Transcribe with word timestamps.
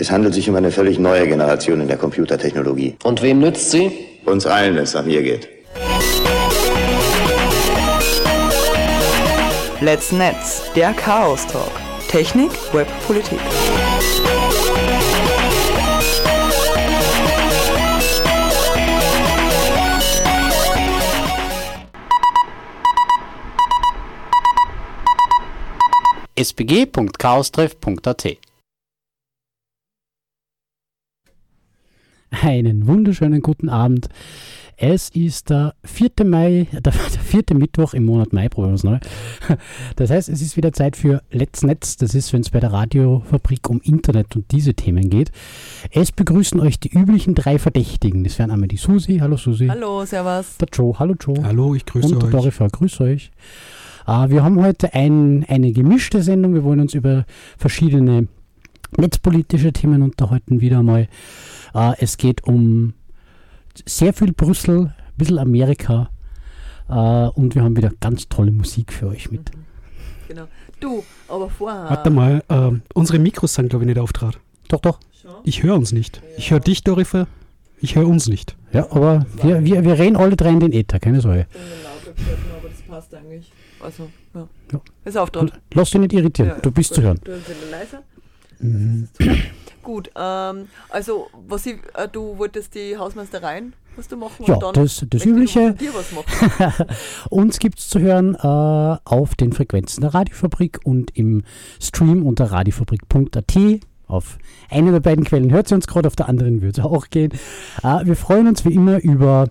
Es 0.00 0.12
handelt 0.12 0.32
sich 0.32 0.48
um 0.48 0.54
eine 0.54 0.70
völlig 0.70 1.00
neue 1.00 1.26
Generation 1.26 1.80
in 1.80 1.88
der 1.88 1.96
Computertechnologie. 1.96 2.94
Und 3.02 3.20
wem 3.20 3.40
nützt 3.40 3.72
sie? 3.72 3.90
Uns 4.26 4.46
allen, 4.46 4.76
wenn 4.76 4.84
es 4.84 4.94
nach 4.94 5.04
mir 5.04 5.24
geht. 5.24 5.48
Let's 9.80 10.12
Netz, 10.12 10.62
der 10.76 10.92
Chaos 10.92 11.44
Talk. 11.48 11.72
Technik, 12.08 12.52
Web, 12.72 12.86
Politik. 13.08 13.40
sbg.chaostreff.at 26.36 28.47
Einen 32.30 32.86
wunderschönen 32.86 33.40
guten 33.40 33.68
Abend. 33.68 34.08
Es 34.76 35.08
ist 35.08 35.50
der 35.50 35.74
4. 35.84 36.10
Mai, 36.24 36.68
der, 36.72 36.80
der 36.82 36.92
vierte 36.92 37.54
Mittwoch 37.54 37.94
im 37.94 38.04
Monat 38.04 38.32
Mai, 38.32 38.48
probieren 38.48 38.72
wir 38.72 38.76
es 38.76 38.84
neu. 38.84 38.98
Das 39.96 40.10
heißt, 40.10 40.28
es 40.28 40.40
ist 40.40 40.56
wieder 40.56 40.72
Zeit 40.72 40.96
für 40.96 41.22
Let's 41.30 41.64
Netz. 41.64 41.96
Das 41.96 42.14
ist, 42.14 42.32
wenn 42.32 42.42
es 42.42 42.50
bei 42.50 42.60
der 42.60 42.72
Radiofabrik 42.72 43.68
um 43.70 43.80
Internet 43.80 44.36
und 44.36 44.52
diese 44.52 44.74
Themen 44.74 45.10
geht. 45.10 45.32
Es 45.90 46.12
begrüßen 46.12 46.60
euch 46.60 46.78
die 46.78 46.90
üblichen 46.90 47.34
drei 47.34 47.58
Verdächtigen. 47.58 48.22
Das 48.22 48.38
wären 48.38 48.50
einmal 48.50 48.68
die 48.68 48.76
Susi. 48.76 49.18
Hallo 49.18 49.36
Susi. 49.36 49.66
Hallo, 49.66 50.04
servus. 50.04 50.58
Der 50.58 50.68
Joe. 50.72 50.98
Hallo 50.98 51.14
Joe. 51.18 51.42
Hallo, 51.42 51.74
ich 51.74 51.86
grüße 51.86 52.14
und 52.14 52.22
der 52.22 52.28
euch. 52.28 52.32
Dorifer. 52.32 52.68
Grüß 52.68 53.00
euch. 53.00 53.32
Äh, 54.06 54.28
wir 54.28 54.44
haben 54.44 54.62
heute 54.62 54.94
ein, 54.94 55.44
eine 55.48 55.72
gemischte 55.72 56.22
Sendung. 56.22 56.54
Wir 56.54 56.62
wollen 56.62 56.80
uns 56.80 56.94
über 56.94 57.24
verschiedene 57.56 58.28
netzpolitische 58.96 59.72
Themen 59.72 60.02
unterhalten. 60.02 60.60
Wieder 60.60 60.82
mal. 60.82 61.08
Äh, 61.74 61.92
es 61.98 62.16
geht 62.16 62.44
um 62.44 62.94
sehr 63.86 64.12
viel 64.12 64.32
Brüssel, 64.32 64.78
ein 64.86 64.94
bisschen 65.16 65.38
Amerika. 65.38 66.10
Äh, 66.88 66.92
und 66.92 67.54
wir 67.54 67.62
haben 67.62 67.76
wieder 67.76 67.92
ganz 68.00 68.28
tolle 68.28 68.50
Musik 68.50 68.92
für 68.92 69.08
euch 69.08 69.30
mit. 69.30 69.50
Genau. 70.28 70.44
Du, 70.80 71.02
aber 71.28 71.50
vorher. 71.50 71.90
Warte 71.90 72.10
mal, 72.10 72.42
ähm, 72.48 72.82
unsere 72.94 73.18
Mikros 73.18 73.54
sind, 73.54 73.68
glaube 73.68 73.84
ich, 73.84 73.88
nicht 73.88 73.98
auftrat. 73.98 74.38
Doch, 74.68 74.80
doch. 74.80 75.00
Ich 75.44 75.62
höre 75.62 75.74
uns 75.74 75.92
nicht. 75.92 76.22
Ich 76.36 76.50
höre 76.50 76.60
dich, 76.60 76.84
Dorifer. 76.84 77.26
Ich 77.80 77.96
höre 77.96 78.06
uns 78.06 78.28
nicht. 78.28 78.56
Ja, 78.72 78.90
aber 78.90 79.26
wir, 79.42 79.64
wir, 79.64 79.84
wir 79.84 79.98
reden 79.98 80.16
alle 80.16 80.36
drei 80.36 80.50
in 80.50 80.60
den 80.60 80.72
Äther, 80.72 80.98
keine 80.98 81.20
Sorge. 81.20 81.46
Ich 81.50 81.56
bin 81.56 81.62
lauter 81.84 82.12
gestellt, 82.12 82.38
aber 82.58 82.68
das 82.68 82.82
passt 82.82 83.14
eigentlich. 83.14 83.52
Also, 83.80 84.10
ja. 84.34 84.48
Ja. 84.72 84.80
Ist 85.04 85.16
auftrat. 85.16 85.52
Lass 85.74 85.90
dich 85.90 86.00
nicht 86.00 86.12
irritieren, 86.12 86.52
du 86.62 86.70
bist 86.70 86.94
zu 86.94 87.02
hören. 87.02 87.20
Du 87.22 87.32
bist 87.32 87.46
leiser. 87.70 88.02
Mhm. 88.60 89.08
Gut, 89.82 90.10
ähm, 90.16 90.66
also, 90.90 91.28
was 91.48 91.64
ich, 91.66 91.76
äh, 91.94 92.08
du 92.10 92.36
wolltest 92.36 92.74
die 92.74 92.96
Hausmeistereien, 92.96 93.72
was 93.96 94.06
du 94.08 94.16
machen 94.16 94.44
Ja, 94.46 94.54
und 94.54 94.62
dann 94.62 94.74
das- 94.74 95.04
das 95.08 95.24
Übliche. 95.24 95.72
dir 95.74 95.90
was 95.94 96.12
machen. 96.12 96.86
Uns 97.30 97.58
gibt 97.58 97.78
es 97.78 97.88
zu 97.88 97.98
hören 98.00 98.34
äh, 98.34 98.38
auf 99.04 99.34
den 99.34 99.52
Frequenzen 99.52 100.02
der 100.02 100.12
Radiofabrik 100.14 100.80
und 100.84 101.16
im 101.16 101.42
Stream 101.80 102.26
unter 102.26 102.46
radiofabrik.at. 102.52 103.56
Auf 104.06 104.38
eine 104.70 104.90
der 104.92 105.00
beiden 105.00 105.24
Quellen 105.24 105.50
hört 105.52 105.68
sie 105.68 105.74
uns 105.74 105.86
gerade, 105.86 106.06
auf 106.08 106.16
der 106.16 106.28
anderen 106.28 106.62
würde 106.62 106.80
es 106.80 106.84
auch 106.86 107.08
gehen. 107.10 107.32
Äh, 107.82 108.04
wir 108.04 108.16
freuen 108.16 108.46
uns 108.46 108.64
wie 108.64 108.72
immer 108.74 109.02
über 109.02 109.48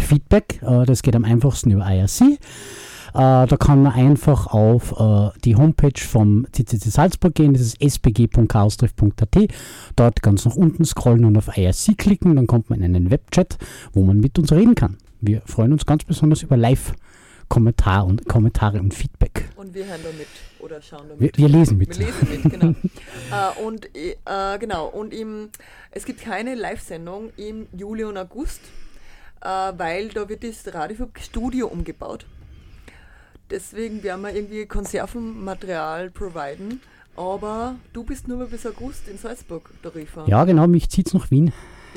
Feedback. 0.00 0.60
Äh, 0.62 0.84
das 0.86 1.02
geht 1.02 1.14
am 1.16 1.24
einfachsten 1.24 1.70
über 1.70 1.86
IRC. 1.88 2.38
Äh, 3.16 3.46
da 3.46 3.56
kann 3.56 3.82
man 3.82 3.92
einfach 3.94 4.48
auf 4.48 4.92
äh, 5.00 5.30
die 5.42 5.56
Homepage 5.56 5.98
vom 5.98 6.46
CCC 6.52 6.90
Salzburg 6.90 7.34
gehen, 7.34 7.54
das 7.54 7.62
ist 7.62 7.80
sbg.chaostreff.at. 7.80 9.48
Dort 9.96 10.22
ganz 10.22 10.44
nach 10.44 10.54
unten 10.54 10.84
scrollen 10.84 11.24
und 11.24 11.38
auf 11.38 11.56
IRC 11.56 11.96
klicken, 11.96 12.36
dann 12.36 12.46
kommt 12.46 12.68
man 12.68 12.82
in 12.82 12.94
einen 12.94 13.10
Webchat, 13.10 13.56
wo 13.94 14.02
man 14.02 14.18
mit 14.18 14.38
uns 14.38 14.52
reden 14.52 14.74
kann. 14.74 14.98
Wir 15.22 15.40
freuen 15.46 15.72
uns 15.72 15.86
ganz 15.86 16.04
besonders 16.04 16.42
über 16.42 16.58
Live-Kommentare 16.58 18.04
und, 18.04 18.28
Kommentare 18.28 18.80
und 18.80 18.92
Feedback. 18.92 19.48
Und 19.56 19.72
wir 19.72 19.86
hören 19.86 20.00
da 20.04 20.10
mit 20.10 20.28
oder 20.58 20.82
schauen 20.82 21.08
da 21.08 21.14
Wir, 21.18 21.28
mit. 21.28 21.38
wir 21.38 21.48
lesen 21.48 21.78
mit. 21.78 21.98
Wir 21.98 22.08
lesen 22.08 22.28
mit, 22.30 22.52
genau. 22.52 22.68
äh, 23.32 23.64
und 23.64 23.86
äh, 23.96 24.58
genau, 24.58 24.88
und 24.88 25.14
im, 25.14 25.48
es 25.90 26.04
gibt 26.04 26.20
keine 26.20 26.54
Live-Sendung 26.54 27.30
im 27.38 27.66
Juli 27.72 28.04
und 28.04 28.18
August, 28.18 28.60
äh, 29.40 29.48
weil 29.48 30.08
da 30.08 30.28
wird 30.28 30.44
das 30.44 30.74
Radio-Studio 30.74 31.68
umgebaut. 31.68 32.26
Deswegen 33.50 34.02
werden 34.02 34.22
wir 34.22 34.34
irgendwie 34.34 34.66
Konservenmaterial 34.66 36.10
providen. 36.10 36.80
Aber 37.16 37.76
du 37.92 38.04
bist 38.04 38.28
nur 38.28 38.44
bis 38.46 38.66
August 38.66 39.08
in 39.08 39.16
Salzburg, 39.16 39.70
Tarifa. 39.82 40.26
Ja, 40.26 40.44
genau, 40.44 40.66
mich 40.66 40.90
zieht 40.90 41.06
es 41.06 41.14
nach 41.14 41.30
Wien. 41.30 41.52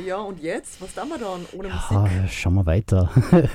Ja, 0.06 0.18
und 0.18 0.40
jetzt? 0.42 0.82
Was 0.82 0.94
tun 0.96 1.10
wir 1.10 1.18
dann 1.18 1.42
ohne 1.52 1.70
Ah, 1.74 2.04
Musik? 2.04 2.32
schauen 2.32 2.54
wir 2.54 2.66
weiter. 2.66 3.10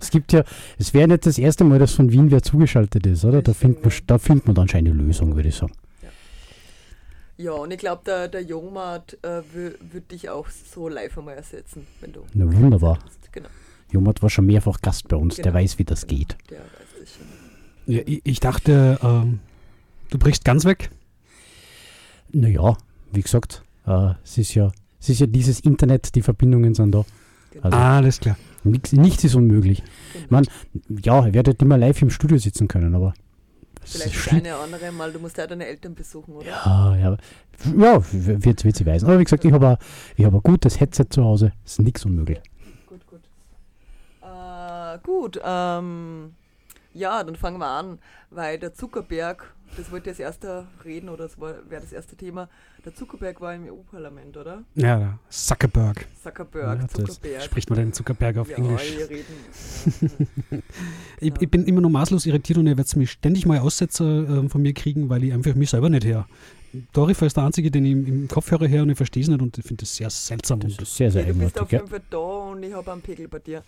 es 0.00 0.10
gibt 0.10 0.32
ja, 0.34 0.44
es 0.78 0.92
wäre 0.92 1.08
nicht 1.08 1.24
das 1.24 1.38
erste 1.38 1.64
Mal, 1.64 1.78
dass 1.78 1.92
von 1.94 2.12
Wien 2.12 2.30
wer 2.30 2.42
zugeschaltet 2.42 3.06
ist, 3.06 3.24
oder? 3.24 3.40
Da 3.40 3.54
findet 3.54 3.82
man, 3.82 3.92
da 4.06 4.18
findet 4.18 4.46
man 4.46 4.54
dann 4.54 4.68
schon 4.68 4.78
eine 4.78 4.90
Lösung, 4.92 5.34
würde 5.34 5.48
ich 5.48 5.56
sagen. 5.56 5.72
Ja, 7.38 7.52
und 7.52 7.70
ich 7.70 7.78
glaube, 7.78 8.02
der, 8.04 8.28
der 8.28 8.42
Jomart 8.42 9.16
äh, 9.22 9.42
würde 9.52 10.06
dich 10.10 10.28
auch 10.28 10.48
so 10.50 10.88
live 10.88 11.16
einmal 11.16 11.36
ersetzen, 11.36 11.86
wenn 12.00 12.12
du. 12.12 12.26
Na, 12.34 12.52
wunderbar. 12.52 12.98
Genau. 13.32 13.48
Jomart 13.92 14.20
war 14.22 14.28
schon 14.28 14.44
mehrfach 14.44 14.82
Gast 14.82 15.08
bei 15.08 15.16
uns, 15.16 15.36
der 15.36 15.44
Genau. 15.44 15.54
weiß, 15.54 15.78
wie 15.78 15.84
das 15.84 16.06
geht. 16.06 16.36
Der 16.50 16.58
weiß 16.58 16.87
es 17.08 17.16
schon. 17.16 17.94
Ja, 17.94 18.02
ich, 18.04 18.40
dachte, 18.40 18.98
ähm, 19.02 19.40
du 20.10 20.18
brichst 20.18 20.44
ganz 20.44 20.64
weg. 20.64 20.90
Naja, 22.30 22.76
wie 23.12 23.22
gesagt, 23.22 23.62
äh, 23.86 24.10
es, 24.22 24.36
ist 24.38 24.54
ja, 24.54 24.70
es 25.00 25.08
ist 25.08 25.20
ja 25.20 25.26
dieses 25.26 25.60
Internet, 25.60 26.14
die 26.14 26.22
Verbindungen 26.22 26.74
sind 26.74 26.92
da. 26.92 27.04
Also 27.62 27.76
Ah, 27.76 27.96
alles 27.96 28.20
klar. 28.20 28.36
nix, 28.64 28.92
nichts 28.92 29.24
ist 29.24 29.34
unmöglich. 29.34 29.82
Ich 30.14 30.30
mein, 30.30 30.46
ja, 31.02 31.26
ihr 31.26 31.34
werdet 31.34 31.62
immer 31.62 31.78
live 31.78 32.02
im 32.02 32.10
Studio 32.10 32.36
sitzen 32.36 32.68
können, 32.68 32.94
aber 32.94 33.14
es 33.82 34.02
Vielleicht 34.02 34.26
das 34.26 34.32
eine 34.34 34.54
andere 34.56 34.92
Mal, 34.92 35.12
du 35.12 35.18
musst 35.18 35.38
ja 35.38 35.46
deine 35.46 35.66
Eltern 35.66 35.94
besuchen, 35.94 36.34
oder? 36.34 36.46
Ja, 36.46 36.96
ja, 36.96 37.16
ja 37.78 38.02
wird, 38.12 38.64
wird 38.64 38.76
sie 38.76 38.84
weisen. 38.84 39.06
Aber 39.08 39.18
wie 39.18 39.24
gesagt, 39.24 39.44
ich 39.44 39.52
habe 39.52 39.68
ein, 39.68 39.76
ich 40.16 40.24
hab 40.24 40.34
ein 40.34 40.42
gutes 40.42 40.78
Headset 40.78 41.06
zu 41.08 41.24
Hause, 41.24 41.52
ist 41.64 41.80
nichts 41.80 42.04
unmöglich. 42.04 42.40
Gut, 42.86 43.06
gut. 43.06 43.20
Äh, 44.22 44.98
gut, 45.02 45.40
ähm, 45.42 46.34
ja, 46.98 47.22
dann 47.24 47.36
fangen 47.36 47.58
wir 47.58 47.66
an, 47.68 47.98
weil 48.30 48.58
der 48.58 48.74
Zuckerberg, 48.74 49.54
das 49.76 49.90
wollte 49.90 50.10
ich 50.10 50.16
als 50.16 50.20
erster 50.20 50.66
reden 50.84 51.08
oder 51.08 51.24
das 51.24 51.38
wäre 51.40 51.62
das 51.68 51.92
erste 51.92 52.16
Thema, 52.16 52.48
der 52.84 52.94
Zuckerberg 52.94 53.40
war 53.40 53.54
im 53.54 53.64
EU-Parlament, 53.68 54.36
oder? 54.36 54.62
Ja. 54.74 55.18
Zuckerberg. 55.28 56.06
Zuckerberg, 56.22 56.80
Ja, 56.80 56.88
Zuckerberg. 56.88 57.42
Spricht 57.42 57.70
man 57.70 57.78
den 57.78 57.92
Zuckerberg 57.92 58.38
auf 58.38 58.50
ja, 58.50 58.56
Englisch? 58.56 58.96
wir 58.96 59.10
reden. 59.10 60.62
Ich, 61.20 61.32
ich 61.40 61.50
bin 61.50 61.64
immer 61.64 61.80
noch 61.80 61.90
maßlos 61.90 62.26
irritiert 62.26 62.58
und 62.58 62.66
ihr 62.68 62.76
werdet 62.76 62.94
mich 62.96 63.10
ständig 63.10 63.44
mal 63.44 63.58
Aussetzer 63.58 64.04
ähm, 64.04 64.50
von 64.50 64.62
mir 64.62 64.72
kriegen, 64.72 65.08
weil 65.08 65.24
ich 65.24 65.32
einfach 65.32 65.54
mich 65.54 65.70
selber 65.70 65.90
nicht 65.90 66.04
her. 66.04 66.26
Dorifer 66.92 67.26
ist 67.26 67.36
der 67.36 67.44
Einzige, 67.44 67.70
den 67.70 67.84
ich 67.84 67.92
im, 67.92 68.06
im 68.06 68.28
Kopfhörer 68.28 68.66
her 68.66 68.82
und 68.82 68.90
ich 68.90 68.96
verstehe 68.96 69.22
es 69.22 69.28
nicht 69.28 69.40
und 69.40 69.56
ich 69.58 69.64
finde 69.64 69.82
das 69.82 69.96
sehr 69.96 70.10
seltsam. 70.10 70.60
Das 70.60 70.72
Und 70.72 70.82
ist 70.82 70.96
sehr, 70.96 71.10
sehr 71.10 71.24
du 71.24 71.34
bist 71.34 71.58
auf. 71.58 71.72
Ja. 71.72 71.78
jeden 71.78 71.90
Fall 71.90 72.02
da 72.10 72.18
und 72.18 72.62
ich 72.62 72.72
habe 72.72 72.92
einen 72.92 73.00
Pegel 73.02 73.26
bei 73.26 73.38
dir. 73.38 73.62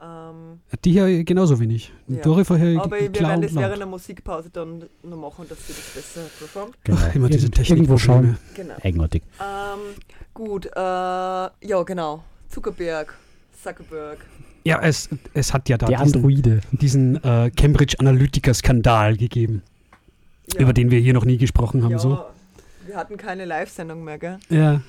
Ähm, 0.00 0.60
die 0.84 0.92
hier 0.92 1.24
genauso 1.24 1.58
wenig. 1.58 1.92
Ja. 2.06 2.20
Dorifer 2.22 2.56
her 2.56 2.80
aber 2.80 3.00
wir 3.00 3.10
klar 3.10 3.30
werden 3.30 3.42
das 3.42 3.54
während 3.54 3.78
der 3.78 3.86
Musikpause 3.86 4.48
dann 4.50 4.84
noch 5.02 5.16
machen, 5.16 5.46
dass 5.48 5.58
wir 5.68 5.74
das 5.74 5.90
besser 5.94 6.20
performt. 6.38 6.76
Genau. 6.84 6.98
Ach, 7.00 7.14
immer 7.14 7.28
diese 7.28 7.46
Irgend- 7.46 7.68
Irgendwo 7.70 7.98
schauen. 7.98 8.38
Genau. 8.54 8.74
Eigenartig. 8.82 9.22
Ähm, 9.40 9.80
gut, 10.34 10.66
äh, 10.66 10.70
ja 10.78 11.82
genau. 11.84 12.22
Zuckerberg, 12.48 13.14
Zuckerberg. 13.62 14.18
Ja, 14.64 14.80
es, 14.82 15.08
es 15.34 15.52
hat 15.52 15.68
ja 15.68 15.76
da 15.78 15.86
Der 15.86 15.98
diesen, 16.02 16.16
Androide. 16.16 16.60
diesen 16.72 17.24
äh, 17.24 17.50
Cambridge 17.56 17.96
Analytica-Skandal 17.98 19.16
gegeben, 19.16 19.62
Ja. 20.54 20.60
über 20.60 20.72
den 20.72 20.90
wir 20.90 21.00
hier 21.00 21.12
noch 21.14 21.24
nie 21.24 21.38
gesprochen 21.38 21.82
haben. 21.82 21.90
ja, 21.92 21.98
So. 21.98 22.24
Wir 22.86 22.96
hatten 22.96 23.16
keine 23.16 23.44
Live-Sendung 23.46 24.04
mehr, 24.04 24.18
gell? 24.18 24.38
Ja, 24.48 24.80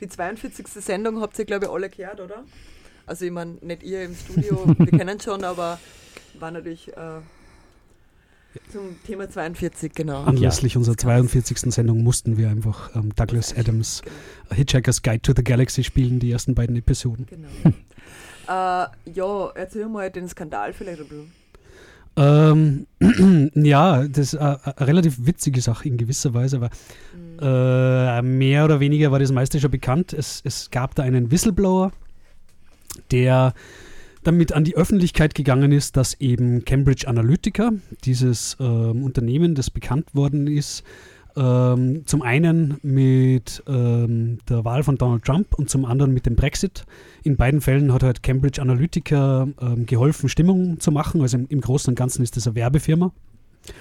Die 0.00 0.08
42. 0.08 0.66
Sendung 0.68 1.20
habt 1.20 1.38
ihr, 1.38 1.44
glaube 1.44 1.66
ich, 1.66 1.70
alle 1.70 1.88
gehört, 1.88 2.20
oder? 2.20 2.44
Also, 3.08 3.24
ich 3.24 3.30
meine, 3.32 3.52
nicht 3.62 3.82
ihr 3.82 4.04
im 4.04 4.14
Studio, 4.14 4.64
wir 4.78 4.86
kennen 4.98 5.18
schon, 5.20 5.42
aber 5.44 5.78
war 6.38 6.50
natürlich 6.50 6.88
äh, 6.88 7.20
zum 8.72 9.02
Thema 9.06 9.28
42, 9.28 9.92
genau. 9.94 10.24
anlässlich 10.24 10.76
unserer 10.76 10.96
42. 10.96 11.72
Sendung 11.72 12.02
mussten 12.02 12.36
wir 12.36 12.48
einfach 12.48 12.94
ähm, 12.96 13.14
Douglas 13.14 13.56
Adams 13.56 14.02
Genau. 14.02 14.56
Hitchhiker's 14.56 15.02
Guide 15.02 15.20
to 15.22 15.32
the 15.36 15.44
Galaxy 15.44 15.84
spielen, 15.84 16.18
die 16.20 16.30
ersten 16.32 16.54
beiden 16.54 16.76
Episoden. 16.76 17.26
genau. 17.26 17.48
äh, 18.48 18.86
ja, 19.12 19.50
erzähl 19.54 19.88
mal 19.88 20.10
den 20.10 20.28
Skandal 20.28 20.72
vielleicht 20.72 21.00
ein 21.00 21.08
bisschen. 21.08 21.32
Ähm, 22.16 22.86
ja, 23.64 24.08
das 24.08 24.32
ist 24.32 24.34
äh, 24.34 24.38
eine 24.38 24.86
relativ 24.86 25.24
witzige 25.26 25.60
Sache 25.60 25.86
in 25.88 25.96
gewisser 25.96 26.34
Weise, 26.34 26.60
weil 26.60 26.70
Mhm. 27.14 27.38
äh, 27.40 28.22
mehr 28.22 28.64
oder 28.64 28.80
weniger 28.80 29.12
war 29.12 29.20
das 29.20 29.30
meiste 29.30 29.60
schon 29.60 29.70
bekannt. 29.70 30.12
Es, 30.12 30.40
es 30.44 30.70
gab 30.72 30.96
da 30.96 31.04
einen 31.04 31.30
Whistleblower, 31.30 31.92
der 33.10 33.54
damit 34.24 34.52
an 34.52 34.64
die 34.64 34.76
Öffentlichkeit 34.76 35.34
gegangen 35.34 35.72
ist, 35.72 35.96
dass 35.96 36.20
eben 36.20 36.64
Cambridge 36.64 37.06
Analytica, 37.08 37.72
dieses 38.04 38.56
ähm, 38.60 39.02
Unternehmen, 39.02 39.54
das 39.54 39.70
bekannt 39.70 40.14
worden 40.14 40.46
ist, 40.46 40.84
Ähm, 41.36 42.02
zum 42.04 42.22
einen 42.22 42.78
mit 42.82 43.62
ähm, 43.68 44.38
der 44.48 44.64
Wahl 44.64 44.82
von 44.82 44.96
Donald 44.96 45.22
Trump 45.22 45.54
und 45.54 45.70
zum 45.70 45.84
anderen 45.84 46.12
mit 46.12 46.26
dem 46.26 46.34
Brexit. 46.34 46.84
In 47.22 47.36
beiden 47.36 47.60
Fällen 47.60 47.92
hat 47.92 48.02
halt 48.02 48.24
Cambridge 48.24 48.60
Analytica 48.60 49.46
ähm, 49.60 49.86
geholfen, 49.86 50.28
Stimmung 50.28 50.80
zu 50.80 50.90
machen. 50.90 51.20
Also 51.20 51.36
im, 51.36 51.46
im 51.48 51.60
Großen 51.60 51.92
und 51.92 51.94
Ganzen 51.96 52.24
ist 52.24 52.36
das 52.36 52.48
eine 52.48 52.56
Werbefirma. 52.56 53.12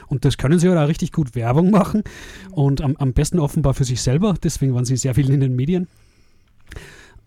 Und 0.07 0.23
das 0.23 0.37
können 0.37 0.59
sie 0.59 0.69
halt 0.69 0.77
auch 0.77 0.87
richtig 0.87 1.11
gut 1.11 1.33
Werbung 1.33 1.71
machen 1.71 2.03
und 2.51 2.81
am, 2.81 2.95
am 2.97 3.13
besten 3.13 3.39
offenbar 3.39 3.73
für 3.73 3.85
sich 3.85 4.01
selber. 4.01 4.35
Deswegen 4.43 4.75
waren 4.75 4.85
sie 4.85 4.97
sehr 4.97 5.15
viel 5.15 5.31
in 5.31 5.39
den 5.39 5.55
Medien. 5.55 5.87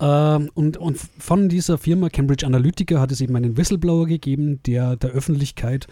Ähm, 0.01 0.49
und, 0.55 0.77
und 0.77 0.97
von 0.97 1.47
dieser 1.47 1.77
Firma 1.77 2.09
Cambridge 2.09 2.45
Analytica 2.45 2.99
hat 2.99 3.11
es 3.11 3.21
eben 3.21 3.35
einen 3.35 3.55
Whistleblower 3.55 4.07
gegeben, 4.07 4.61
der 4.63 4.95
der 4.95 5.11
Öffentlichkeit 5.11 5.87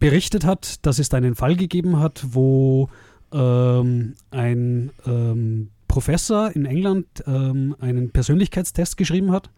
berichtet 0.00 0.44
hat, 0.44 0.84
dass 0.84 0.98
es 0.98 1.08
da 1.08 1.16
einen 1.16 1.36
Fall 1.36 1.56
gegeben 1.56 2.00
hat, 2.00 2.26
wo 2.30 2.90
ähm, 3.32 4.14
ein 4.30 4.90
ähm, 5.06 5.68
Professor 5.86 6.50
in 6.50 6.66
England 6.66 7.06
ähm, 7.26 7.76
einen 7.78 8.10
Persönlichkeitstest 8.10 8.96
geschrieben 8.96 9.30
hat. 9.30 9.50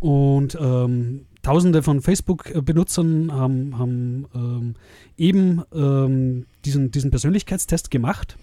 Und 0.00 0.56
ähm, 0.60 1.26
Tausende 1.42 1.82
von 1.82 2.00
Facebook-Benutzern 2.00 3.30
haben, 3.30 3.78
haben 3.78 4.26
ähm, 4.34 4.74
eben 5.18 6.46
diesen, 6.64 6.90
diesen 6.90 7.10
Persönlichkeitstest 7.10 7.90
gemacht 7.90 8.38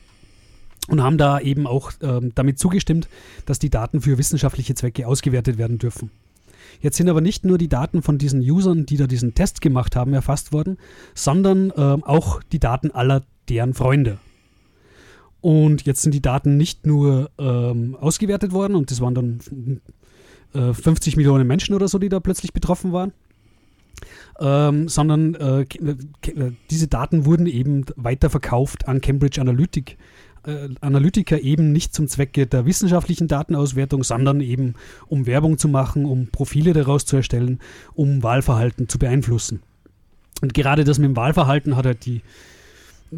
und 0.92 1.02
haben 1.02 1.18
da 1.18 1.40
eben 1.40 1.66
auch 1.66 1.92
ähm, 2.02 2.34
damit 2.36 2.60
zugestimmt, 2.60 3.08
dass 3.46 3.60
die 3.60 3.70
Daten 3.70 4.02
für 4.02 4.18
wissenschaftliche 4.18 4.76
Zwecke 4.76 5.08
ausgewertet 5.08 5.58
werden 5.58 5.78
dürfen. 5.78 6.12
Jetzt 6.82 6.98
sind 6.98 7.10
aber 7.10 7.22
nicht 7.22 7.46
nur 7.46 7.58
die 7.58 7.70
Daten 7.70 8.02
von 8.02 8.18
diesen 8.18 8.42
Usern, 8.42 8.86
die 8.86 8.98
da 8.98 9.08
diesen 9.08 9.34
Test 9.34 9.62
gemacht 9.62 9.96
haben, 9.96 10.14
erfasst 10.14 10.52
worden, 10.52 10.78
sondern 11.16 11.72
ähm, 11.78 12.04
auch 12.04 12.44
die 12.44 12.60
Daten 12.60 12.92
aller 12.92 13.24
deren 13.50 13.74
Freunde. 13.74 14.20
Und 15.40 15.86
jetzt 15.86 16.02
sind 16.02 16.14
die 16.14 16.22
Daten 16.22 16.58
nicht 16.58 16.86
nur 16.86 17.32
ähm, 17.40 17.96
ausgewertet 18.00 18.52
worden 18.52 18.76
und 18.76 18.92
das 18.92 19.02
waren 19.02 19.16
dann 19.16 19.82
äh, 20.54 20.74
50 20.74 21.16
Millionen 21.18 21.48
Menschen 21.48 21.74
oder 21.74 21.88
so, 21.88 22.00
die 22.00 22.10
da 22.10 22.20
plötzlich 22.20 22.54
betroffen 22.54 22.92
waren. 22.92 23.14
Ähm, 24.40 24.88
sondern 24.88 25.36
äh, 25.36 25.62
äh, 25.62 26.52
diese 26.70 26.88
Daten 26.88 27.26
wurden 27.26 27.46
eben 27.46 27.86
weiterverkauft 27.96 28.88
an 28.88 29.00
Cambridge 29.00 29.40
Analytic, 29.40 29.98
äh, 30.46 30.70
Analytica 30.82 31.38
eben 31.38 31.72
nicht 31.72 31.94
zum 31.94 32.08
Zwecke 32.08 32.48
der 32.48 32.66
wissenschaftlichen 32.66 33.28
Datenauswertung, 33.28 34.04
sondern 34.04 34.42
eben 34.42 34.76
um 35.08 35.26
Werbung 35.26 35.58
zu 35.58 35.68
machen, 35.68 36.06
um 36.06 36.28
Profile 36.28 36.74
daraus 36.74 37.06
zu 37.06 37.18
erstellen, 37.18 37.60
um 37.94 38.24
Wahlverhalten 38.24 38.90
zu 38.90 39.00
beeinflussen. 39.00 39.62
Und 40.42 40.54
gerade 40.54 40.84
das 40.84 40.98
mit 40.98 41.10
dem 41.10 41.16
Wahlverhalten 41.16 41.76
hat 41.76 41.86
halt 41.86 42.06
die 42.06 42.22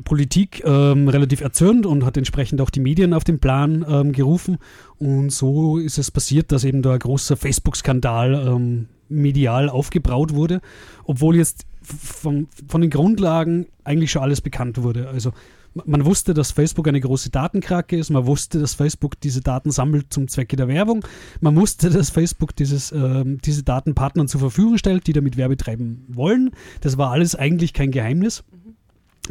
Politik 0.04 0.64
ähm, 0.66 1.08
relativ 1.08 1.42
erzürnt 1.42 1.86
und 1.86 2.04
hat 2.04 2.18
entsprechend 2.18 2.60
auch 2.62 2.72
die 2.72 2.80
Medien 2.80 3.14
auf 3.14 3.24
den 3.24 3.40
Plan 3.40 3.86
ähm, 3.88 4.12
gerufen. 4.12 4.58
Und 4.98 5.30
so 5.30 5.78
ist 5.78 6.00
es 6.00 6.10
passiert, 6.10 6.52
dass 6.52 6.64
eben 6.64 6.81
da 6.81 6.94
ein 6.94 7.00
großer 7.00 7.38
Facebook-Skandal 7.38 8.48
ähm, 8.48 8.88
medial 9.08 9.70
aufgebraut 9.70 10.34
wurde, 10.34 10.62
obwohl 11.04 11.36
jetzt 11.36 11.66
von, 11.84 12.48
von 12.68 12.81
den 12.81 12.90
Grundlagen 12.90 13.68
eigentlich 13.84 14.12
schon 14.12 14.24
alles 14.24 14.42
bekannt 14.42 14.81
wurde. 14.81 15.10
Also 15.10 15.31
man 15.74 16.06
wusste, 16.06 16.34
dass 16.34 16.52
Facebook 16.52 16.88
eine 16.88 17.00
große 17.00 17.30
Datenkrake 17.30 17.98
ist. 17.98 18.10
Man 18.10 18.25
wusste, 18.25 18.60
dass 18.60 18.74
Facebook 18.74 19.20
diese 19.22 19.42
Daten 19.42 19.72
sammelt 19.72 20.14
zum 20.14 20.28
Zwecke 20.28 20.56
der 20.56 20.68
Werbung. 20.68 21.06
Man 21.42 21.56
wusste, 21.56 21.90
dass 21.90 22.10
Facebook 22.10 22.56
dieses, 22.56 22.92
äh, 22.92 23.24
diese 23.25 23.64
Daten 23.64 23.96
Partnern 23.96 24.28
zur 24.28 24.40
Verfügung 24.40 24.78
stellt, 24.78 25.08
die 25.08 25.14
damit 25.14 25.38
Werbe 25.38 25.58
treiben 25.58 26.06
wollen. 26.08 26.52
Das 26.81 26.98
war 26.98 27.12
alles 27.12 27.36
eigentlich 27.36 27.74
kein 27.74 27.92
Geheimnis. 27.92 28.44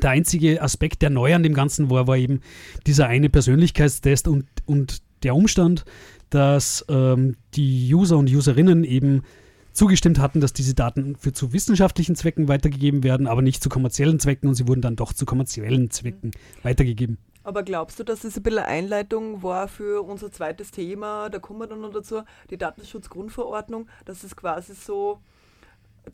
Der 0.00 0.10
einzige 0.10 0.62
Aspekt, 0.62 1.02
der 1.02 1.10
neu 1.10 1.34
an 1.34 1.42
dem 1.42 1.54
Ganzen 1.54 1.90
war, 1.90 2.06
war 2.06 2.16
eben 2.16 2.40
dieser 2.86 3.06
eine 3.06 3.28
Persönlichkeitstest 3.28 4.26
und, 4.26 4.46
und 4.64 5.02
der 5.22 5.34
Umstand, 5.34 5.84
dass 6.30 6.84
ähm, 6.88 7.36
die 7.54 7.94
User 7.94 8.16
und 8.16 8.30
Userinnen 8.30 8.84
eben 8.84 9.22
zugestimmt 9.72 10.18
hatten, 10.18 10.40
dass 10.40 10.52
diese 10.52 10.74
Daten 10.74 11.16
für 11.16 11.32
zu 11.32 11.52
wissenschaftlichen 11.52 12.16
Zwecken 12.16 12.48
weitergegeben 12.48 13.02
werden, 13.02 13.26
aber 13.26 13.42
nicht 13.42 13.62
zu 13.62 13.68
kommerziellen 13.68 14.20
Zwecken 14.20 14.48
und 14.48 14.54
sie 14.54 14.68
wurden 14.68 14.82
dann 14.82 14.96
doch 14.96 15.12
zu 15.12 15.24
kommerziellen 15.26 15.90
Zwecken 15.90 16.28
mhm. 16.28 16.64
weitergegeben. 16.64 17.18
Aber 17.44 17.64
glaubst 17.64 17.98
du, 17.98 18.04
dass 18.04 18.22
es 18.24 18.36
ein 18.36 18.42
bisschen 18.44 18.60
Einleitung 18.60 19.42
war 19.42 19.66
für 19.66 20.02
unser 20.02 20.30
zweites 20.30 20.70
Thema, 20.70 21.28
da 21.28 21.38
kommen 21.38 21.60
wir 21.60 21.66
dann 21.66 21.80
noch 21.80 21.92
dazu, 21.92 22.22
die 22.50 22.56
Datenschutzgrundverordnung, 22.56 23.88
dass 24.04 24.22
es 24.22 24.36
quasi 24.36 24.74
so 24.74 25.18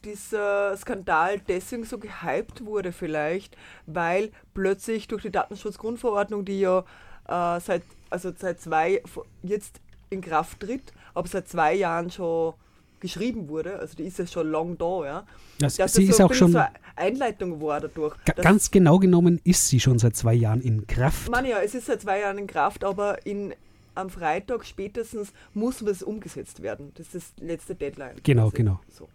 dieser 0.05 0.77
Skandal 0.77 1.41
deswegen 1.41 1.85
so 1.85 1.99
gehypt 1.99 2.65
wurde 2.65 2.93
vielleicht, 2.93 3.57
weil 3.87 4.31
plötzlich 4.55 5.09
durch 5.09 5.23
die 5.23 5.31
Datenschutzgrundverordnung, 5.31 6.45
die 6.45 6.61
ja 6.61 6.85
äh, 7.27 7.61
seit, 7.61 7.83
also 8.11 8.33
seit 8.37 8.61
zwei, 8.61 9.03
jetzt 9.43 9.81
in 10.11 10.21
Kraft 10.21 10.61
tritt, 10.61 10.93
aber 11.15 11.29
seit 11.29 11.49
zwei 11.49 11.75
Jahren 11.75 12.11
schon 12.11 12.55
geschrieben 13.01 13.49
wurde, 13.49 13.79
also 13.79 13.97
die 13.97 14.05
ist 14.05 14.19
ja 14.19 14.27
schon 14.27 14.51
lang 14.51 14.79
da, 14.79 15.05
ja. 15.05 15.27
Das, 15.59 15.77
sie 15.77 15.83
das 15.83 15.93
so 15.95 16.03
ist 16.03 16.21
auch 16.21 16.33
schon 16.33 16.53
so 16.53 16.63
Einleitung 16.97 17.61
war 17.61 17.81
dadurch. 17.81 18.17
Ganz 18.37 18.71
genau 18.71 18.99
genommen 18.99 19.41
ist 19.45 19.69
sie 19.69 19.81
schon 19.81 19.99
seit 19.99 20.17
zwei 20.17 20.35
Jahren 20.35 20.61
in 20.61 20.87
Kraft. 20.87 21.31
Meine 21.31 21.51
ja, 21.51 21.59
es 21.61 21.75
ist 21.75 21.87
seit 21.87 22.01
zwei 22.01 22.21
Jahren 22.21 22.39
in 22.39 22.47
Kraft, 22.47 22.85
aber 22.85 23.25
in, 23.27 23.55
am 23.95 24.11
Freitag 24.11 24.65
spätestens 24.65 25.33
muss 25.55 25.79
das 25.79 26.03
umgesetzt 26.03 26.63
werden. 26.63 26.93
Das 26.97 27.15
ist 27.15 27.33
das 27.37 27.45
letzte 27.45 27.75
Deadline. 27.75 28.17
Genau, 28.23 28.45
quasi. 28.45 28.57
genau. 28.57 28.81
So. 28.91 29.09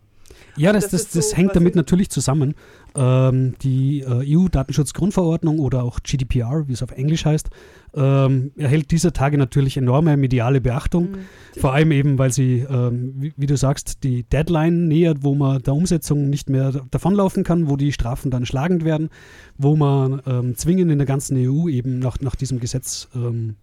Ja, 0.55 0.71
das, 0.71 0.89
das, 0.89 1.03
das, 1.03 1.11
das 1.11 1.29
so 1.31 1.37
hängt 1.37 1.55
damit 1.55 1.75
natürlich 1.75 2.09
zusammen. 2.09 2.53
Ähm, 2.95 3.55
die 3.63 4.01
äh, 4.01 4.37
EU-Datenschutzgrundverordnung 4.37 5.57
oder 5.57 5.83
auch 5.83 5.99
GDPR, 6.01 6.67
wie 6.67 6.73
es 6.73 6.83
auf 6.83 6.91
Englisch 6.91 7.25
heißt, 7.25 7.49
ähm, 7.95 8.51
erhält 8.55 8.91
dieser 8.91 9.13
Tage 9.13 9.39
natürlich 9.39 9.77
enorme 9.77 10.15
mediale 10.15 10.61
Beachtung. 10.61 11.11
Mhm. 11.11 11.59
Vor 11.59 11.73
allem 11.73 11.91
eben, 11.91 12.19
weil 12.19 12.31
sie, 12.31 12.65
ähm, 12.69 13.13
wie, 13.17 13.33
wie, 13.35 13.47
du 13.47 13.57
sagst, 13.57 14.03
die 14.03 14.23
Deadline 14.23 14.87
nähert, 14.87 15.19
wo 15.21 15.33
man 15.33 15.63
der 15.63 15.73
Umsetzung 15.73 16.29
nicht 16.29 16.49
mehr 16.49 16.71
davonlaufen 16.91 17.43
kann, 17.43 17.67
wo 17.67 17.77
die 17.77 17.91
Strafen 17.91 18.29
dann 18.29 18.45
schlagend 18.45 18.85
werden, 18.85 19.09
wo 19.57 19.75
man 19.75 20.21
ähm, 20.27 20.55
zwingend 20.55 20.91
in 20.91 20.99
der 20.99 21.07
ganzen 21.07 21.35
EU 21.37 21.67
eben 21.69 21.97
nach, 21.97 22.19
nach 22.19 22.35
diesem 22.35 22.59
Gesetz 22.59 23.07
ähm, 23.15 23.45
mhm. 23.45 23.55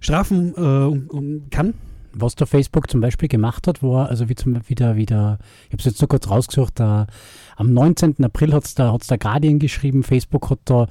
strafen 0.00 0.54
äh, 0.56 0.60
um, 0.60 1.06
um 1.08 1.50
kann 1.50 1.74
was 2.12 2.34
der 2.34 2.46
Facebook 2.46 2.90
zum 2.90 3.00
Beispiel 3.00 3.28
gemacht 3.28 3.66
hat, 3.66 3.82
war, 3.82 4.08
also 4.08 4.28
wie 4.28 4.34
zum, 4.34 4.68
wieder, 4.68 4.96
wieder, 4.96 5.38
ich 5.66 5.72
habe 5.72 5.78
es 5.78 5.84
jetzt 5.84 6.00
nur 6.00 6.08
kurz 6.08 6.28
rausgesucht, 6.28 6.78
da, 6.80 7.06
am 7.56 7.72
19. 7.72 8.24
April 8.24 8.52
hat 8.52 8.64
es 8.64 8.74
da, 8.74 8.92
hat's 8.92 9.06
da 9.06 9.16
Guardian 9.16 9.58
geschrieben, 9.58 10.02
Facebook 10.02 10.50
hat 10.50 10.60
da 10.64 10.86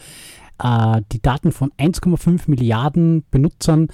äh, 0.61 1.01
die 1.11 1.21
Daten 1.21 1.51
von 1.51 1.71
1,5 1.77 2.43
Milliarden 2.47 3.23
Benutzern 3.31 3.87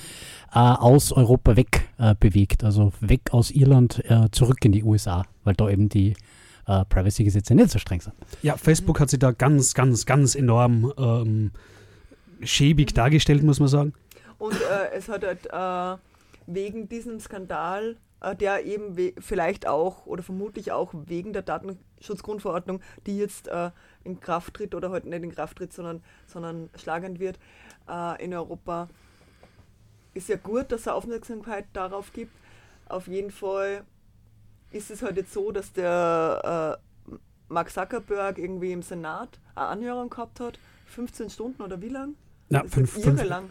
äh, 0.53 0.59
aus 0.59 1.11
Europa 1.11 1.55
weg 1.55 1.89
äh, 1.97 2.15
bewegt, 2.19 2.63
also 2.63 2.91
weg 2.99 3.21
aus 3.31 3.51
Irland 3.51 4.03
äh, 4.09 4.29
zurück 4.31 4.63
in 4.65 4.71
die 4.71 4.83
USA, 4.83 5.25
weil 5.43 5.53
da 5.55 5.69
eben 5.69 5.89
die 5.89 6.15
äh, 6.67 6.85
Privacy-Gesetze 6.85 7.55
nicht 7.55 7.71
so 7.71 7.79
streng 7.79 8.01
sind. 8.01 8.15
Ja, 8.41 8.57
Facebook 8.57 8.99
hat 8.99 9.09
sich 9.09 9.19
da 9.19 9.31
ganz, 9.31 9.73
ganz, 9.73 10.05
ganz 10.05 10.35
enorm 10.35 10.91
ähm, 10.97 11.51
schäbig 12.41 12.93
dargestellt, 12.93 13.43
muss 13.43 13.59
man 13.59 13.69
sagen. 13.69 13.93
Und 14.37 14.53
äh, 14.53 14.95
es 14.97 15.07
hat 15.07 15.23
halt 15.23 15.47
wegen 16.47 16.89
diesem 16.89 17.19
Skandal, 17.19 17.97
äh, 18.21 18.35
der 18.35 18.65
eben 18.65 18.95
vielleicht 19.19 19.67
auch 19.67 20.05
oder 20.05 20.23
vermutlich 20.23 20.71
auch 20.71 20.93
wegen 20.93 21.33
der 21.33 21.41
Datenschutzgrundverordnung, 21.41 22.81
die 23.05 23.17
jetzt 23.17 23.47
äh, 23.47 23.71
in 24.03 24.19
Kraft 24.19 24.55
tritt 24.55 24.75
oder 24.75 24.89
heute 24.89 25.09
nicht 25.09 25.23
in 25.23 25.31
Kraft 25.31 25.57
tritt, 25.57 25.73
sondern, 25.73 26.03
sondern 26.27 26.69
schlagend 26.75 27.19
wird 27.19 27.39
äh, 27.89 28.23
in 28.23 28.33
Europa, 28.33 28.87
ist 30.13 30.29
ja 30.29 30.37
gut, 30.37 30.71
dass 30.71 30.87
er 30.87 30.95
Aufmerksamkeit 30.95 31.65
darauf 31.73 32.13
gibt. 32.13 32.31
Auf 32.87 33.07
jeden 33.07 33.31
Fall 33.31 33.83
ist 34.71 34.91
es 34.91 35.01
halt 35.01 35.17
jetzt 35.17 35.33
so, 35.33 35.51
dass 35.51 35.73
der 35.73 36.79
äh, 37.11 37.15
Mark 37.49 37.69
Zuckerberg 37.71 38.37
irgendwie 38.37 38.71
im 38.71 38.81
Senat 38.81 39.39
eine 39.55 39.67
Anhörung 39.67 40.09
gehabt 40.09 40.39
hat, 40.39 40.59
15 40.87 41.29
Stunden 41.29 41.61
oder 41.61 41.81
wie 41.81 41.89
lang? 41.89 42.15
Ja, 42.49 42.63
fünf, 42.63 42.91
fünf, 42.91 43.23
lang, 43.23 43.49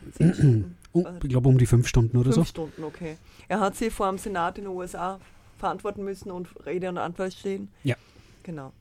10 0.94 1.02
Stunden. 1.02 1.18
Oh, 1.20 1.24
ich 1.24 1.30
glaube 1.30 1.48
um 1.48 1.58
die 1.58 1.66
fünf 1.66 1.88
Stunden 1.88 2.16
oder 2.16 2.32
fünf 2.32 2.34
so. 2.34 2.40
Fünf 2.40 2.48
Stunden, 2.72 2.84
okay. 2.84 3.16
Er 3.48 3.60
hat 3.60 3.76
sie 3.76 3.90
vor 3.90 4.08
dem 4.08 4.18
Senat 4.18 4.58
in 4.58 4.64
den 4.64 4.72
USA 4.72 5.18
verantworten 5.58 6.04
müssen 6.04 6.30
und 6.30 6.48
Rede 6.66 6.88
und 6.88 6.98
Antwort 6.98 7.32
stehen. 7.32 7.70
Ja. 7.82 7.96
Genau. 8.42 8.72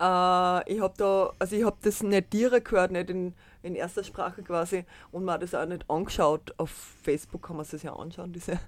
Äh, 0.00 0.72
ich 0.72 0.80
habe 0.80 0.94
da, 0.96 1.32
also 1.38 1.56
ich 1.56 1.64
habe 1.64 1.76
das 1.82 2.02
nicht 2.02 2.32
direkt 2.32 2.68
gehört, 2.68 2.90
nicht 2.90 3.10
in, 3.10 3.34
in 3.62 3.74
erster 3.74 4.04
Sprache 4.04 4.42
quasi 4.42 4.84
und 5.10 5.24
man 5.24 5.34
hat 5.34 5.42
das 5.42 5.54
auch 5.54 5.66
nicht 5.66 5.88
angeschaut. 5.88 6.54
Auf 6.58 6.70
Facebook 7.02 7.42
kann 7.42 7.56
man 7.56 7.66
es 7.70 7.82
ja 7.82 7.94
anschauen, 7.94 8.32
diese, 8.32 8.58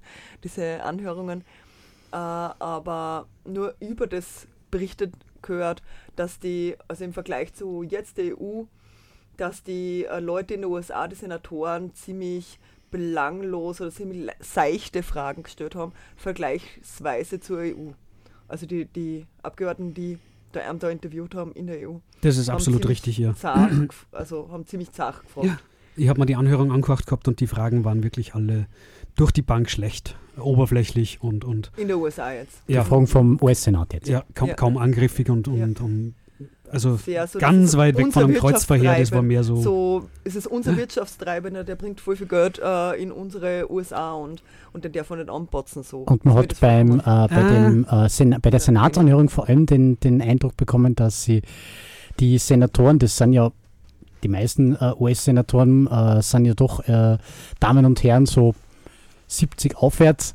diese 0.44 0.82
Anhörungen. 0.82 1.42
Äh, 2.12 2.16
aber 2.16 3.26
nur 3.44 3.74
über 3.80 4.06
das 4.06 4.46
berichtet 4.70 5.14
gehört, 5.40 5.82
dass 6.16 6.38
die, 6.38 6.76
also 6.88 7.04
im 7.04 7.12
Vergleich 7.12 7.54
zu 7.54 7.82
jetzt 7.82 8.18
der 8.18 8.38
EU, 8.38 8.64
dass 9.36 9.62
die 9.62 10.04
äh, 10.04 10.20
Leute 10.20 10.54
in 10.54 10.62
den 10.62 10.70
USA, 10.70 11.08
die 11.08 11.16
Senatoren, 11.16 11.94
ziemlich 11.94 12.58
belanglos 12.90 13.80
oder 13.80 13.90
ziemlich 13.90 14.30
seichte 14.40 15.02
Fragen 15.02 15.42
gestellt 15.42 15.74
haben, 15.74 15.92
vergleichsweise 16.16 17.40
zur 17.40 17.58
EU. 17.60 17.90
Also 18.48 18.66
die, 18.66 18.84
die 18.84 19.26
Abgeordneten, 19.42 19.94
die 19.94 20.18
da, 20.52 20.60
ähm, 20.68 20.78
da 20.78 20.90
interviewt 20.90 21.34
haben 21.34 21.52
in 21.52 21.66
der 21.66 21.88
EU. 21.88 21.96
Das 22.20 22.36
ist 22.36 22.48
Haben 22.48 22.56
absolut 22.56 22.86
richtig, 22.88 23.16
ja. 23.18 23.34
Zart, 23.34 23.72
also 24.12 24.48
haben 24.52 24.66
ziemlich 24.66 24.92
zart 24.92 25.22
gefragt. 25.22 25.46
Ja. 25.46 25.58
Ich 25.96 26.08
habe 26.08 26.20
mir 26.20 26.26
die 26.26 26.36
Anhörung 26.36 26.72
angehört 26.72 27.06
gehabt 27.06 27.28
und 27.28 27.40
die 27.40 27.46
Fragen 27.46 27.84
waren 27.84 28.02
wirklich 28.02 28.34
alle 28.34 28.66
durch 29.14 29.30
die 29.30 29.42
Bank 29.42 29.68
schlecht, 29.70 30.16
oberflächlich 30.38 31.22
und, 31.22 31.44
und 31.44 31.70
In 31.76 31.88
der 31.88 31.98
USA 31.98 32.32
jetzt. 32.32 32.62
Die 32.68 32.72
ja, 32.74 32.84
Fragen 32.84 33.06
vom 33.06 33.38
US-Senat 33.42 33.92
jetzt. 33.92 34.08
ja, 34.08 34.24
kaum, 34.34 34.48
Ja. 34.48 34.54
kaum 34.54 34.78
angriffig 34.78 35.28
und, 35.28 35.48
und, 35.48 35.78
Ja. 35.78 35.84
und 35.84 36.14
also 36.72 36.96
Sehr 36.96 37.26
so, 37.26 37.38
ganz 37.38 37.70
ist 37.70 37.76
weit 37.76 37.96
weg 37.96 38.12
von 38.12 38.24
einem 38.24 38.34
Kreuzverkehr, 38.34 38.98
das 38.98 39.12
war 39.12 39.22
mehr 39.22 39.44
so. 39.44 39.56
So 39.56 40.08
ist 40.24 40.36
es 40.36 40.46
unser 40.46 40.76
Wirtschaftstreibender, 40.76 41.64
der 41.64 41.76
bringt 41.76 42.00
voll 42.00 42.16
viel 42.16 42.26
Geld 42.26 42.58
äh, 42.58 42.92
in 43.00 43.12
unsere 43.12 43.70
USA 43.70 44.12
und, 44.14 44.42
und 44.72 44.84
den 44.84 44.92
darf 44.92 45.10
man 45.10 45.18
nicht 45.18 45.30
anpatzen. 45.30 45.82
So. 45.82 45.98
Und 46.00 46.24
man 46.24 46.34
So 46.34 46.40
hat 46.40 46.58
beim, 46.60 46.98
äh, 47.00 47.02
bei, 47.04 47.28
Ah. 47.30 47.50
dem, 47.50 47.84
äh, 47.90 48.08
Sen 48.08 48.30
bei 48.40 48.50
der 48.50 48.58
Ja, 48.60 48.64
Senatsanhörung 48.64 49.28
vor 49.28 49.48
allem 49.48 49.66
den, 49.66 50.00
den 50.00 50.22
Eindruck 50.22 50.56
bekommen, 50.56 50.94
dass 50.94 51.22
sie 51.22 51.42
die 52.20 52.38
Senatoren, 52.38 52.98
das 52.98 53.16
sind 53.16 53.32
ja 53.32 53.50
die 54.22 54.28
meisten 54.28 54.76
äh, 54.76 54.92
US-Senatoren, 54.98 55.86
äh, 55.88 56.22
sind 56.22 56.44
ja 56.46 56.54
doch 56.54 56.86
äh, 56.88 57.18
Damen 57.60 57.84
und 57.84 58.02
Herren 58.02 58.26
so 58.26 58.54
70 59.26 59.76
aufwärts, 59.76 60.34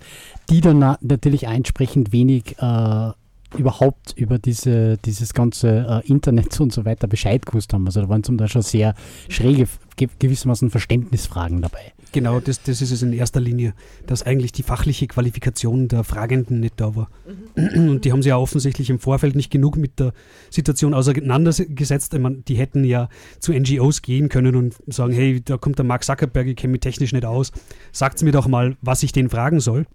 die 0.49 0.61
dann 0.61 0.79
na 0.79 0.97
natürlich 1.01 1.43
entsprechend 1.45 2.11
wenig 2.11 2.55
äh, 2.59 3.11
überhaupt 3.55 4.13
über 4.15 4.39
diese, 4.39 4.97
dieses 4.97 5.33
ganze 5.33 6.03
äh, 6.03 6.07
Internet 6.07 6.59
und 6.59 6.73
so 6.73 6.85
weiter 6.85 7.07
Bescheid 7.07 7.45
gewusst 7.45 7.73
haben. 7.73 7.85
Also 7.85 8.01
da 8.01 8.09
waren 8.09 8.23
zum 8.23 8.37
Teil 8.37 8.49
schon 8.49 8.61
sehr 8.61 8.93
schräge, 9.29 9.67
ge 9.95 10.09
gewissermaßen 10.19 10.69
Verständnisfragen 10.69 11.61
dabei. 11.61 11.93
Genau, 12.11 12.39
das, 12.39 12.61
das 12.63 12.81
ist 12.81 12.91
es 12.91 13.01
in 13.01 13.13
erster 13.13 13.39
Linie, 13.39 13.73
dass 14.05 14.23
eigentlich 14.23 14.51
die 14.51 14.63
fachliche 14.63 15.07
Qualifikation 15.07 15.87
der 15.87 16.03
Fragenden 16.03 16.59
nicht 16.59 16.75
da 16.77 16.95
war. 16.95 17.09
Mhm. 17.55 17.89
Und 17.89 18.05
die 18.05 18.11
haben 18.11 18.21
sich 18.21 18.29
ja 18.29 18.37
offensichtlich 18.37 18.89
im 18.89 18.99
Vorfeld 18.99 19.35
nicht 19.35 19.51
genug 19.51 19.77
mit 19.77 19.99
der 19.99 20.13
Situation 20.49 20.93
auseinandergesetzt. 20.93 22.13
Ich 22.13 22.19
meine, 22.19 22.37
die 22.37 22.55
hätten 22.55 22.83
ja 22.83 23.09
zu 23.39 23.53
NGOs 23.53 24.01
gehen 24.01 24.29
können 24.29 24.55
und 24.55 24.75
sagen, 24.87 25.13
hey, 25.13 25.41
da 25.43 25.57
kommt 25.57 25.77
der 25.77 25.85
Mark 25.85 26.03
Zuckerberg, 26.03 26.47
ich 26.47 26.55
kenne 26.55 26.71
mich 26.71 26.81
technisch 26.81 27.13
nicht 27.13 27.25
aus, 27.25 27.51
sagt 27.91 28.21
mir 28.23 28.31
doch 28.31 28.47
mal, 28.47 28.77
was 28.81 29.03
ich 29.03 29.11
den 29.11 29.29
fragen 29.29 29.59
soll. 29.59 29.85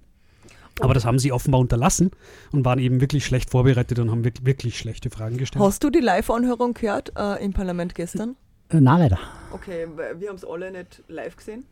Aber 0.81 0.95
das 0.95 1.05
haben 1.05 1.19
sie 1.19 1.33
offenbar 1.33 1.61
unterlassen 1.61 2.11
und 2.51 2.65
waren 2.65 2.79
eben 2.79 3.01
wirklich 3.01 3.27
schlecht 3.27 3.51
vorbereitet 3.51 3.99
und 3.99 4.11
haben 4.11 4.25
wirklich, 4.25 4.47
wirklich 4.47 4.79
schlechte 4.79 5.11
Fragen 5.11 5.37
gestellt. 5.37 5.63
Hast 5.63 5.85
du 5.85 5.91
die 5.91 6.01
Live-Anhörung 6.01 6.75
gehört 6.75 7.13
äh, 7.17 7.45
im 7.45 7.53
Parlament 7.53 7.95
gestern? 7.95 8.37
Äh, 8.71 8.81
na, 8.81 8.97
leider. 8.97 9.19
Okay, 9.53 9.87
wir 10.19 10.29
haben 10.29 10.37
es 10.37 10.45
alle 10.45 10.71
nicht 10.71 11.03
live 11.09 11.37
gesehen. 11.37 11.65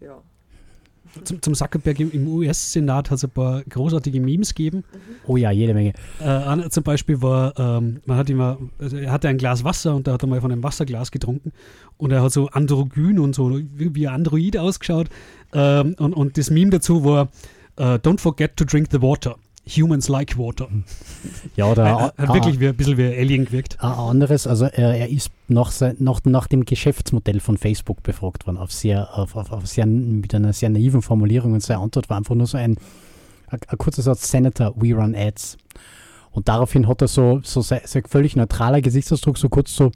Ja. 0.00 0.22
Zum, 1.24 1.40
zum 1.40 1.54
Zuckerberg 1.54 2.00
im, 2.00 2.10
im 2.10 2.26
US-Senat 2.28 3.10
hat 3.10 3.18
es 3.18 3.24
ein 3.24 3.30
paar 3.30 3.62
großartige 3.62 4.20
Memes 4.20 4.54
gegeben. 4.54 4.84
Oh 5.26 5.36
ja, 5.36 5.50
jede 5.50 5.72
Menge. 5.72 5.92
Äh, 6.20 6.68
zum 6.68 6.82
Beispiel 6.82 7.22
war, 7.22 7.56
ähm, 7.58 8.00
man 8.06 8.16
hat 8.16 8.28
immer, 8.28 8.58
also 8.78 8.96
er 8.96 9.12
hatte 9.12 9.28
ein 9.28 9.38
Glas 9.38 9.64
Wasser 9.64 9.94
und 9.94 10.06
da 10.06 10.14
hat 10.14 10.22
er 10.22 10.26
mal 10.26 10.40
von 10.40 10.50
einem 10.52 10.62
Wasserglas 10.62 11.10
getrunken 11.10 11.52
und 11.96 12.12
er 12.12 12.22
hat 12.22 12.32
so 12.32 12.48
androgyn 12.48 13.18
und 13.18 13.34
so 13.34 13.58
wie 13.58 13.94
wie 13.94 14.08
ein 14.08 14.14
Android 14.14 14.56
ausgeschaut. 14.56 15.08
Ähm, 15.52 15.94
und, 15.98 16.12
und 16.12 16.38
das 16.38 16.50
Meme 16.50 16.70
dazu 16.70 17.04
war, 17.04 17.28
äh, 17.76 17.98
don't 17.98 18.20
forget 18.20 18.56
to 18.56 18.64
drink 18.64 18.88
the 18.90 19.00
water. 19.00 19.36
Humans 19.68 20.08
like 20.08 20.38
water. 20.38 20.68
Ja, 21.56 21.66
oder 21.66 21.84
Er 21.84 22.28
hat 22.28 22.34
wirklich 22.34 22.60
wie, 22.60 22.68
ein 22.68 22.76
bisschen 22.76 22.96
wie 22.98 23.04
ein 23.04 23.18
Alien 23.18 23.44
gewirkt. 23.46 23.80
Ein 23.80 23.90
anderes, 23.90 24.46
also 24.46 24.66
er, 24.66 24.94
er 24.94 25.08
ist 25.08 25.30
nach, 25.48 25.72
nach, 25.98 26.20
nach 26.24 26.46
dem 26.46 26.64
Geschäftsmodell 26.64 27.40
von 27.40 27.58
Facebook 27.58 28.02
befragt 28.04 28.46
worden, 28.46 28.58
auf 28.58 28.72
sehr, 28.72 29.18
auf, 29.18 29.34
auf, 29.34 29.50
auf 29.50 29.66
sehr, 29.66 29.86
mit 29.86 30.34
einer 30.34 30.52
sehr 30.52 30.68
naiven 30.68 31.02
Formulierung 31.02 31.52
und 31.52 31.62
seine 31.64 31.80
Antwort 31.80 32.08
war 32.08 32.16
einfach 32.16 32.36
nur 32.36 32.46
so 32.46 32.58
ein, 32.58 32.76
ein, 33.48 33.58
ein 33.66 33.78
kurzer 33.78 34.02
Satz, 34.02 34.30
Senator, 34.30 34.72
we 34.76 34.94
run 34.94 35.16
ads. 35.16 35.56
Und 36.30 36.46
daraufhin 36.46 36.86
hat 36.86 37.02
er 37.02 37.08
so, 37.08 37.40
so 37.42 37.60
sein 37.60 37.80
völlig 38.06 38.36
neutraler 38.36 38.80
Gesichtsausdruck, 38.82 39.36
so 39.36 39.48
kurz 39.48 39.74
so 39.74 39.90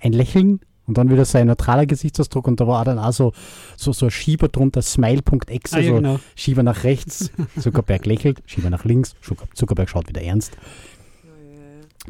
ein 0.00 0.12
Lächeln 0.12 0.60
und 0.86 0.98
dann 0.98 1.10
wieder 1.10 1.24
sein 1.24 1.46
neutraler 1.46 1.86
Gesichtsausdruck 1.86 2.46
und 2.46 2.60
da 2.60 2.66
war 2.66 2.84
dann 2.84 2.98
auch 2.98 3.12
so, 3.12 3.32
so, 3.76 3.92
so 3.92 4.06
ein 4.06 4.10
Schieber 4.10 4.48
drunter, 4.48 4.82
smile.exe, 4.82 5.76
Ah, 5.76 5.80
ja, 5.80 5.88
so 5.90 5.94
genau. 5.96 6.20
Schieber 6.36 6.62
nach 6.62 6.84
rechts, 6.84 7.30
Zuckerberg 7.58 8.04
lächelt, 8.06 8.42
Schieber 8.46 8.70
nach 8.70 8.84
links, 8.84 9.14
Zucker- 9.22 9.46
Zuckerberg 9.54 9.88
schaut 9.88 10.08
wieder 10.08 10.22
ernst 10.22 10.52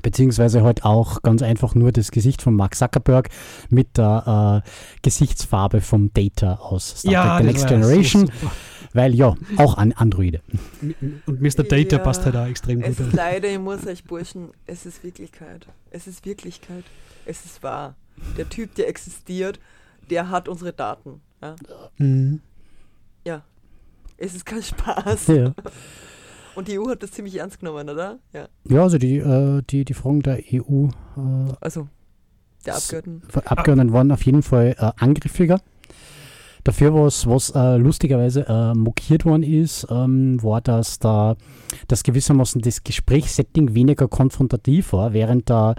beziehungsweise 0.03 0.63
halt 0.65 0.85
auch 0.85 1.23
ganz 1.23 1.41
einfach 1.43 1.75
nur 1.77 1.93
das 1.93 2.11
Gesicht 2.11 2.43
von 2.43 2.55
Mark 2.55 2.75
Zuckerberg 2.75 3.29
mit 3.71 3.97
der 3.97 4.63
äh, 4.65 4.69
Gesichtsfarbe 5.03 5.81
vom 5.81 6.13
Data 6.13 6.55
aus 6.57 7.01
Star 7.01 7.39
Trek 7.39 7.39
The 7.39 7.45
Next 7.47 7.63
ja 7.63 7.69
so 7.69 7.75
Generation, 7.75 8.27
super. 8.27 8.51
weil 8.93 9.15
ja, 9.15 9.37
auch 9.57 9.77
an 9.79 9.93
Androide. 9.93 10.41
Und 11.27 11.41
Mr. 11.41 11.63
Data 11.63 11.97
Ja. 11.97 12.03
passt 12.03 12.25
halt 12.25 12.35
auch 12.37 12.47
extrem 12.47 12.83
Es 12.83 12.97
gut. 12.97 13.07
ist 13.07 13.13
leider, 13.13 13.49
ich 13.49 13.59
muss 13.61 13.87
euch 13.87 14.03
Burschen, 14.03 14.49
es 14.67 14.85
ist 14.85 15.05
Wirklichkeit. 15.05 15.67
Es 15.93 16.09
ist 16.09 16.27
Wirklichkeit. 16.27 16.83
Es 17.25 17.45
ist 17.45 17.63
wahr. 17.63 17.95
Der 18.37 18.49
Typ, 18.49 18.75
der 18.75 18.89
existiert, 18.89 19.61
der 20.11 20.31
hat 20.31 20.49
unsere 20.49 20.73
Daten. 20.73 21.21
Ja. 21.43 21.57
Mhm. 21.99 22.41
ja. 23.27 23.43
Es 24.17 24.35
ist 24.35 24.47
kein 24.47 24.63
Spaß. 24.63 25.27
Ja, 25.29 25.55
Und 26.55 26.69
die 26.69 26.79
EU 26.79 26.89
hat 26.89 27.03
das 27.03 27.11
ziemlich 27.11 27.37
ernst 27.37 27.59
genommen, 27.59 27.89
oder? 27.89 28.19
Ja. 28.33 28.49
ja 28.69 28.83
also 28.83 28.99
die, 28.99 29.19
äh, 29.19 29.63
die, 29.69 29.85
die 29.85 29.95
Fragen 29.95 30.23
der 30.23 30.39
EU 30.53 30.87
äh, 31.17 31.53
Also, 31.61 31.89
der 32.65 32.77
Abgeordneten. 32.77 33.23
Abgeordneten 33.45 33.93
waren 33.93 34.13
auf 34.13 34.23
jeden 34.23 34.43
Fall 34.43 34.77
äh, 34.79 34.93
angriffiger. 34.97 35.61
Dafür, 36.65 36.95
was, 36.95 37.27
was 37.27 37.51
äh, 37.51 37.77
lustigerweise 37.77 38.47
äh, 38.49 38.73
mokiert 38.73 39.27
worden 39.27 39.43
ist, 39.43 39.87
ähm, 39.91 40.43
war, 40.43 40.63
dass 40.63 40.99
da 40.99 41.37
das 41.89 42.03
gewissermaßen 42.03 42.63
das 42.63 42.83
Gesprächssetting 42.83 43.75
weniger 43.75 44.09
konfrontativ 44.09 44.95
war, 44.95 45.13
während 45.13 45.51
der, 45.51 45.75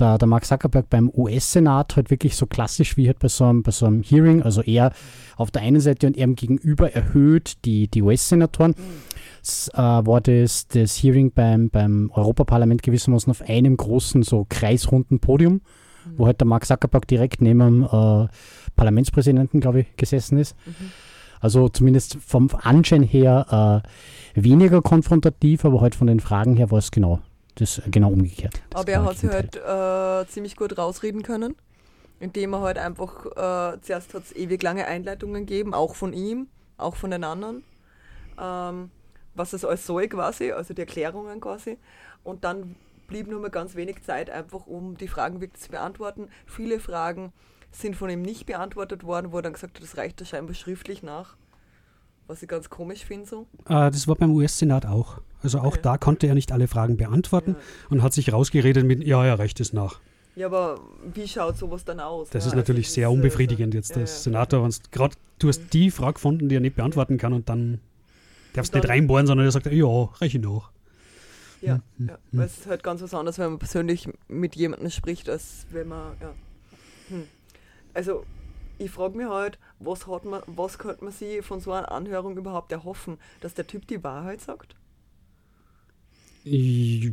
der, 0.00 0.18
der 0.18 0.28
Mark 0.28 0.44
Zuckerberg 0.44 0.88
beim 0.88 1.10
US-Senat 1.14 1.96
halt 1.96 2.10
wirklich 2.10 2.36
so 2.36 2.46
klassisch 2.46 2.96
wie 2.96 3.06
halt 3.06 3.18
bei 3.18 3.28
so, 3.28 3.44
einem, 3.44 3.62
bei 3.62 3.70
so 3.70 3.86
einem 3.86 4.02
Hearing, 4.02 4.42
also 4.42 4.62
er 4.62 4.92
auf 5.36 5.50
der 5.50 5.62
einen 5.62 5.80
Seite 5.80 6.06
und 6.06 6.16
ihm 6.16 6.34
gegenüber 6.34 6.92
erhöht 6.92 7.64
die, 7.64 7.88
die 7.88 8.02
US-Senatoren, 8.02 8.74
äh, 8.74 9.78
war 9.78 10.20
das, 10.20 10.68
das 10.68 10.96
Hearing 11.02 11.32
beim, 11.32 11.70
beim 11.70 12.10
Europaparlament 12.14 12.82
gewissermaßen 12.82 13.30
auf 13.30 13.42
einem 13.42 13.76
großen, 13.76 14.22
so 14.22 14.46
kreisrunden 14.48 15.20
Podium, 15.20 15.60
wo 16.16 16.26
halt 16.26 16.40
der 16.40 16.46
Mark 16.46 16.66
Zuckerberg 16.66 17.06
direkt 17.06 17.40
neben 17.40 17.58
dem 17.58 17.82
äh, 17.84 18.28
Parlamentspräsidenten, 18.76 19.60
glaube 19.60 19.80
ich, 19.80 19.96
gesessen 19.96 20.38
ist. 20.38 20.56
Also 21.40 21.68
zumindest 21.70 22.18
vom 22.20 22.50
Anschein 22.62 23.02
her 23.02 23.82
äh, 24.36 24.40
weniger 24.40 24.82
konfrontativ, 24.82 25.64
aber 25.64 25.80
halt 25.80 25.94
von 25.94 26.06
den 26.06 26.20
Fragen 26.20 26.56
her 26.56 26.70
war 26.70 26.78
es 26.78 26.90
genau, 26.90 27.20
das, 27.60 27.82
genau 27.86 28.10
umgekehrt. 28.10 28.60
Das 28.70 28.82
Aber 28.82 28.92
er 28.92 29.04
hat 29.04 29.18
sich 29.18 29.30
halt 29.30 29.56
äh, 29.56 30.28
ziemlich 30.28 30.56
gut 30.56 30.76
rausreden 30.78 31.22
können, 31.22 31.56
indem 32.18 32.54
er 32.54 32.60
halt 32.60 32.78
einfach, 32.78 33.26
äh, 33.26 33.80
zuerst 33.80 34.14
hat 34.14 34.24
es 34.24 34.36
ewig 34.36 34.62
lange 34.62 34.86
Einleitungen 34.86 35.46
gegeben, 35.46 35.74
auch 35.74 35.94
von 35.94 36.12
ihm, 36.12 36.48
auch 36.76 36.96
von 36.96 37.10
den 37.10 37.24
anderen, 37.24 37.64
ähm, 38.40 38.90
was 39.34 39.52
es 39.52 39.64
alles 39.64 39.86
soll 39.86 40.08
quasi, 40.08 40.52
also 40.52 40.74
die 40.74 40.80
Erklärungen 40.80 41.40
quasi. 41.40 41.78
Und 42.24 42.44
dann 42.44 42.76
blieb 43.06 43.26
nur 43.26 43.40
mal 43.40 43.50
ganz 43.50 43.74
wenig 43.74 44.02
Zeit 44.02 44.30
einfach, 44.30 44.66
um 44.66 44.96
die 44.96 45.08
Fragen 45.08 45.40
wirklich 45.40 45.62
zu 45.62 45.70
beantworten. 45.70 46.28
Viele 46.46 46.80
Fragen 46.80 47.32
sind 47.72 47.96
von 47.96 48.10
ihm 48.10 48.22
nicht 48.22 48.46
beantwortet 48.46 49.04
worden, 49.04 49.32
wo 49.32 49.36
er 49.38 49.42
dann 49.42 49.52
gesagt 49.52 49.76
hat, 49.76 49.82
das 49.82 49.96
reicht 49.96 50.20
ja 50.20 50.26
scheinbar 50.26 50.54
schriftlich 50.54 51.02
nach. 51.02 51.36
Was 52.30 52.42
ich 52.44 52.48
ganz 52.48 52.70
komisch 52.70 53.04
finde 53.04 53.26
so. 53.28 53.46
Äh, 53.66 53.90
das 53.90 54.06
war 54.06 54.14
beim 54.14 54.30
US-Senat 54.30 54.86
auch. 54.86 55.20
Also 55.42 55.58
auch 55.58 55.72
Okay. 55.72 55.80
da 55.82 55.98
konnte 55.98 56.28
er 56.28 56.34
nicht 56.34 56.52
alle 56.52 56.68
Fragen 56.68 56.96
beantworten 56.96 57.56
und 57.88 58.04
hat 58.04 58.12
sich 58.12 58.32
rausgeredet 58.32 58.84
mit, 58.86 59.02
ja, 59.02 59.26
ja, 59.26 59.34
reicht 59.34 59.58
es 59.58 59.72
nach. 59.72 59.98
Ja, 60.36 60.46
aber 60.46 60.80
wie 61.12 61.26
schaut 61.26 61.56
sowas 61.58 61.84
dann 61.84 61.98
aus? 61.98 62.28
Das 62.30 62.34
ja, 62.34 62.38
ist 62.38 62.44
also 62.52 62.56
natürlich 62.58 62.86
das 62.86 62.94
sehr 62.94 63.08
äh, 63.08 63.12
unbefriedigend 63.12 63.74
jetzt 63.74 63.96
ja, 63.96 64.02
ja. 64.02 64.06
Senator, 64.06 64.62
wenn 64.62 64.72
gerade 64.92 65.16
du 65.40 65.48
hast 65.48 65.72
die 65.72 65.90
Frage 65.90 66.14
gefunden, 66.14 66.48
die 66.48 66.54
er 66.54 66.60
nicht 66.60 66.76
beantworten 66.76 67.18
kann 67.18 67.32
und 67.32 67.48
dann 67.48 67.80
darfst 68.52 68.72
du 68.74 68.78
nicht 68.78 68.88
reinbohren, 68.88 69.26
sondern 69.26 69.46
er 69.46 69.50
sagt, 69.50 69.66
ja, 69.66 69.86
reiche 70.20 70.38
nach. 70.38 70.70
Ja, 71.62 71.80
Hm, 71.98 72.08
ja. 72.10 72.18
weil 72.30 72.46
es 72.46 72.58
ist 72.58 72.66
halt 72.68 72.84
ganz 72.84 73.02
was 73.02 73.12
anderes, 73.12 73.38
wenn 73.40 73.50
man 73.50 73.58
persönlich 73.58 74.08
mit 74.28 74.54
jemandem 74.54 74.88
spricht, 74.90 75.28
als 75.28 75.66
wenn 75.72 75.88
man, 75.88 76.12
ja. 76.20 76.32
Hm. 77.08 77.24
Also, 77.92 78.24
ich 78.80 78.90
frage 78.90 79.16
mich 79.16 79.28
halt, 79.28 79.58
was, 79.78 80.06
hat 80.06 80.24
man, 80.24 80.42
was 80.46 80.78
könnte 80.78 81.04
man 81.04 81.12
sich 81.12 81.44
von 81.44 81.60
so 81.60 81.72
einer 81.72 81.90
Anhörung 81.92 82.36
überhaupt 82.36 82.72
erhoffen? 82.72 83.18
Dass 83.40 83.54
der 83.54 83.66
Typ 83.66 83.86
die 83.86 84.02
Wahrheit 84.02 84.40
sagt? 84.40 84.74
Ich, 86.42 87.12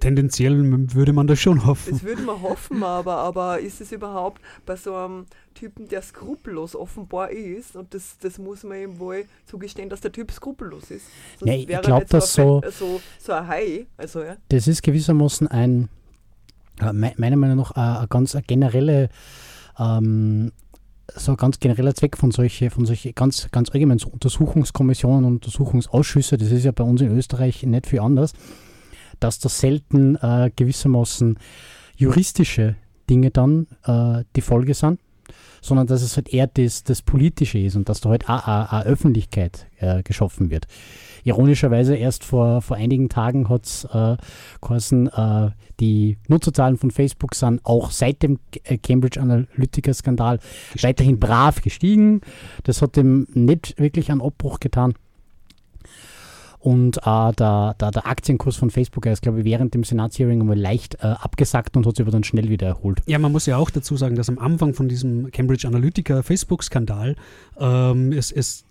tendenziell 0.00 0.54
würde 0.92 1.14
man 1.14 1.26
das 1.26 1.40
schon 1.40 1.64
hoffen. 1.64 1.92
Das 1.92 2.02
würde 2.02 2.20
man 2.22 2.42
hoffen, 2.42 2.82
aber, 2.82 3.16
aber 3.16 3.58
ist 3.60 3.80
es 3.80 3.90
überhaupt 3.90 4.42
bei 4.66 4.76
so 4.76 4.94
einem 4.94 5.24
Typen, 5.54 5.88
der 5.88 6.02
skrupellos 6.02 6.76
offenbar 6.76 7.30
ist, 7.30 7.74
und 7.74 7.94
das, 7.94 8.18
das 8.18 8.36
muss 8.38 8.62
man 8.62 8.78
ihm 8.82 8.98
wohl 8.98 9.24
zugestehen, 9.46 9.88
dass 9.88 10.02
der 10.02 10.12
Typ 10.12 10.30
skrupellos 10.30 10.90
ist. 10.90 11.06
Sonst 11.38 11.50
Ja, 11.52 11.56
ich 11.58 11.68
wäre 11.68 11.80
er 11.80 11.86
glaub, 11.86 12.00
nicht 12.00 12.10
so, 12.26 12.60
ein 12.62 12.70
so- 12.70 13.00
so, 13.18 13.32
ein 13.32 13.48
Hai. 13.48 13.86
Also, 13.96 14.22
ja. 14.22 14.36
Das 14.50 14.68
ist 14.68 14.82
gewissermaßen 14.82 15.48
ein, 15.48 15.88
äh, 16.82 16.92
me- 16.92 17.14
meiner 17.16 17.36
Meinung 17.36 17.56
nach, 17.56 17.74
äh, 17.76 18.02
ein 18.02 18.08
ganz 18.10 18.34
eine 18.34 18.44
generelle, 18.44 19.08
ähm, 19.78 20.52
so 21.14 21.32
ein 21.32 21.36
ganz 21.36 21.60
genereller 21.60 21.94
Zweck 21.94 22.16
von 22.16 22.30
solche, 22.30 22.70
von 22.70 22.86
solche 22.86 23.12
ganz, 23.12 23.48
ganz 23.50 23.70
allgemein 23.70 23.98
so 23.98 24.08
Untersuchungskommissionen 24.08 25.24
und 25.24 25.34
Untersuchungsausschüsse, 25.34 26.38
das 26.38 26.50
ist 26.50 26.64
ja 26.64 26.72
bei 26.72 26.84
uns 26.84 27.00
in 27.00 27.16
Österreich 27.16 27.62
nicht 27.62 27.86
viel 27.86 28.00
anders, 28.00 28.32
dass 29.20 29.38
das 29.38 29.60
selten 29.60 30.16
äh, 30.16 30.50
gewissermaßen 30.54 31.38
juristische 31.96 32.76
Dinge 33.08 33.30
dann 33.30 33.66
äh, 33.84 34.24
die 34.34 34.40
Folge 34.40 34.74
sind, 34.74 34.98
sondern 35.60 35.86
dass 35.86 36.02
es 36.02 36.16
halt 36.16 36.28
eher 36.28 36.46
das, 36.46 36.84
das 36.84 37.02
Politische 37.02 37.58
ist 37.58 37.76
und 37.76 37.88
dass 37.88 38.00
da 38.00 38.10
halt 38.10 38.28
auch 38.28 38.46
eine 38.46 38.84
Öffentlichkeit 38.84 39.66
äh, 39.78 40.02
geschaffen 40.02 40.50
wird. 40.50 40.66
Ironischerweise 41.24 41.96
erst 41.96 42.22
vor, 42.24 42.60
vor 42.60 42.76
einigen 42.76 43.08
Tagen 43.08 43.48
hat 43.48 43.64
es 43.64 43.84
äh, 43.86 44.16
geheißen, 44.60 45.08
äh, 45.08 45.50
die 45.80 46.18
Nutzerzahlen 46.28 46.76
von 46.76 46.90
Facebook 46.90 47.34
sind 47.34 47.60
auch 47.64 47.90
seit 47.90 48.22
dem 48.22 48.38
äh, 48.64 48.76
Cambridge 48.76 49.20
Analytica-Skandal 49.20 50.38
weiterhin 50.82 51.18
brav 51.18 51.62
gestiegen. 51.62 52.20
Das 52.64 52.82
hat 52.82 52.96
dem 52.96 53.26
nicht 53.32 53.74
wirklich 53.78 54.10
einen 54.10 54.20
Abbruch 54.20 54.60
getan. 54.60 54.94
Und 56.64 56.96
äh, 56.96 57.32
der, 57.32 57.76
der, 57.78 57.90
der 57.90 58.06
Aktienkurs 58.06 58.56
von 58.56 58.70
Facebook 58.70 59.04
ist, 59.04 59.20
glaube 59.20 59.40
ich, 59.40 59.44
während 59.44 59.74
dem 59.74 59.84
Senatshearing 59.84 60.40
einmal 60.40 60.58
leicht 60.58 60.94
äh, 60.94 61.08
abgesackt 61.08 61.76
und 61.76 61.86
hat 61.86 61.96
sich 61.96 62.02
aber 62.02 62.10
dann 62.10 62.24
schnell 62.24 62.48
wieder 62.48 62.66
erholt. 62.66 63.02
Ja, 63.04 63.18
man 63.18 63.32
muss 63.32 63.44
ja 63.44 63.58
auch 63.58 63.68
dazu 63.68 63.98
sagen, 63.98 64.16
dass 64.16 64.30
am 64.30 64.38
Anfang 64.38 64.72
von 64.72 64.88
diesem 64.88 65.30
Cambridge 65.30 65.68
Analytica 65.68 66.22
Facebook-Skandal 66.22 67.16
ähm, 67.58 68.12
es, 68.12 68.32
es 68.32 68.64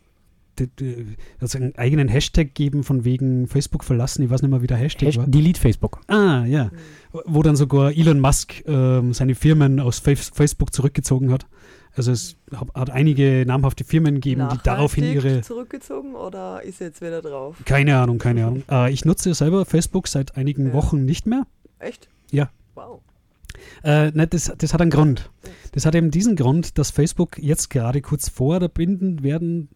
also 1.39 1.59
einen 1.59 1.75
eigenen 1.75 2.07
Hashtag 2.07 2.55
geben 2.55 2.83
von 2.83 3.05
wegen 3.05 3.45
Facebook 3.45 3.83
verlassen. 3.83 4.23
Ich 4.23 4.31
weiß 4.31 4.41
nicht 4.41 4.49
mehr, 4.49 4.63
wie 4.63 4.67
der 4.67 4.77
Hashtag 4.77 5.09
Hasht 5.09 5.19
war. 5.19 5.27
Delete 5.27 5.61
Facebook. 5.61 6.01
Ah, 6.07 6.45
ja. 6.45 6.71
Wo 7.25 7.43
dann 7.43 7.55
sogar 7.55 7.91
Elon 7.91 8.19
Musk 8.19 8.63
ähm, 8.67 9.13
seine 9.13 9.35
Firmen 9.35 9.79
aus 9.79 9.99
Facebook 9.99 10.73
zurückgezogen 10.73 11.31
hat. 11.31 11.45
Also 11.95 12.11
es 12.11 12.35
hat 12.75 12.89
einige 12.89 13.43
namhafte 13.45 13.83
Firmen 13.83 14.15
gegeben, 14.15 14.47
die 14.51 14.57
daraufhin 14.63 15.03
ihre... 15.13 15.41
zurückgezogen 15.41 16.15
oder 16.15 16.63
ist 16.63 16.79
jetzt 16.79 17.01
wieder 17.01 17.21
drauf? 17.21 17.57
Keine 17.65 17.97
Ahnung, 17.97 18.17
keine 18.17 18.45
Ahnung. 18.45 18.63
Äh, 18.71 18.91
ich 18.91 19.05
nutze 19.05 19.33
selber 19.33 19.65
Facebook 19.65 20.07
seit 20.07 20.35
einigen 20.37 20.67
Ja. 20.67 20.73
Wochen 20.73 21.05
nicht 21.05 21.27
mehr. 21.27 21.45
Echt? 21.79 22.07
Ja. 22.31 22.49
Wow. 22.75 23.01
Äh, 23.83 24.11
ne, 24.11 24.27
das, 24.27 24.51
das 24.57 24.73
hat 24.73 24.81
einen 24.81 24.89
Grund. 24.89 25.29
Das 25.73 25.85
hat 25.85 25.95
eben 25.95 26.11
diesen 26.11 26.35
Grund, 26.35 26.77
dass 26.77 26.91
Facebook 26.91 27.37
jetzt 27.37 27.69
gerade 27.69 28.01
kurz 28.01 28.29
vor 28.29 28.59
der 28.59 28.69
Binden 28.69 29.23
werden 29.23 29.69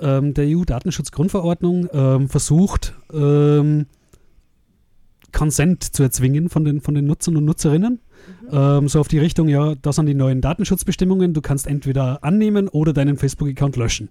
ähm, 0.00 0.34
der 0.34 0.46
EU-Datenschutzgrundverordnung 0.48 1.88
ähm, 1.92 2.28
versucht, 2.28 2.94
ähm, 3.12 3.86
Consent 5.32 5.84
zu 5.84 6.02
erzwingen 6.02 6.48
von 6.48 6.64
den, 6.64 6.80
von 6.80 6.94
den 6.94 7.06
Nutzern 7.06 7.36
und 7.36 7.44
Nutzerinnen. 7.44 8.00
Ähm, 8.50 8.88
so 8.88 9.00
auf 9.00 9.08
die 9.08 9.18
Richtung, 9.18 9.48
ja, 9.48 9.74
das 9.82 9.96
sind 9.96 10.06
die 10.06 10.14
neuen 10.14 10.40
Datenschutzbestimmungen. 10.40 11.34
Du 11.34 11.40
kannst 11.40 11.66
entweder 11.66 12.22
annehmen 12.24 12.68
oder 12.68 12.92
deinen 12.92 13.16
Facebook-Account 13.16 13.76
löschen. 13.76 14.08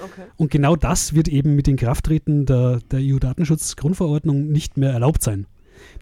Okay. 0.00 0.28
Und 0.36 0.50
genau 0.50 0.76
das 0.76 1.14
wird 1.14 1.28
eben 1.28 1.56
mit 1.56 1.66
Inkrafttreten 1.66 2.46
der, 2.46 2.80
der 2.90 3.00
EU-Datenschutzgrundverordnung 3.02 4.48
nicht 4.48 4.76
mehr 4.76 4.92
erlaubt 4.92 5.22
sein. 5.22 5.46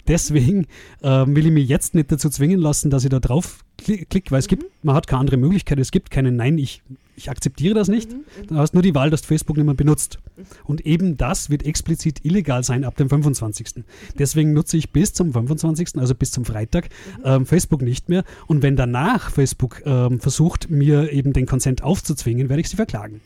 Deswegen 0.09 0.67
ähm, 1.03 1.35
will 1.35 1.47
ich 1.47 1.53
mich 1.53 1.69
jetzt 1.69 1.95
nicht 1.95 2.13
dazu 2.13 2.31
zwingen 2.31 2.61
lassen, 2.61 2.91
dass 2.91 3.05
ich 3.05 3.11
da 3.11 3.21
drauf 3.21 3.65
kli- 3.81 4.07
klicke, 4.07 4.31
weil 4.31 4.39
es 4.39 4.49
gibt, 4.49 4.65
man 4.83 4.95
hat 4.95 5.07
keine 5.07 5.21
andere 5.21 5.37
Möglichkeit, 5.37 5.79
es 5.79 5.91
gibt 5.91 6.11
keinen 6.11 6.37
Nein, 6.37 6.59
ich, 6.59 6.83
ich 7.17 7.31
akzeptiere 7.31 7.75
das 7.75 7.89
nicht. 7.89 8.11
Du 8.49 8.57
hast 8.57 8.75
nur 8.75 8.83
die 8.83 8.95
Wahl, 8.95 9.11
dass 9.11 9.23
du 9.23 9.29
Facebook 9.29 9.57
nicht 9.57 9.67
mehr 9.67 9.75
benutzt. 9.75 10.19
Und 10.65 10.85
eben 10.87 11.17
das 11.17 11.51
wird 11.51 11.65
explizit 11.65 12.25
illegal 12.25 12.63
sein 12.63 12.85
ab 12.85 12.97
dem 12.97 13.09
25. 13.09 13.85
Deswegen 14.19 14.53
nutze 14.53 14.77
ich 14.77 14.91
bis 14.93 15.13
zum 15.15 15.33
25., 15.33 15.97
also 15.97 16.15
bis 16.15 16.31
zum 16.31 16.45
Freitag, 16.45 16.89
ähm, 17.25 17.47
Facebook 17.47 17.83
nicht 17.83 18.09
mehr. 18.09 18.25
Und 18.47 18.63
wenn 18.63 18.77
danach 18.77 19.31
Facebook 19.31 19.83
ähm, 19.87 20.21
versucht, 20.21 20.71
mir 20.71 21.13
eben 21.13 21.33
den 21.33 21.47
Consent 21.47 21.83
aufzuzwingen, 21.83 22.49
werde 22.49 22.61
ich 22.61 22.69
sie 22.69 22.77
verklagen. 22.77 23.21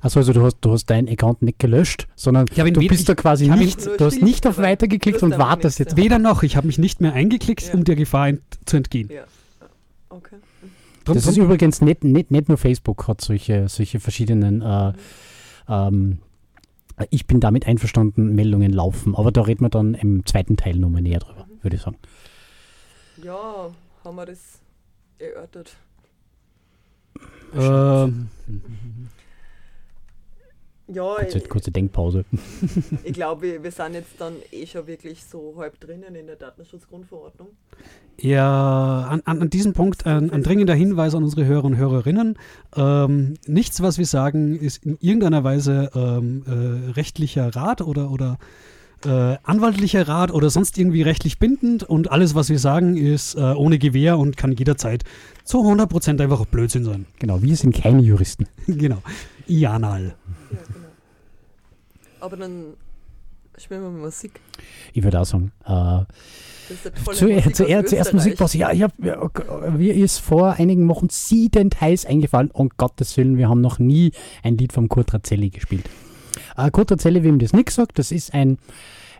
Also, 0.00 0.20
also 0.20 0.32
du 0.32 0.42
hast, 0.42 0.56
du 0.60 0.72
hast 0.72 0.86
deinen 0.86 1.08
Account 1.08 1.42
nicht 1.42 1.58
gelöscht, 1.58 2.06
sondern 2.16 2.46
du 2.46 2.86
bist 2.86 3.08
da 3.08 3.14
quasi 3.14 3.48
nicht, 3.48 3.86
du 3.86 4.04
hast 4.04 4.22
nicht 4.22 4.46
auf. 4.46 4.58
Weiter 4.58 4.88
geklickt 4.88 5.22
und 5.22 5.38
wartest 5.38 5.78
jetzt. 5.78 5.96
Weder 5.96 6.18
noch, 6.18 6.42
ich 6.42 6.56
habe 6.56 6.66
mich 6.66 6.78
nicht 6.78 7.00
mehr 7.00 7.12
eingeklickt, 7.12 7.68
Ja. 7.68 7.74
um 7.74 7.84
der 7.84 7.96
Gefahr 7.96 8.28
ent 8.28 8.40
zu 8.64 8.76
entgehen. 8.76 9.10
Ja. 9.12 9.24
Okay. 10.08 10.36
Drum- 11.04 11.14
Das 11.14 11.26
ist 11.26 11.36
drum- 11.36 11.46
übrigens 11.46 11.80
nicht, 11.80 12.04
nicht, 12.04 12.30
nicht 12.30 12.48
nur 12.48 12.58
Facebook 12.58 13.08
hat 13.08 13.20
solche, 13.20 13.68
solche 13.68 14.00
verschiedenen 14.00 14.62
äh, 14.62 14.92
ähm, 15.68 16.18
ich 17.10 17.26
bin 17.26 17.40
damit 17.40 17.66
einverstanden, 17.66 18.34
Meldungen 18.34 18.72
laufen, 18.72 19.14
aber 19.16 19.32
da 19.32 19.40
reden 19.40 19.64
wir 19.64 19.70
dann 19.70 19.94
im 19.94 20.26
zweiten 20.26 20.58
Teil 20.58 20.76
nochmal 20.76 21.00
näher 21.00 21.20
drüber, 21.20 21.46
würde 21.62 21.76
ich 21.76 21.82
sagen. 21.82 21.96
Ja, 23.24 23.70
haben 24.04 24.16
wir 24.16 24.26
das 24.26 24.60
erörtert. 25.18 25.76
ähm, 27.56 28.28
Ja, 30.92 31.14
Kurze, 31.16 31.38
ich, 31.38 31.48
kurze 31.48 31.70
Denkpause. 31.70 32.24
ich 33.04 33.12
glaube, 33.12 33.42
wir, 33.42 33.62
wir 33.62 33.70
sind 33.70 33.94
jetzt 33.94 34.18
dann 34.18 34.34
eh 34.50 34.66
schon 34.66 34.86
wirklich 34.86 35.24
so 35.24 35.54
halb 35.56 35.78
drinnen 35.78 36.14
in 36.14 36.26
der 36.26 36.36
Datenschutzgrundverordnung. 36.36 37.48
Ja, 38.20 39.06
an, 39.08 39.22
an, 39.24 39.40
an 39.40 39.50
diesem 39.50 39.72
Punkt 39.72 40.04
ein, 40.04 40.30
ein 40.30 40.42
dringender 40.42 40.74
Hinweis 40.74 41.14
an 41.14 41.22
unsere 41.22 41.46
Hörer 41.46 41.64
und 41.64 41.76
Hörerinnen. 41.76 42.38
Ähm, 42.76 43.34
nichts, 43.46 43.80
was 43.82 43.98
wir 43.98 44.06
sagen, 44.06 44.58
ist 44.58 44.84
in 44.84 44.98
irgendeiner 45.00 45.44
Weise 45.44 45.90
ähm, 45.94 46.42
äh, 46.46 46.90
rechtlicher 46.92 47.54
Rat 47.54 47.80
oder, 47.82 48.10
oder 48.10 48.38
äh, 49.04 49.36
anwaltlicher 49.42 50.06
Rat 50.08 50.32
oder 50.32 50.50
sonst 50.50 50.76
irgendwie 50.76 51.02
rechtlich 51.02 51.38
bindend 51.38 51.84
und 51.84 52.10
alles, 52.10 52.34
was 52.34 52.50
wir 52.50 52.58
sagen, 52.58 52.96
ist 52.96 53.36
äh, 53.36 53.40
ohne 53.40 53.78
Gewähr 53.78 54.18
und 54.18 54.36
kann 54.36 54.52
jederzeit 54.52 55.04
zu 55.44 55.58
100% 55.58 56.20
einfach 56.20 56.40
auch 56.40 56.46
Blödsinn 56.46 56.84
sein. 56.84 57.06
Genau, 57.18 57.42
wir 57.42 57.56
sind 57.56 57.74
keine 57.74 58.02
Juristen. 58.02 58.46
genau. 58.66 58.98
Ianal. 59.46 60.14
Ja. 60.50 60.58
Aber 62.20 62.36
dann 62.36 62.74
spielen 63.56 63.82
wir 63.82 63.90
mal 63.90 64.00
Musik. 64.00 64.40
Ich 64.92 65.02
würde 65.02 65.20
auch 65.20 65.24
sagen, 65.24 65.52
äh, 65.64 66.04
Zu, 67.14 67.26
Musik 67.26 67.56
zuerst 67.56 67.92
Österreich. 67.92 68.12
Musikpause. 68.12 68.58
Ja, 68.58 68.72
ich 68.72 68.82
hab, 68.82 68.92
mir 68.98 69.94
ist 69.94 70.18
vor 70.18 70.52
einigen 70.52 70.88
Wochen 70.88 71.08
siedend 71.10 71.80
heiß 71.80 72.06
eingefallen. 72.06 72.50
Um 72.50 72.70
Gottes 72.76 73.16
Willen, 73.16 73.38
wir 73.38 73.48
haben 73.48 73.60
noch 73.60 73.78
nie 73.78 74.12
ein 74.42 74.56
Lied 74.56 74.72
vom 74.72 74.88
Kurt 74.88 75.12
Razzelli 75.12 75.50
gespielt. 75.50 75.88
Äh, 76.56 76.70
Kurt 76.70 76.92
Razzelli, 76.92 77.22
wem 77.22 77.38
das 77.38 77.52
nicht 77.52 77.70
sagt, 77.70 77.98
das 77.98 78.12
ist 78.12 78.34
ein, 78.34 78.58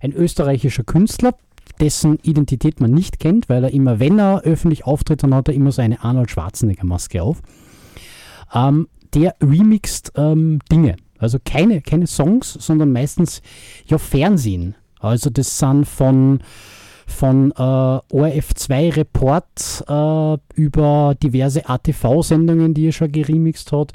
ein 0.01 0.13
österreichischer 0.13 0.85
Künstler, 0.85 1.35
dessen 1.81 2.19
Identität 2.23 2.81
man 2.81 2.93
nicht 2.93 3.19
kennt, 3.19 3.49
weil 3.49 3.65
er 3.65 3.73
immer, 3.73 4.01
wenn 4.01 4.19
er 4.19 4.43
öffentlich 4.43 4.85
auftritt, 4.85 5.23
dann 5.23 5.35
hat 5.35 5.49
er 5.49 5.55
immer 5.55 5.73
so 5.73 5.83
eine 5.83 6.03
Arnold 6.05 6.31
Schwarzenegger-Maske 6.31 7.23
auf. 7.23 7.43
Ähm, 8.55 8.89
der 9.15 9.35
remixt 9.43 10.13
ähm, 10.17 10.61
Dinge. 10.71 10.97
Also 11.21 11.39
keine, 11.45 11.83
keine 11.83 12.07
Songs, 12.07 12.55
sondern 12.55 12.93
meistens 12.93 13.43
ja 13.87 13.99
Fernsehen. 13.99 14.75
Also 14.99 15.31
das 15.31 15.59
sind 15.59 15.85
von 15.87 16.41
von 17.07 17.51
äh, 17.51 17.55
ORF2 17.55 18.97
Report 18.97 19.85
äh, 19.89 20.39
über 20.55 21.17
diverse 21.21 21.69
ATV-Sendungen, 21.69 22.73
die 22.73 22.87
er 22.87 22.93
schon 22.93 23.11
geremixt 23.11 23.73
hat, 23.73 23.93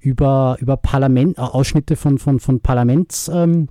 über, 0.00 0.58
über 0.60 0.76
Parlament, 0.76 1.38
äh, 1.38 1.40
Ausschnitte 1.40 1.96
von, 1.96 2.18
von, 2.18 2.40
von 2.40 2.60
Parlamentssitzungen 2.60 3.54
ähm, 3.54 3.68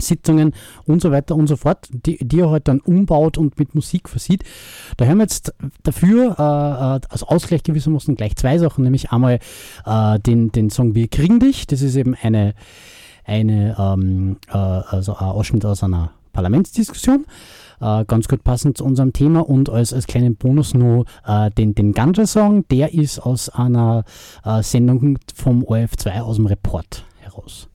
Sitzungen 0.00 0.54
und 0.86 1.02
so 1.02 1.10
weiter 1.10 1.34
und 1.36 1.46
so 1.46 1.56
fort, 1.56 1.88
die, 1.90 2.18
die 2.18 2.40
er 2.40 2.50
halt 2.50 2.68
dann 2.68 2.80
umbaut 2.80 3.38
und 3.38 3.58
mit 3.58 3.74
Musik 3.74 4.08
versieht. 4.08 4.44
Da 4.96 5.06
haben 5.06 5.18
wir 5.18 5.24
jetzt 5.24 5.54
dafür 5.82 6.36
äh, 6.38 6.42
äh, 6.42 7.00
als 7.08 7.22
Ausgleich 7.22 7.62
gewissermaßen 7.62 8.16
gleich 8.16 8.36
zwei 8.36 8.58
Sachen, 8.58 8.84
nämlich 8.84 9.10
einmal 9.10 9.38
äh, 9.86 10.18
den, 10.20 10.52
den 10.52 10.70
Song 10.70 10.94
Wir 10.94 11.08
kriegen 11.08 11.40
dich, 11.40 11.66
das 11.66 11.82
ist 11.82 11.96
eben 11.96 12.14
eine, 12.20 12.54
eine 13.24 13.76
ähm, 13.78 14.36
äh, 14.48 14.56
also 14.56 15.16
ein 15.16 15.26
Ausschnitt 15.26 15.64
aus 15.64 15.82
einer 15.82 16.10
Parlamentsdiskussion, 16.32 17.26
äh, 17.80 18.04
ganz 18.06 18.28
gut 18.28 18.42
passend 18.42 18.78
zu 18.78 18.84
unserem 18.84 19.12
Thema 19.12 19.48
und 19.48 19.70
als, 19.70 19.92
als 19.92 20.06
kleinen 20.06 20.36
Bonus 20.36 20.74
nur 20.74 21.04
äh, 21.24 21.50
den, 21.50 21.74
den 21.74 21.92
Ganja-Song, 21.92 22.66
der 22.68 22.92
ist 22.94 23.20
aus 23.20 23.48
einer 23.48 24.04
Sendung 24.60 25.18
vom 25.34 25.62
ORF2 25.62 26.20
aus 26.20 26.36
dem 26.36 26.46
Report 26.46 27.04
heraus. 27.20 27.68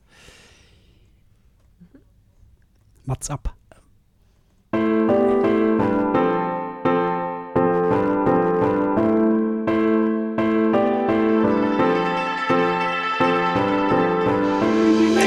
Mats 3.09 3.29
ab. 3.31 3.55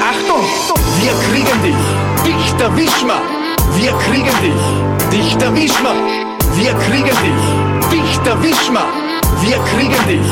Achtung, 0.00 0.44
wir 1.00 1.12
kriegen 1.26 1.62
dich. 1.64 1.74
Dichter 2.24 2.76
Wischmer. 2.76 3.20
Wir 3.74 3.92
kriegen 3.94 4.36
dich. 4.40 4.62
Dichter 5.10 5.52
Wischmer. 5.52 5.94
Wir 6.54 6.74
kriegen 6.74 7.16
dich. 7.24 7.90
Dichter 7.90 8.40
Wischmer. 8.44 9.11
Wir 9.40 9.58
kriegen 9.58 10.06
dich. 10.06 10.26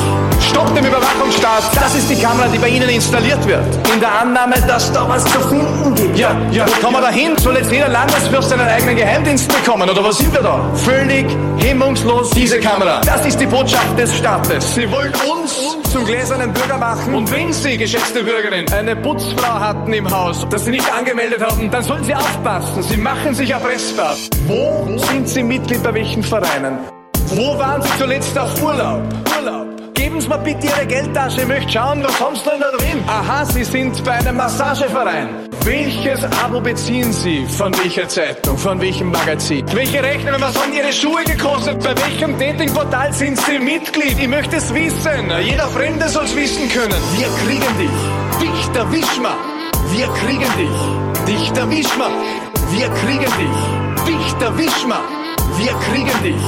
Stopp 0.50 0.74
dem 0.74 0.84
Überwachungsstaat. 0.84 1.62
Das 1.74 1.94
ist 1.94 2.10
die 2.10 2.16
Kamera, 2.20 2.48
die 2.48 2.58
bei 2.58 2.68
Ihnen 2.68 2.88
installiert 2.88 3.46
wird. 3.46 3.64
In 3.92 4.00
der 4.00 4.20
Annahme, 4.20 4.54
dass 4.66 4.92
da 4.92 5.08
was 5.08 5.24
zu 5.24 5.40
finden 5.48 5.94
gibt. 5.94 6.18
Ja, 6.18 6.36
ja. 6.50 6.64
Kommen 6.80 6.96
wir 6.96 7.00
da 7.02 7.10
hin? 7.10 7.36
Soll 7.38 7.56
jetzt 7.56 7.70
jeder 7.70 7.88
Landesfürst 7.88 8.52
einen 8.52 8.66
eigenen 8.66 8.96
Geheimdienst 8.96 9.48
bekommen? 9.48 9.88
Oder 9.88 10.02
was 10.02 10.18
sind 10.18 10.32
wir 10.32 10.42
da? 10.42 10.60
Völlig 10.74 11.26
hemmungslos 11.58 12.30
diese 12.30 12.58
Kamera. 12.58 13.00
Das 13.02 13.24
ist 13.26 13.38
die 13.38 13.46
Botschaft 13.46 13.98
des 13.98 14.16
Staates. 14.16 14.74
Sie 14.74 14.90
wollen 14.90 15.12
uns 15.30 15.76
zum 15.92 16.04
gläsernen 16.04 16.52
Bürger 16.52 16.78
machen. 16.78 17.14
Und 17.14 17.30
wenn 17.30 17.52
Sie, 17.52 17.76
geschätzte 17.76 18.22
Bürgerin, 18.22 18.70
eine 18.72 18.96
Putzfrau 18.96 19.60
hatten 19.60 19.92
im 19.92 20.10
Haus, 20.10 20.46
das 20.50 20.64
Sie 20.64 20.70
nicht 20.70 20.92
angemeldet 20.92 21.42
haben, 21.42 21.70
dann 21.70 21.82
sollen 21.82 22.04
Sie 22.04 22.14
aufpassen. 22.14 22.82
Sie 22.82 22.96
machen 22.96 23.34
sich 23.34 23.50
erpressbar. 23.50 24.16
Wo 24.46 24.98
sind 24.98 25.28
Sie 25.28 25.42
Mitglied 25.42 25.82
bei 25.82 25.94
welchen 25.94 26.22
Vereinen? 26.22 26.99
Wo 27.32 27.56
waren 27.56 27.80
Sie 27.80 27.88
zuletzt 27.96 28.36
auf 28.36 28.60
Urlaub? 28.60 29.02
Urlaub. 29.38 29.94
Geben 29.94 30.20
Sie 30.20 30.28
mir 30.28 30.38
bitte 30.38 30.66
Ihre 30.66 30.84
Geldtasche, 30.84 31.42
ich 31.42 31.46
möchte 31.46 31.70
schauen, 31.72 32.02
was 32.02 32.20
haben 32.20 32.34
Sie 32.34 32.42
denn 32.42 32.60
da 32.60 32.76
drin? 32.76 33.04
Aha, 33.06 33.44
Sie 33.44 33.62
sind 33.62 34.04
bei 34.04 34.12
einem 34.12 34.36
Massageverein. 34.36 35.28
Welches 35.62 36.24
Abo 36.42 36.60
beziehen 36.60 37.12
Sie? 37.12 37.46
Von 37.46 37.72
welcher 37.78 38.08
Zeitung? 38.08 38.58
Von 38.58 38.80
welchem 38.80 39.12
Magazin? 39.12 39.64
Welche 39.72 40.02
Rechnungen? 40.02 40.40
Was 40.40 40.60
haben 40.60 40.72
Ihre 40.72 40.92
Schuhe 40.92 41.22
gekostet? 41.24 41.78
Bei 41.84 41.94
welchem 41.96 42.36
Datingportal 42.36 43.12
sind 43.12 43.38
Sie 43.38 43.60
Mitglied? 43.60 44.18
Ich 44.18 44.28
möchte 44.28 44.56
es 44.56 44.74
wissen. 44.74 45.30
Jeder 45.40 45.68
Fremde 45.68 46.08
soll 46.08 46.24
es 46.24 46.34
wissen 46.34 46.68
können. 46.68 47.00
Wir 47.16 47.28
kriegen 47.44 47.78
dich. 47.78 48.50
Dichter 48.50 48.90
Wischmer. 48.90 49.36
Wir 49.92 50.08
kriegen 50.08 50.50
dich. 50.58 51.36
Dichter 51.36 51.70
Wischmer. 51.70 52.10
Wir 52.72 52.88
kriegen 52.88 53.20
dich. 53.38 54.16
Dichter 54.16 54.58
Wischmer. 54.58 55.00
Wir 55.60 55.74
kriegen 55.74 56.22
dich. 56.22 56.42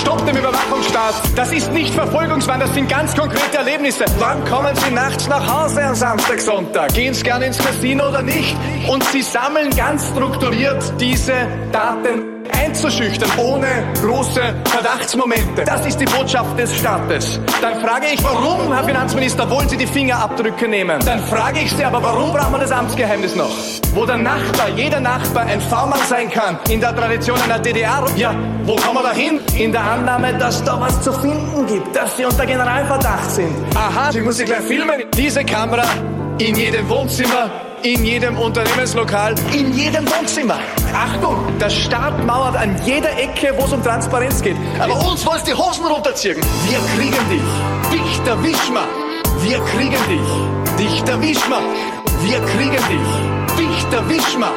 Stopp 0.00 0.24
dem 0.24 0.38
Überwachungsstaat. 0.38 1.14
Das 1.36 1.52
ist 1.52 1.70
nicht 1.70 1.92
Verfolgungswahn, 1.92 2.60
das 2.60 2.72
sind 2.72 2.88
ganz 2.88 3.14
konkrete 3.14 3.58
Erlebnisse. 3.58 4.06
Wann 4.18 4.42
kommen 4.46 4.74
Sie 4.74 4.90
nachts 4.90 5.28
nach 5.28 5.46
Hause 5.46 5.84
am 5.84 5.94
Samstag, 5.94 6.40
Sonntag? 6.40 6.94
Gehen 6.94 7.12
Sie 7.12 7.22
gerne 7.22 7.44
ins 7.44 7.58
Casino 7.58 8.08
oder 8.08 8.22
nicht? 8.22 8.56
Und 8.88 9.04
Sie 9.04 9.20
sammeln 9.20 9.68
ganz 9.76 10.08
strukturiert 10.08 10.94
diese 10.98 11.46
Daten 11.72 12.33
einzuschüchtern, 12.54 13.30
ohne 13.38 13.66
große 14.02 14.40
Verdachtsmomente. 14.64 15.64
Das 15.64 15.86
ist 15.86 15.98
die 16.00 16.04
Botschaft 16.04 16.58
des 16.58 16.74
Staates. 16.76 17.40
Dann 17.60 17.80
frage 17.80 18.06
ich, 18.12 18.22
warum, 18.22 18.72
Herr 18.72 18.84
Finanzminister, 18.84 19.48
wollen 19.50 19.68
Sie 19.68 19.76
die 19.76 19.86
Fingerabdrücke 19.86 20.68
nehmen? 20.68 20.98
Dann 21.04 21.20
frage 21.20 21.60
ich 21.60 21.72
Sie 21.72 21.84
aber, 21.84 22.02
warum 22.02 22.32
braucht 22.32 22.50
man 22.50 22.60
das 22.60 22.72
Amtsgeheimnis 22.72 23.34
noch? 23.36 23.50
Wo 23.94 24.04
der 24.06 24.18
Nachbar, 24.18 24.70
jeder 24.76 25.00
Nachbar 25.00 25.46
ein 25.46 25.60
V-Mann 25.60 26.00
sein 26.08 26.30
kann, 26.30 26.58
in 26.68 26.80
der 26.80 26.94
Tradition 26.94 27.40
einer 27.42 27.58
DDR. 27.58 28.04
Ja, 28.16 28.34
wo 28.64 28.76
kommen 28.76 28.96
wir 28.96 29.02
da 29.02 29.12
hin? 29.12 29.40
In 29.56 29.72
der 29.72 29.82
Annahme, 29.82 30.34
dass 30.34 30.62
da 30.64 30.80
was 30.80 31.02
zu 31.02 31.12
finden 31.12 31.66
gibt, 31.66 31.94
dass 31.94 32.16
Sie 32.16 32.24
unter 32.24 32.46
Generalverdacht 32.46 33.30
sind. 33.30 33.54
Aha, 33.74 34.10
ich 34.12 34.22
muss 34.22 34.36
Sie 34.36 34.44
gleich 34.44 34.60
filmen. 34.60 35.02
Diese 35.16 35.44
Kamera 35.44 35.84
in 36.38 36.56
jedem 36.56 36.88
Wohnzimmer, 36.88 37.50
in 37.84 38.02
jedem 38.02 38.38
Unternehmenslokal, 38.38 39.34
in 39.52 39.72
jedem 39.74 40.06
Wohnzimmer. 40.10 40.58
Achtung, 40.94 41.36
der 41.58 41.68
Staat 41.68 42.24
mauert 42.24 42.56
an 42.56 42.80
jeder 42.84 43.12
Ecke, 43.18 43.52
wo 43.58 43.64
es 43.64 43.72
um 43.72 43.82
Transparenz 43.82 44.40
geht. 44.40 44.56
Aber 44.80 44.94
uns 45.06 45.24
wollen 45.26 45.42
die 45.46 45.52
Hosen 45.52 45.84
runterziehen. 45.84 46.36
Wir 46.36 46.78
kriegen 46.96 47.28
dich. 47.28 47.42
Dichter 47.92 48.42
Wischmer. 48.42 48.86
Wir 49.42 49.58
kriegen 49.64 49.98
dich. 50.08 50.86
Dichter 50.86 51.20
Wischmer. 51.20 51.60
Wir 52.22 52.40
kriegen 52.40 52.70
dich. 52.72 53.58
Dichter 53.58 54.08
Wischmer. 54.08 54.52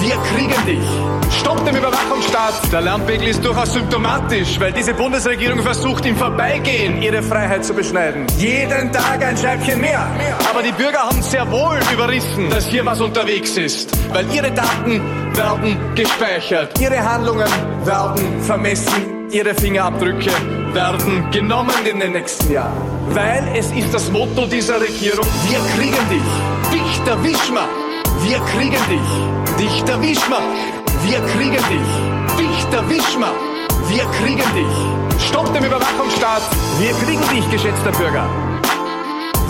Wir 0.00 0.16
kriegen 0.16 0.66
dich. 0.66 1.36
Stopp 1.40 1.64
dem 1.64 1.76
Überwachungsstaat. 1.76 2.72
Der 2.72 2.80
Lärmpegel 2.80 3.28
ist 3.28 3.44
durchaus 3.44 3.72
symptomatisch, 3.72 4.58
weil 4.60 4.72
diese 4.72 4.94
Bundesregierung 4.94 5.60
versucht, 5.62 6.04
im 6.06 6.16
Vorbeigehen 6.16 7.00
ihre 7.02 7.22
Freiheit 7.22 7.64
zu 7.64 7.72
beschneiden. 7.74 8.26
Jeden 8.38 8.92
Tag 8.92 9.24
ein 9.24 9.36
Scheibchen 9.36 9.80
mehr. 9.80 10.06
Aber 10.50 10.62
die 10.62 10.72
Bürger 10.72 11.00
haben 11.00 11.22
sehr 11.22 11.50
wohl 11.50 11.78
überrissen, 11.92 12.50
dass 12.50 12.66
hier 12.66 12.84
was 12.84 13.00
unterwegs 13.00 13.56
ist, 13.56 13.90
weil 14.12 14.26
ihre 14.32 14.50
Daten 14.50 15.00
werden 15.34 15.76
gespeichert. 15.94 16.78
Ihre 16.80 17.02
Handlungen 17.02 17.48
werden 17.84 18.42
vermessen. 18.42 19.28
Ihre 19.30 19.54
Fingerabdrücke 19.54 20.30
werden 20.72 21.30
genommen 21.30 21.74
in 21.90 22.00
den 22.00 22.12
nächsten 22.12 22.52
Jahren. 22.52 22.76
Weil 23.08 23.42
es 23.56 23.72
ist 23.72 23.92
das 23.92 24.10
Motto 24.10 24.46
dieser 24.46 24.80
Regierung, 24.80 25.26
wir 25.48 25.58
kriegen 25.76 26.08
dich. 26.08 26.22
Dichter. 26.72 27.22
Wir 27.22 27.36
kriegen 28.34 28.82
dich. 28.90 29.56
Dichter 29.58 30.00
Wischmer. 30.02 30.40
Wir 31.02 31.20
kriegen 31.26 31.62
dich. 31.70 31.90
Dichter 32.38 32.88
Wischmer. 32.88 33.32
Wir 33.88 34.04
kriegen 34.18 34.54
dich. 34.54 35.22
Stopp 35.28 35.52
dem 35.54 35.64
Überwachungsstaat. 35.64 36.42
Wir 36.78 36.92
kriegen 36.94 37.22
dich, 37.28 37.48
geschätzter 37.50 37.92
Bürger. 37.92 38.26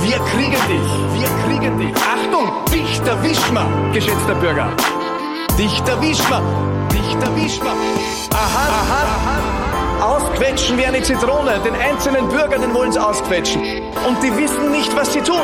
Wir 0.03 0.19
kriegen 0.19 0.61
dich. 0.69 0.89
Wir 1.19 1.29
kriegen 1.45 1.79
dich. 1.79 1.95
Achtung, 1.97 2.53
Dichter 2.73 3.23
Wischmer, 3.23 3.67
geschätzter 3.93 4.35
Bürger. 4.35 4.69
Dichter 5.59 6.01
Wischmer. 6.03 6.43
Dichter 6.93 7.35
Wischmer. 7.37 7.73
Aha, 8.35 8.69
aha, 8.69 9.03
aha. 9.17 10.15
Ausquetschen 10.17 10.77
wie 10.77 10.85
eine 10.87 11.03
Zitrone. 11.03 11.59
Den 11.65 11.75
einzelnen 11.75 12.29
Bürger, 12.29 12.59
den 12.59 12.75
wollen 12.75 12.93
sie 12.93 12.99
ausquetschen. 12.99 13.63
Und 14.07 14.23
die 14.23 14.37
wissen 14.37 14.71
nicht, 14.71 14.95
was 14.95 15.13
sie 15.13 15.23
tun. 15.23 15.36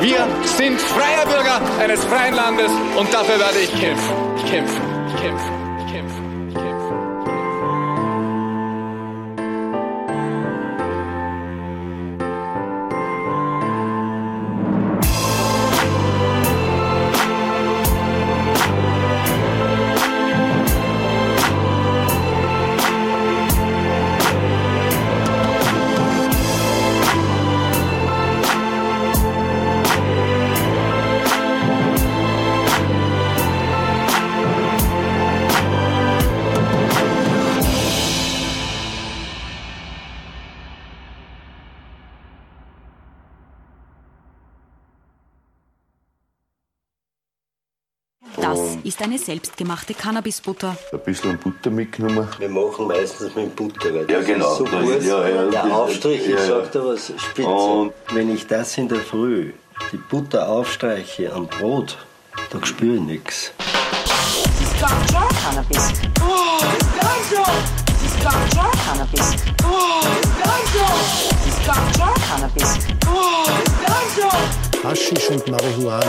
Wir 0.00 0.28
sind 0.44 0.80
freie 0.80 1.26
Bürger 1.26 1.60
eines 1.80 2.04
freien 2.04 2.34
Landes 2.34 2.70
und 2.96 3.12
dafür 3.12 3.38
werde 3.40 3.58
ich 3.58 3.70
kämpfen. 3.80 4.14
Ich 4.36 4.50
kämpfe. 4.50 4.80
Ich 5.08 5.16
kämpfe. 5.16 5.16
Ich 5.16 5.22
kämpfe. 5.22 5.67
Eine 49.18 49.24
selbstgemachte 49.24 49.94
Cannabisbutter. 49.94 50.76
ein 50.92 51.00
bisschen 51.00 51.38
Butter 51.38 51.70
mitgenommen. 51.70 52.28
Wir 52.38 52.48
machen 52.48 52.86
meistens 52.86 53.34
mit 53.34 53.54
Butter, 53.56 53.92
weil 53.94 54.10
Ja, 54.10 54.18
das 54.18 54.26
genau. 54.26 54.52
ist 54.52 54.58
so 54.58 54.64
Das- 54.64 54.82
gut. 54.82 55.02
ja, 55.02 55.28
ja, 55.28 55.42
der 55.46 55.62
das- 55.62 55.72
Aufstrich, 55.72 56.28
ich 56.28 56.38
sag 56.40 56.72
dir 56.72 56.84
was, 56.84 57.12
spitze. 57.16 57.48
Und- 57.48 57.92
Wenn 58.12 58.32
ich 58.34 58.46
das 58.46 58.76
in 58.78 58.88
der 58.88 59.00
Früh, 59.00 59.52
die 59.92 59.96
Butter 59.96 60.48
aufstreiche 60.48 61.32
am 61.32 61.46
Brot, 61.46 61.98
da 62.50 62.64
spüre 62.64 62.94
ich 62.96 63.00
nichts. 63.02 63.52
Cannabis. 64.80 65.92
Cannabis. 68.86 69.26
Cannabis. 72.28 72.78
Haschisch 74.88 75.28
und 75.28 75.46
Marihuana. 75.50 76.00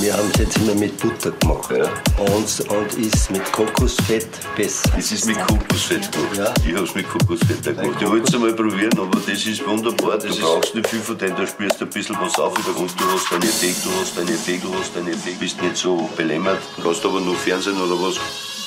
Wir 0.00 0.12
haben 0.12 0.28
es 0.34 0.40
jetzt 0.40 0.56
immer 0.56 0.74
mit 0.74 1.00
Butter 1.00 1.30
gemacht. 1.30 1.70
Und, 1.70 2.68
und 2.68 2.94
ist 2.98 3.30
mit 3.30 3.52
Kokosfett 3.52 4.26
besser. 4.56 4.90
Das 4.96 5.12
ist 5.12 5.26
mit 5.26 5.38
Kokosfett 5.46 6.10
gut. 6.10 6.36
Ja. 6.36 6.52
Ich 6.68 6.74
hab's 6.74 6.96
mit 6.96 7.08
Kokosfett 7.08 7.62
gemacht. 7.62 7.96
Ich 8.00 8.08
wollte 8.08 8.26
es 8.26 8.34
einmal 8.34 8.54
probieren, 8.54 8.98
aber 8.98 9.20
das 9.24 9.46
ist 9.46 9.64
wunderbar. 9.64 10.18
Das 10.18 10.36
du 10.36 10.42
brauchst 10.42 10.74
nicht 10.74 10.88
viel 10.88 10.98
von 10.98 11.16
dem, 11.16 11.36
da 11.36 11.46
spürst 11.46 11.80
du 11.80 11.84
ein 11.84 11.90
bisschen 11.90 12.16
was 12.20 12.36
auf 12.40 12.56
und 12.56 13.00
du 13.00 13.04
hast 13.14 13.30
deinen 13.30 13.42
Effekt, 13.44 13.84
du 13.84 13.90
hast 14.00 14.18
deinen 14.18 14.34
Effekt, 14.34 14.64
du 14.64 14.74
hast 14.74 14.96
deinen 14.96 15.12
Effekt. 15.12 15.38
Bist 15.38 15.62
nicht 15.62 15.76
so 15.76 16.10
belämmert, 16.16 16.58
kannst 16.82 17.04
aber 17.06 17.20
nur 17.20 17.36
Fernsehen 17.36 17.80
oder 17.80 17.94
was, 18.02 18.16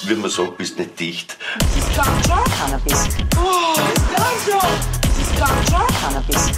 wie 0.08 0.16
man 0.16 0.30
sagt, 0.30 0.58
bist 0.58 0.78
nicht 0.78 1.00
dicht. 1.00 1.38
Cannabis. 2.60 3.08
Cannabis. 6.02 6.52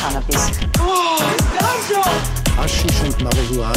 Cannabis. 0.00 0.50
Haschisch 2.56 3.00
und 3.04 3.22
Marihuana. 3.22 3.72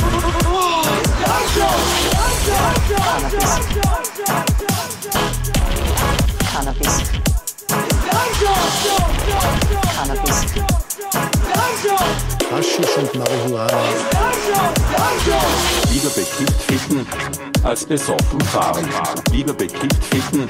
Cannabis. 2.98 3.75
Haschisch 12.56 12.98
und 12.98 13.14
Marihuana. 13.16 13.84
Lieber 15.92 16.10
bekifft 16.10 16.62
ficken, 16.62 17.06
als 17.64 17.84
besoffen 17.84 18.40
fahren. 18.46 18.88
Lieber 19.30 19.54
bekifft 19.54 20.06
ficken, 20.10 20.48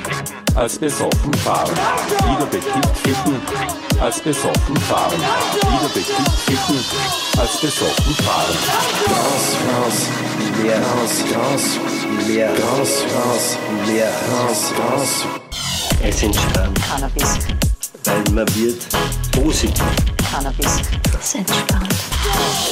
als 0.54 0.78
besoffen 0.78 1.34
fahren. 1.34 1.74
Lieber 2.30 2.46
bekifft 2.46 2.98
ficken, 3.04 3.42
als 4.00 4.20
besoffen 4.20 4.78
fahren. 4.82 5.20
Lieber 5.64 5.90
bekifft 5.96 6.40
ficken, 6.46 6.86
als 7.40 7.58
besoffen 7.58 8.16
fahren. 8.24 8.58
Gras, 9.06 9.58
Gras, 9.66 9.98
leer, 10.62 10.82
Gras, 10.82 11.24
Gras, 11.32 12.28
leer, 12.28 12.54
Gras, 12.54 13.04
Gras, 13.10 13.58
leer, 13.88 14.12
Gras, 14.30 14.74
Gras. 14.76 15.26
Es 16.04 16.22
entspannt, 16.22 16.80
Cannabis. 16.88 17.75
Weil 18.06 18.24
man 18.32 18.56
wird 18.56 18.86
positiv. 19.32 19.84
Cannabis. 20.32 20.82
Das 21.12 21.36
entspannt. 21.36 21.96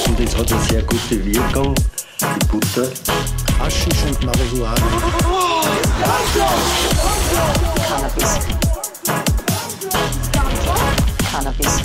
Und 0.06 0.20
es 0.20 0.36
hat 0.36 0.52
eine 0.52 0.62
sehr 0.62 0.82
gute 0.82 1.24
Wirkung, 1.24 1.74
die 2.20 2.46
Butter. 2.46 2.88
Haschisch 3.58 4.02
und 4.06 4.24
Marihuana. 4.24 4.74
Cannabis. 7.88 8.40
Cannabis. 11.30 11.82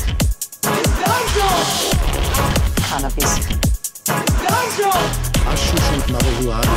Cannabis. 2.89 3.31
Haschisch 5.45 5.89
und 5.93 6.12
Marihuana. 6.12 6.73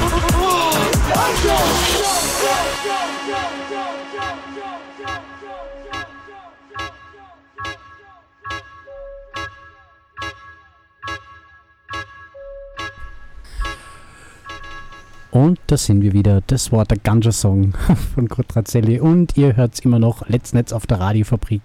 Und 15.32 15.58
da 15.68 15.78
sind 15.78 16.02
wir 16.02 16.12
wieder. 16.12 16.42
Das 16.46 16.72
war 16.72 16.84
der 16.84 16.98
Ganja-Song 16.98 17.72
von 18.14 18.28
Kurt 18.28 18.54
Razzelli. 18.54 19.00
Und 19.00 19.34
ihr 19.38 19.56
hört 19.56 19.74
es 19.74 19.80
immer 19.80 19.98
noch 19.98 20.28
Let's 20.28 20.52
Netz 20.52 20.74
auf 20.74 20.86
der 20.86 21.00
Radiofabrik. 21.00 21.62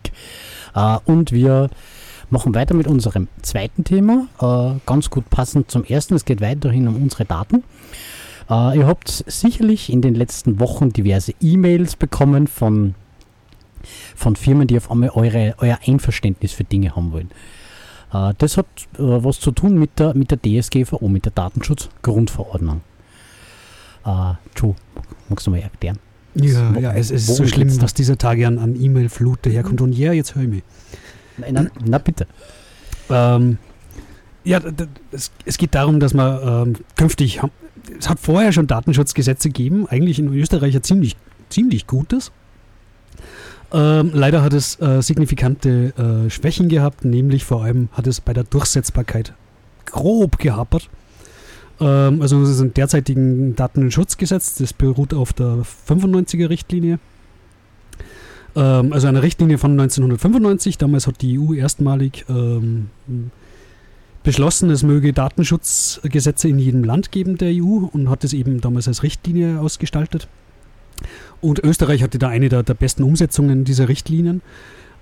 Äh, 0.73 0.97
und 1.03 1.33
wir 1.33 1.69
machen 2.29 2.55
weiter 2.55 2.73
mit 2.73 2.87
unserem 2.87 3.27
zweiten 3.41 3.83
Thema. 3.83 4.27
Äh, 4.39 4.79
ganz 4.85 5.09
gut 5.09 5.29
passend 5.29 5.69
zum 5.69 5.83
ersten. 5.83 6.15
Es 6.15 6.23
geht 6.23 6.39
weiterhin 6.39 6.87
um 6.87 6.95
unsere 6.95 7.25
Daten. 7.25 7.65
Äh, 8.49 8.77
ihr 8.77 8.87
habt 8.87 9.09
sicherlich 9.09 9.91
in 9.91 10.01
den 10.01 10.15
letzten 10.15 10.61
Wochen 10.61 10.93
diverse 10.93 11.33
E-Mails 11.41 11.97
bekommen 11.97 12.47
von, 12.47 12.95
von 14.15 14.37
Firmen, 14.37 14.67
die 14.67 14.77
auf 14.77 14.89
einmal 14.89 15.09
eure, 15.09 15.55
euer 15.57 15.77
Einverständnis 15.85 16.53
für 16.53 16.63
Dinge 16.63 16.95
haben 16.95 17.11
wollen. 17.11 17.31
Das 18.37 18.55
hat 18.55 18.65
was 18.97 19.41
zu 19.41 19.51
tun 19.51 19.77
mit 19.77 19.99
der, 19.99 20.15
mit 20.15 20.31
der 20.31 20.39
DSGVO, 20.41 21.09
mit 21.09 21.25
der 21.25 21.33
Datenschutzgrundverordnung. 21.33 22.79
Äh, 24.07 24.33
Joe, 24.55 24.73
magst 25.29 25.45
du 25.45 25.51
mal 25.51 25.59
erklären? 25.59 25.99
Ja, 26.35 26.73
Wo- 26.73 26.79
ja 26.79 26.93
es, 26.93 27.11
ist 27.11 27.27
so 27.27 27.45
schlimm, 27.45 27.67
geht's 27.67 27.81
was 27.81 27.93
dieser 27.93 28.17
Tage 28.17 28.47
an, 28.47 28.57
an 28.59 28.79
E-Mail-Flut 28.81 29.45
daherkommt. 29.45 29.81
Und 29.81 29.93
ja, 29.93 30.13
jetzt 30.13 30.33
höre 30.35 30.43
ich 30.43 30.49
mich. 30.49 30.63
Nein, 31.37 31.53
nein, 31.53 31.71
na 31.85 31.97
bitte. 31.97 32.25
Ähm, 33.09 33.57
ja, 34.43 34.59
d- 34.59 34.71
d- 34.71 34.87
es, 35.45 35.57
geht 35.57 35.75
darum, 35.75 35.99
dass 35.99 36.13
man 36.13 36.67
ähm, 36.69 36.75
künftig, 36.95 37.41
es 37.99 38.07
hat 38.09 38.19
vorher 38.19 38.51
schon 38.53 38.67
Datenschutzgesetze 38.67 39.49
gegeben, 39.49 39.87
eigentlich 39.87 40.19
in 40.19 40.33
Österreich 40.33 40.75
ein 40.75 40.83
ziemlich, 40.83 41.15
ziemlich 41.49 41.85
gutes. 41.87 42.31
Ähm, 43.73 44.11
leider 44.13 44.41
hat 44.43 44.53
es 44.53 44.79
äh, 44.79 45.01
signifikante 45.01 46.25
äh, 46.27 46.29
Schwächen 46.29 46.69
gehabt, 46.69 47.03
nämlich 47.03 47.43
vor 47.43 47.63
allem 47.63 47.89
hat 47.91 48.07
es 48.07 48.21
bei 48.21 48.33
der 48.33 48.45
Durchsetzbarkeit 48.45 49.33
grob 49.85 50.37
gehapert. 50.39 50.89
Ähm, 51.79 52.21
also 52.21 52.41
es 52.41 52.49
ist 52.49 52.61
ein 52.61 52.73
derzeitigen 52.73 53.55
Datenschutzgesetz, 53.55 54.55
das 54.55 54.73
beruht 54.73 55.13
auf 55.13 55.33
der 55.33 55.63
95er 55.87 56.49
Richtlinie. 56.49 56.99
Ähm, 58.55 58.93
also 58.93 59.07
eine 59.07 59.21
Richtlinie 59.21 59.57
von 59.57 59.71
1995. 59.71 60.77
Damals 60.77 61.07
hat 61.07 61.21
die 61.21 61.39
EU 61.39 61.53
erstmalig 61.53 62.25
ähm, 62.29 62.89
beschlossen, 64.23 64.69
es 64.71 64.83
möge 64.83 65.13
Datenschutzgesetze 65.13 66.49
in 66.49 66.59
jedem 66.59 66.83
Land 66.83 67.11
geben 67.11 67.37
der 67.37 67.51
EU 67.53 67.85
und 67.91 68.09
hat 68.09 68.23
es 68.23 68.33
eben 68.33 68.59
damals 68.59 68.87
als 68.87 69.03
Richtlinie 69.03 69.59
ausgestaltet. 69.59 70.27
Und 71.39 71.59
Österreich 71.63 72.01
hatte 72.01 72.17
da 72.17 72.27
eine 72.27 72.49
der, 72.49 72.63
der 72.63 72.73
besten 72.73 73.03
Umsetzungen 73.03 73.63
dieser 73.63 73.87
Richtlinien. 73.87 74.41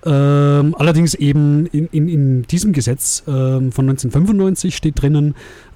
Ähm, 0.05 0.75
allerdings 0.77 1.15
eben 1.15 1.65
in, 1.67 1.87
in, 1.87 2.09
in 2.09 2.43
diesem 2.43 2.73
Gesetz 2.73 3.23
ähm, 3.27 3.71
von 3.71 3.89
1995 3.89 4.75
steht 4.75 5.01
drinnen, 5.01 5.33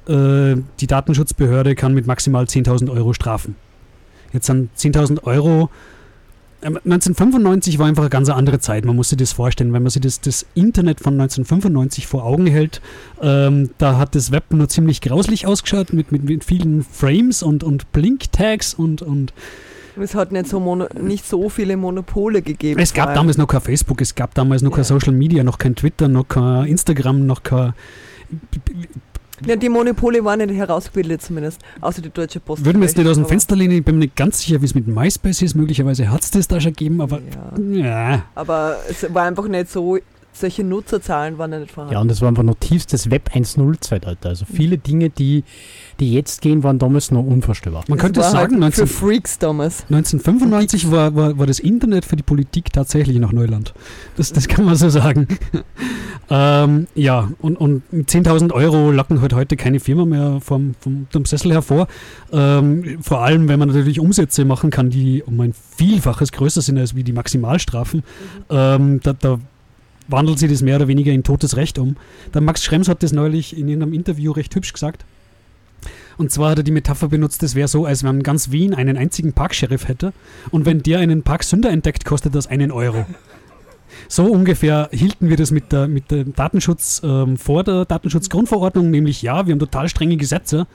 äh, 0.10 0.58
die 0.80 0.88
Datenschutzbehörde 0.88 1.76
kann 1.76 1.94
mit 1.94 2.08
maximal 2.08 2.46
10.000 2.46 2.92
Euro 2.92 3.14
strafen. 3.14 3.56
Jetzt 4.34 4.48
sind 4.48 4.70
10.000 4.78 5.24
Euro. 5.24 5.70
ähm, 6.62 6.78
1995 6.78 7.80
war 7.80 7.88
einfach 7.88 8.04
eine 8.04 8.10
ganz 8.10 8.30
andere 8.30 8.60
Zeit. 8.60 8.86
Man 8.86 8.96
muss 8.96 9.10
sich 9.10 9.18
das 9.18 9.32
vorstellen, 9.32 9.72
wenn 9.72 9.84
man 9.84 9.90
sich 9.90 10.02
das, 10.02 10.20
das 10.22 10.46
Internet 10.56 11.00
von 11.00 11.14
1995 11.14 12.08
vor 12.08 12.26
Augen 12.26 12.48
hält. 12.48 12.82
Ähm, 13.22 13.70
da 13.78 13.98
hat 13.98 14.16
das 14.16 14.32
Web 14.32 14.46
nur 14.50 14.68
ziemlich 14.68 15.02
grauslich 15.02 15.48
ausgeschaut 15.48 15.94
mit, 15.94 16.12
mit, 16.12 16.24
mit 16.24 16.44
vielen 16.44 16.84
Frames 16.84 17.44
und, 17.44 17.64
und 17.64 17.92
Blink-Tags 17.92 18.74
und, 18.74 19.02
und 19.02 19.34
Es 20.00 20.16
hat 20.16 20.32
nicht 20.32 20.48
so, 20.48 20.60
mono, 20.60 20.88
nicht 21.00 21.28
so 21.28 21.50
viele 21.50 21.78
Monopole 21.78 22.42
gegeben. 22.42 22.80
es 22.80 22.94
gab 22.94 23.14
damals 23.14 23.38
noch 23.38 23.48
kein 23.48 23.62
Facebook, 23.62 24.02
es 24.02 24.16
gab 24.16 24.34
damals 24.34 24.62
noch 24.62 24.72
kein 24.72 24.84
Social 24.84 25.14
Media, 25.14 25.44
noch 25.44 25.58
kein 25.58 25.76
Twitter, 25.76 26.08
noch 26.08 26.28
kein 26.28 26.66
Instagram, 26.66 27.26
noch 27.26 27.44
kein. 27.44 27.74
Ja, 29.46 29.56
die 29.56 29.70
Monopole 29.70 30.24
waren 30.24 30.40
nicht 30.40 30.58
herausgebildet 30.58 31.22
zumindest, 31.22 31.62
außer 31.82 32.02
die 32.02 32.10
Deutsche 32.10 32.40
Post. 32.40 32.66
Würden 32.66 32.80
wir 32.82 32.88
jetzt 32.88 32.98
nicht 32.98 33.08
aus 33.08 33.18
dem 33.18 33.26
Fenster 33.26 33.56
lehnen, 33.56 33.78
ich 33.78 33.86
bin 33.86 33.96
mir 33.96 34.06
nicht 34.06 34.16
ganz 34.16 34.42
sicher, 34.42 34.62
wie 34.62 34.66
es 34.66 34.76
mit 34.76 34.88
MySpace 34.88 35.42
ist. 35.42 35.56
Möglicherweise 35.56 36.10
hat 36.10 36.24
es 36.24 36.32
das 36.32 36.48
da 36.48 36.60
schon 36.60 36.74
gegeben, 36.74 37.02
aber 37.02 37.20
ja. 37.72 38.24
Aber 38.36 38.78
es 38.90 39.14
war 39.14 39.24
einfach 39.24 39.48
nicht 39.48 39.70
so, 39.72 39.98
solche 40.40 40.64
Nutzerzahlen 40.64 41.38
waren 41.38 41.52
ja 41.52 41.60
nicht 41.60 41.72
vorhanden. 41.72 41.94
Ja, 41.94 42.02
und 42.02 42.10
das 42.10 42.22
war 42.22 42.30
einfach 42.30 42.44
noch 42.44 42.56
tiefstes 42.60 43.12
Web 43.12 43.32
1.0 43.34 43.82
Zeitalter. 43.82 44.30
Also 44.30 44.46
viele 44.46 44.78
Dinge, 44.78 45.10
die, 45.10 45.44
die 46.00 46.14
jetzt 46.14 46.42
gehen, 46.42 46.64
waren 46.64 46.80
damals 46.80 47.12
noch 47.12 47.24
unvorstellbar. 47.24 47.84
Man 47.88 47.98
Das 47.98 48.06
könnte 48.06 48.22
war 48.22 48.32
sagen, 48.32 48.64
halt 48.64 48.76
für 48.76 48.82
19, 48.82 48.88
Freaks 48.88 49.40
damals. 49.40 49.84
1995 49.90 50.92
war, 50.92 51.16
war, 51.16 51.38
war 51.38 51.46
das 51.46 51.60
Internet 51.60 52.06
für 52.06 52.16
die 52.16 52.24
Politik 52.24 52.72
tatsächlich 52.72 53.18
noch 53.20 53.32
Neuland. 53.32 53.74
Das, 54.18 54.32
das 54.34 54.48
kann 54.48 54.66
man 54.66 54.76
so 54.76 54.90
sagen. 54.90 55.28
ähm, 56.30 56.88
ja, 56.96 57.30
und, 57.40 57.58
und 57.58 57.92
mit 57.92 58.10
10.000 58.10 58.52
Euro 58.54 58.92
locken 58.92 59.22
halt 59.22 59.34
heute 59.34 59.58
keine 59.58 59.80
Firma 59.80 60.06
mehr 60.06 60.40
vom, 60.42 60.76
vom, 60.80 61.08
vom 61.10 61.26
Sessel 61.26 61.52
hervor. 61.52 61.88
Ähm, 62.32 63.00
vor 63.02 63.22
allem, 63.22 63.48
wenn 63.48 63.60
man 63.60 63.70
natürlich 63.70 64.00
Umsätze 64.00 64.46
machen 64.46 64.70
kann, 64.70 64.90
die 64.90 65.24
um 65.24 65.40
ein 65.40 65.54
Vielfaches 65.78 66.32
größer 66.32 66.62
sind 66.62 66.78
als 66.78 66.96
wie 66.96 67.04
die 67.04 67.14
Maximalstrafen. 67.14 68.04
Ähm, 68.50 69.00
da, 69.04 69.14
da 69.14 69.40
wandelt 70.10 70.40
sich 70.40 70.52
das 70.52 70.62
mehr 70.62 70.76
oder 70.76 70.88
weniger 70.88 71.12
in 71.12 71.24
totes 71.24 71.56
Recht 71.56 71.80
um. 71.80 71.96
Der 72.34 72.42
Max 72.42 72.64
Schrems 72.64 72.90
hat 72.90 73.04
das 73.04 73.14
neulich 73.14 73.58
in 73.58 73.70
einem 73.72 73.94
Interview 73.94 74.32
recht 74.32 74.54
hübsch 74.56 74.74
gesagt. 74.74 75.06
Und 76.18 76.32
zwar 76.32 76.52
hat 76.52 76.58
er 76.58 76.64
die 76.64 76.72
Metapher 76.72 77.08
benutzt, 77.08 77.42
das 77.44 77.56
wäre 77.56 77.70
so, 77.70 77.86
als 77.86 78.04
wenn 78.04 78.24
ganz 78.24 78.52
Wien 78.52 78.74
einen 78.74 78.98
einzigen 78.98 79.32
Parksheriff 79.32 79.88
hätte 79.88 80.12
und 80.52 80.66
wenn 80.66 80.84
der 80.84 81.00
einen 81.00 81.24
Parksünder 81.24 81.70
entdeckt, 81.70 82.04
kostet 82.04 82.36
das 82.36 82.48
einen 82.48 82.72
Euro. 82.72 83.06
So 84.08 84.26
ungefähr 84.26 84.90
hielten 84.92 85.30
wir 85.30 85.38
das 85.38 85.52
mit, 85.52 85.72
der, 85.72 85.88
mit 85.88 86.12
dem 86.12 86.34
Datenschutz 86.34 87.02
ähm, 87.04 87.38
vor 87.38 87.64
der 87.64 87.86
Datenschutzgrundverordnung, 87.86 88.90
nämlich 88.90 89.22
ja, 89.22 89.46
wir 89.46 89.54
haben 89.54 89.60
total 89.60 89.90
strenge 89.90 90.18
Gesetze, 90.18 90.68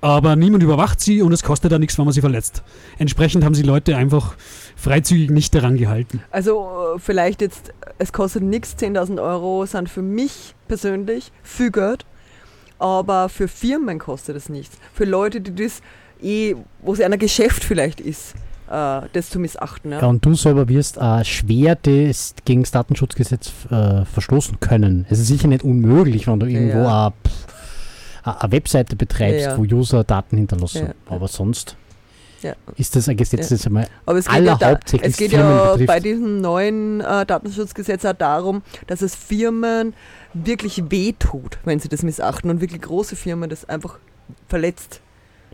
aber 0.00 0.36
niemand 0.36 0.62
überwacht 0.62 1.00
sie 1.00 1.22
und 1.22 1.32
es 1.32 1.42
kostet 1.42 1.72
da 1.72 1.78
nichts, 1.78 1.98
wenn 1.98 2.04
man 2.04 2.14
sie 2.14 2.20
verletzt. 2.20 2.62
Entsprechend 2.98 3.44
haben 3.44 3.54
sie 3.54 3.62
Leute 3.62 3.96
einfach 3.96 4.36
freizügig 4.76 5.30
nicht 5.30 5.54
daran 5.54 5.76
gehalten. 5.76 6.22
Also 6.30 6.94
äh, 6.96 6.98
vielleicht 6.98 7.40
jetzt, 7.40 7.72
es 7.98 8.12
kostet 8.12 8.42
nichts, 8.42 8.76
10.000 8.76 9.20
Euro 9.22 9.66
sind 9.66 9.88
für 9.88 10.02
mich 10.02 10.54
persönlich 10.68 11.32
viel 11.42 11.70
Geld, 11.70 12.06
aber 12.78 13.28
für 13.28 13.48
Firmen 13.48 13.98
kostet 13.98 14.36
es 14.36 14.48
nichts. 14.48 14.76
Für 14.92 15.04
Leute, 15.04 15.40
die 15.40 15.54
das 15.54 15.80
eh, 16.22 16.54
wo 16.82 16.92
es 16.92 17.00
ein 17.00 17.18
Geschäft 17.18 17.64
vielleicht 17.64 18.00
ist, 18.00 18.34
äh, 18.70 19.00
das 19.12 19.30
zu 19.30 19.38
missachten. 19.38 19.92
Ja. 19.92 20.00
Ja, 20.00 20.06
und 20.06 20.24
du 20.24 20.34
selber 20.34 20.68
wirst 20.68 20.96
äh, 20.96 21.24
schwer 21.24 21.76
das 21.76 22.34
gegen 22.44 22.62
das 22.62 22.70
Datenschutzgesetz 22.70 23.50
äh, 23.70 24.04
verstoßen 24.04 24.60
können. 24.60 25.06
Es 25.08 25.18
ist 25.18 25.28
sicher 25.28 25.48
nicht 25.48 25.64
unmöglich, 25.64 26.26
wenn 26.26 26.40
du 26.40 26.46
irgendwo 26.46 26.78
Ja. 26.78 27.06
eine 27.06 27.12
eine 28.40 28.52
Webseite 28.52 28.94
betreibst, 28.94 29.46
Ja, 29.46 29.56
wo 29.56 29.62
User 29.62 30.04
Daten 30.04 30.36
hinterlassen. 30.36 30.92
Aber 31.08 31.28
sonst 31.28 31.76
Ja. 32.42 32.54
ist 32.76 32.94
das 32.94 33.08
ein 33.08 33.16
Gesetz, 33.16 33.50
Ja. 33.50 33.56
das 33.56 33.66
einmal 33.66 33.86
Aber 34.06 34.18
es 34.18 34.26
geht, 34.28 34.44
ja, 34.44 34.54
da, 34.56 34.78
es 35.02 35.16
geht 35.16 35.32
ja 35.32 35.70
betrifft. 35.72 35.86
bei 35.86 36.00
diesem 36.00 36.40
neuen 36.40 37.00
äh, 37.00 37.26
Datenschutzgesetz 37.26 38.04
auch 38.04 38.12
darum, 38.12 38.62
dass 38.86 39.02
es 39.02 39.14
Firmen 39.14 39.94
wirklich 40.34 40.82
wehtut, 40.90 41.58
wenn 41.64 41.80
sie 41.80 41.88
das 41.88 42.02
missachten 42.02 42.50
und 42.50 42.60
wirklich 42.60 42.82
große 42.82 43.16
Firmen 43.16 43.50
das 43.50 43.64
einfach 43.68 43.98
verletzt. 44.48 45.00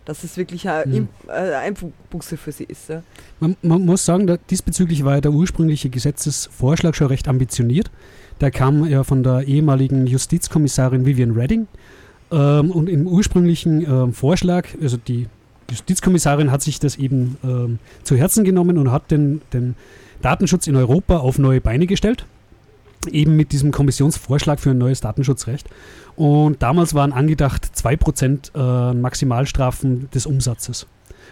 dass 0.06 0.22
es 0.22 0.36
wirklich 0.36 0.68
eine 0.68 0.84
Mhm. 1.00 1.08
Äh, 1.28 1.54
Einbuße 1.54 2.36
für 2.36 2.52
sie 2.52 2.64
ist. 2.64 2.90
Ja. 2.90 3.02
Man, 3.40 3.56
man 3.62 3.86
muss 3.86 4.04
sagen, 4.04 4.38
diesbezüglich 4.50 5.02
war 5.02 5.14
ja 5.14 5.20
der 5.22 5.32
ursprüngliche 5.32 5.88
Gesetzesvorschlag 5.88 6.94
schon 6.94 7.06
recht 7.06 7.26
ambitioniert. 7.26 7.90
Der 8.42 8.50
kam 8.50 8.84
ja 8.84 9.02
von 9.02 9.22
der 9.22 9.44
ehemaligen 9.48 10.06
Justizkommissarin 10.06 11.06
Vivian 11.06 11.30
Redding. 11.30 11.68
Ähm, 12.30 12.70
und 12.70 12.90
im 12.90 13.06
ursprünglichen 13.06 13.80
ähm, 13.80 14.12
Vorschlag, 14.12 14.66
also 14.82 14.98
die 14.98 15.26
Justizkommissarin 15.70 16.50
hat 16.50 16.62
sich 16.62 16.78
das 16.78 16.96
eben 16.96 17.36
ähm, 17.44 17.78
zu 18.02 18.16
Herzen 18.16 18.44
genommen 18.44 18.78
und 18.78 18.90
hat 18.90 19.10
den, 19.10 19.42
den 19.52 19.76
Datenschutz 20.22 20.66
in 20.66 20.76
Europa 20.76 21.18
auf 21.18 21.38
neue 21.38 21.60
Beine 21.60 21.86
gestellt. 21.86 22.26
Eben 23.10 23.36
mit 23.36 23.52
diesem 23.52 23.70
Kommissionsvorschlag 23.70 24.58
für 24.58 24.70
ein 24.70 24.78
neues 24.78 25.00
Datenschutzrecht. 25.00 25.68
Und 26.16 26.62
damals 26.62 26.94
waren 26.94 27.12
angedacht 27.12 27.66
2% 27.76 28.54
äh, 28.54 28.94
Maximalstrafen 28.94 30.08
des 30.14 30.26
Umsatzes. 30.26 30.86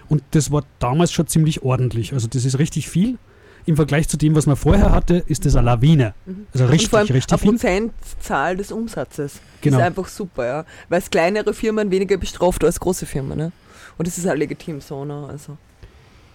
Und 0.09 0.23
das 0.33 0.51
war 0.51 0.65
damals 0.79 1.13
schon 1.13 1.27
ziemlich 1.27 1.63
ordentlich. 1.63 2.13
Also 2.13 2.29
das 2.29 2.45
ist 2.45 2.59
richtig 2.59 2.89
viel. 2.89 3.19
Im 3.65 3.77
Vergleich 3.77 4.09
zu 4.09 4.17
dem, 4.17 4.35
was 4.35 4.47
man 4.47 4.57
vorher 4.57 4.91
hatte, 4.91 5.23
ist 5.27 5.47
das 5.47 5.55
eine 5.55 5.67
Lawine. 5.67 6.15
Also 6.53 6.65
Und 6.65 6.71
richtig, 6.71 6.91
vor 6.91 6.99
allem 6.99 7.09
richtig 7.09 7.33
eine 7.33 7.39
viel. 7.39 7.51
Prozentzahl 7.53 8.57
des 8.57 8.73
Umsatzes. 8.73 9.41
Genau. 9.61 9.79
ist 9.79 9.85
einfach 9.85 10.09
super, 10.09 10.47
ja. 10.47 10.65
Weil 10.89 10.99
es 10.99 11.11
kleinere 11.11 11.55
Firmen 11.55 11.91
weniger 11.91 12.17
bestraft 12.17 12.65
als 12.65 12.81
große 12.81 13.07
Firmen. 13.07 13.39
Ne? 13.39 13.53
Und 13.99 14.07
das 14.09 14.19
ist 14.19 14.27
auch 14.29 14.35
legitim 14.35 14.81
so. 14.81 15.05
Ne? 15.05 15.27
Also. 15.29 15.57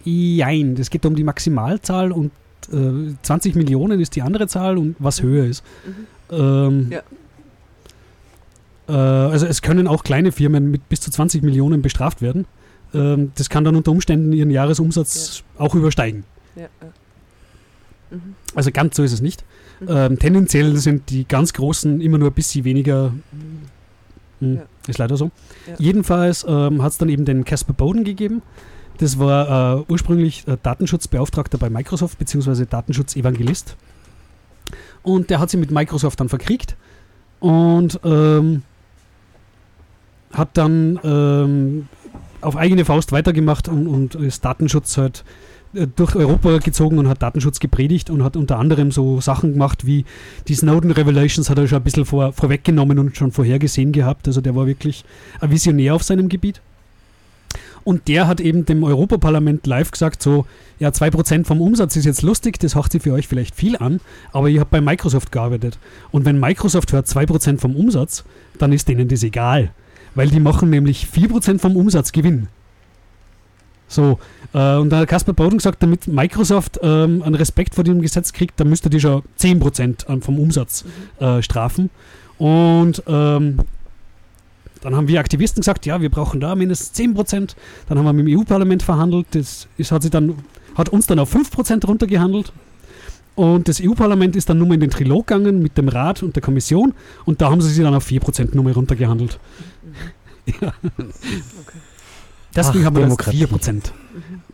Jein, 0.04 0.74
das 0.74 0.90
geht 0.90 1.04
um 1.06 1.14
die 1.16 1.24
Maximalzahl 1.24 2.12
und 2.12 2.30
äh, 2.72 3.14
20 3.22 3.54
Millionen 3.56 4.00
ist 4.00 4.14
die 4.16 4.22
andere 4.22 4.46
Zahl 4.46 4.78
und 4.78 4.96
was 4.98 5.22
höher 5.22 5.44
ist. 5.44 5.62
Ähm, 6.30 6.90
Ja. 6.90 7.02
äh, 8.88 8.92
also 9.32 9.46
es 9.46 9.62
können 9.62 9.86
auch 9.86 10.04
kleine 10.04 10.32
Firmen 10.32 10.70
mit 10.70 10.88
bis 10.88 11.00
zu 11.00 11.10
20 11.10 11.42
Millionen 11.42 11.82
bestraft 11.82 12.22
werden. 12.22 12.46
Ähm, 12.94 13.32
das 13.36 13.48
kann 13.50 13.64
dann 13.64 13.76
unter 13.76 13.90
Umständen 13.90 14.32
ihren 14.32 14.50
Jahresumsatz 14.50 15.42
auch 15.58 15.74
übersteigen. 15.74 16.24
Ja, 16.56 16.62
ja. 16.62 16.68
Mhm. 18.16 18.34
Also 18.54 18.70
ganz 18.70 18.96
so 18.96 19.02
ist 19.02 19.12
es 19.12 19.20
nicht. 19.20 19.44
Mhm. 19.80 19.86
Ähm, 19.90 20.18
tendenziell 20.18 20.76
sind 20.76 21.10
die 21.10 21.26
ganz 21.28 21.52
Großen 21.52 22.00
immer 22.00 22.18
nur 22.18 22.30
ein 22.30 22.34
bisschen 22.34 22.64
weniger. 22.64 23.12
Hm, 24.40 24.54
Ja. 24.56 24.62
Ist 24.88 24.98
leider 24.98 25.16
so. 25.16 25.30
Ja. 25.66 25.74
Jedenfalls 25.78 26.44
ähm, 26.48 26.82
hat 26.82 26.92
es 26.92 26.98
dann 26.98 27.08
eben 27.08 27.24
den 27.24 27.44
Casper 27.44 27.74
Bowden 27.74 28.04
gegeben. 28.04 28.42
Das 28.98 29.18
war 29.18 29.78
äh, 29.78 29.84
ursprünglich 29.88 30.48
äh, 30.48 30.56
Datenschutzbeauftragter 30.60 31.58
bei 31.58 31.70
Microsoft 31.70 32.18
beziehungsweise 32.18 32.66
Datenschutzevangelist. 32.66 33.76
Und 35.02 35.30
der 35.30 35.38
hat 35.38 35.50
sich 35.50 35.60
mit 35.60 35.70
Microsoft 35.70 36.18
dann 36.20 36.28
verkriegt 36.28 36.76
und 37.38 38.00
ähm, 38.04 38.62
hat 40.32 40.50
dann 40.54 40.98
ähm, 41.04 41.88
auf 42.40 42.56
eigene 42.56 42.84
Faust 42.84 43.12
weitergemacht 43.12 43.68
und, 43.68 43.86
und 43.86 44.14
ist 44.16 44.44
Datenschutz 44.44 44.96
halt 44.96 45.24
durch 45.72 46.14
Europa 46.14 46.58
gezogen 46.58 46.98
und 46.98 47.08
hat 47.08 47.22
Datenschutz 47.22 47.60
gepredigt 47.60 48.10
und 48.10 48.22
hat 48.22 48.36
unter 48.36 48.58
anderem 48.58 48.90
so 48.90 49.20
Sachen 49.20 49.52
gemacht 49.52 49.86
wie 49.86 50.04
die 50.48 50.54
Snowden 50.54 50.90
Revelations 50.90 51.50
hat 51.50 51.58
er 51.58 51.68
schon 51.68 51.78
ein 51.78 51.84
bisschen 51.84 52.04
vor, 52.04 52.32
vorweggenommen 52.32 52.98
und 52.98 53.16
schon 53.16 53.32
vorhergesehen 53.32 53.92
gehabt. 53.92 54.26
Also 54.26 54.40
der 54.40 54.54
war 54.54 54.66
wirklich 54.66 55.04
ein 55.40 55.50
Visionär 55.50 55.94
auf 55.94 56.02
seinem 56.02 56.28
Gebiet. 56.28 56.60
Und 57.84 58.08
der 58.08 58.26
hat 58.26 58.40
eben 58.40 58.66
dem 58.66 58.84
Europaparlament 58.84 59.66
live 59.66 59.90
gesagt, 59.90 60.22
so, 60.22 60.44
ja, 60.78 60.90
2% 60.90 61.46
vom 61.46 61.60
Umsatz 61.60 61.96
ist 61.96 62.04
jetzt 62.04 62.22
lustig, 62.22 62.58
das 62.58 62.74
haucht 62.74 62.92
sich 62.92 63.02
für 63.02 63.14
euch 63.14 63.26
vielleicht 63.26 63.54
viel 63.54 63.76
an, 63.76 64.00
aber 64.32 64.48
ihr 64.48 64.60
habt 64.60 64.70
bei 64.70 64.82
Microsoft 64.82 65.32
gearbeitet. 65.32 65.78
Und 66.10 66.26
wenn 66.26 66.38
Microsoft 66.38 66.92
hört 66.92 67.06
2% 67.06 67.58
vom 67.58 67.74
Umsatz, 67.76 68.24
dann 68.58 68.72
ist 68.72 68.88
denen 68.88 69.08
das 69.08 69.22
egal. 69.22 69.70
Weil 70.14 70.28
die 70.28 70.40
machen 70.40 70.68
nämlich 70.68 71.06
4% 71.06 71.58
vom 71.60 71.76
Umsatz 71.76 72.12
Gewinn. 72.12 72.48
So, 73.88 74.18
äh, 74.54 74.76
und 74.76 74.90
da 74.90 74.98
hat 74.98 75.08
Kasper 75.08 75.32
Bowden 75.32 75.58
gesagt, 75.58 75.82
damit 75.82 76.06
Microsoft 76.06 76.78
ähm, 76.82 77.22
einen 77.22 77.34
Respekt 77.34 77.74
vor 77.74 77.84
dem 77.84 78.00
Gesetz 78.02 78.32
kriegt, 78.32 78.60
dann 78.60 78.68
müsste 78.68 78.90
die 78.90 79.00
schon 79.00 79.22
10% 79.40 80.06
an- 80.06 80.22
vom 80.22 80.38
Umsatz 80.38 80.84
äh, 81.20 81.42
strafen. 81.42 81.90
Und 82.36 83.02
ähm, 83.08 83.58
dann 84.82 84.94
haben 84.94 85.08
wir 85.08 85.18
Aktivisten 85.20 85.60
gesagt, 85.62 85.86
ja, 85.86 86.00
wir 86.00 86.10
brauchen 86.10 86.38
da 86.40 86.54
mindestens 86.54 86.96
10%. 86.98 87.54
Dann 87.88 87.98
haben 87.98 88.04
wir 88.04 88.12
mit 88.12 88.26
dem 88.28 88.38
EU-Parlament 88.38 88.82
verhandelt. 88.82 89.26
Das 89.32 89.66
ist, 89.76 89.90
hat, 89.90 90.02
sich 90.02 90.10
dann, 90.10 90.34
hat 90.76 90.88
uns 90.90 91.06
dann 91.06 91.18
auf 91.18 91.34
5% 91.34 91.84
runtergehandelt. 91.86 92.52
Und 93.34 93.68
das 93.68 93.80
EU-Parlament 93.82 94.34
ist 94.36 94.48
dann 94.50 94.58
nur 94.58 94.66
mal 94.68 94.74
in 94.74 94.80
den 94.80 94.90
Trilog 94.90 95.26
gegangen 95.28 95.60
mit 95.62 95.78
dem 95.78 95.88
Rat 95.88 96.22
und 96.22 96.34
der 96.36 96.42
Kommission. 96.42 96.94
Und 97.24 97.40
da 97.40 97.50
haben 97.50 97.60
sie 97.60 97.70
sich 97.70 97.82
dann 97.84 97.94
auf 97.94 98.06
4% 98.06 98.54
nur 98.54 98.64
mal 98.64 98.72
runtergehandelt. 98.72 99.38
Ja. 100.62 100.72
Deswegen 102.54 102.80
Ach, 102.82 102.86
haben 102.86 102.96
wir 102.96 103.02
Demokratie. 103.02 103.38
jetzt 103.38 103.52
4%. 103.52 103.92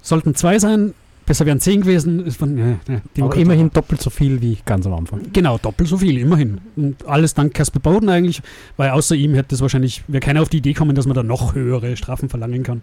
Sollten 0.03 0.35
zwei 0.35 0.59
sein, 0.59 0.95
besser 1.27 1.47
wären 1.47 1.61
10 1.61 1.83
gewesen. 1.83 2.27
Ist 2.27 2.37
von, 2.39 2.59
ja, 2.59 2.77
ja, 2.89 3.25
Aber 3.25 3.37
immerhin 3.37 3.71
doppelt 3.71 4.01
so 4.03 4.11
viel 4.11 4.41
wie 4.43 4.59
ganz 4.65 4.87
am 4.87 4.95
Anfang. 4.95 5.33
Genau, 5.33 5.59
doppelt 5.59 5.89
so 5.89 5.97
viel, 5.97 6.19
immerhin. 6.19 6.61
Und 6.77 7.07
alles 7.07 7.35
dank 7.35 7.55
Casper 7.55 7.81
Bowden 7.81 8.09
eigentlich, 8.09 8.43
weil 8.77 8.91
außer 8.91 9.15
ihm 9.15 9.35
hätte 9.35 9.55
es 9.55 9.61
wahrscheinlich, 9.61 10.03
wäre 10.09 10.21
keiner 10.21 10.43
auf 10.43 10.49
die 10.49 10.59
Idee 10.59 10.75
kommen, 10.75 10.95
dass 10.95 11.07
man 11.07 11.15
da 11.15 11.23
noch 11.23 11.55
höhere 11.55 11.97
Strafen 11.97 12.29
verlangen 12.29 12.63
kann. 12.63 12.83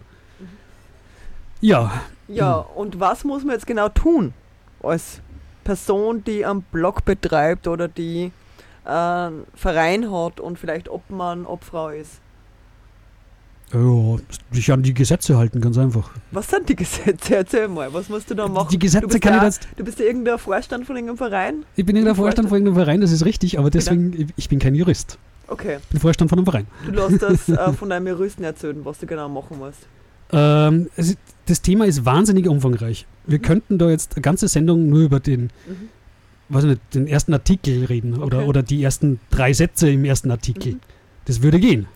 Ja, 1.60 1.92
Ja, 2.26 2.54
und 2.56 2.98
was 2.98 3.24
muss 3.24 3.44
man 3.44 3.54
jetzt 3.54 3.66
genau 3.66 3.88
tun 3.88 4.32
als 4.82 5.20
Person, 5.64 6.24
die 6.24 6.44
einen 6.44 6.62
Blog 6.62 7.04
betreibt 7.04 7.68
oder 7.68 7.86
die 7.86 8.32
einen 8.84 9.44
Verein 9.54 10.10
hat 10.10 10.40
und 10.40 10.58
vielleicht 10.58 10.88
Obmann, 10.88 11.46
Obfrau 11.46 11.90
ist? 11.90 12.21
Ja, 13.72 14.16
sich 14.52 14.70
an 14.72 14.82
die 14.82 14.92
Gesetze 14.94 15.36
halten, 15.36 15.60
ganz 15.60 15.78
einfach. 15.78 16.10
Was 16.30 16.48
sind 16.48 16.68
die 16.68 16.76
Gesetze? 16.76 17.36
Erzähl 17.36 17.68
mal, 17.68 17.92
was 17.92 18.08
musst 18.08 18.30
du 18.30 18.34
da 18.34 18.46
machen? 18.48 18.68
Die 18.70 18.78
Gesetze 18.78 19.02
du 19.02 19.08
bist 19.08 19.20
kann 19.22 19.36
ich 19.36 19.42
jetzt- 19.42 19.68
Du 19.76 19.84
bist 19.84 19.98
ja 19.98 20.04
irgendein 20.06 20.38
Vorstand 20.38 20.86
von 20.86 20.96
irgendeinem 20.96 21.18
Verein? 21.18 21.64
Ich 21.76 21.84
bin 21.86 21.96
in 21.96 22.04
der 22.04 22.14
Vorstand 22.14 22.48
von 22.48 22.58
irgendeinem 22.58 22.84
Verein, 22.84 23.00
das 23.00 23.12
ist 23.12 23.24
richtig, 23.24 23.58
aber 23.58 23.70
deswegen, 23.70 24.12
ich- 24.12 24.26
ich 24.36 24.48
bin 24.48 24.58
kein 24.58 24.74
Jurist. 24.74 25.18
Okay. 25.48 25.78
Ich 25.82 25.88
bin 25.88 26.00
Vorstand 26.00 26.28
von 26.30 26.38
einem 26.38 26.46
Verein. 26.46 26.66
Du 26.86 26.92
lässt 26.92 27.22
das 27.22 27.48
äh, 27.48 27.72
von 27.78 27.90
deinem 27.90 28.06
Juristen 28.06 28.44
erzählen, 28.44 28.78
was 28.84 28.98
du 28.98 29.06
genau 29.06 29.28
machen 29.28 29.58
musst. 29.58 29.80
Ähm, 30.32 30.88
ist, 30.96 31.18
das 31.46 31.60
Thema 31.60 31.84
ist 31.84 32.04
wahnsinnig 32.06 32.48
umfangreich. 32.48 33.06
Wir 33.26 33.38
könnten 33.38 33.76
da 33.78 33.90
jetzt 33.90 34.14
eine 34.16 34.22
ganze 34.22 34.48
Sendung 34.48 34.88
nur 34.88 35.00
über 35.00 35.20
den, 35.20 35.44
Mhm. 35.66 35.88
weiß 36.48 36.64
ich 36.64 36.70
nicht, 36.70 36.80
den 36.94 37.06
ersten 37.06 37.32
Artikel 37.34 37.84
reden 37.84 38.14
oder, 38.18 38.38
Okay. 38.38 38.46
oder 38.46 38.62
die 38.62 38.82
ersten 38.82 39.20
drei 39.30 39.52
Sätze 39.52 39.90
im 39.90 40.04
ersten 40.04 40.30
Artikel. 40.30 40.74
Mhm. 40.74 40.80
Das 41.26 41.42
würde 41.42 41.60
gehen. 41.60 41.86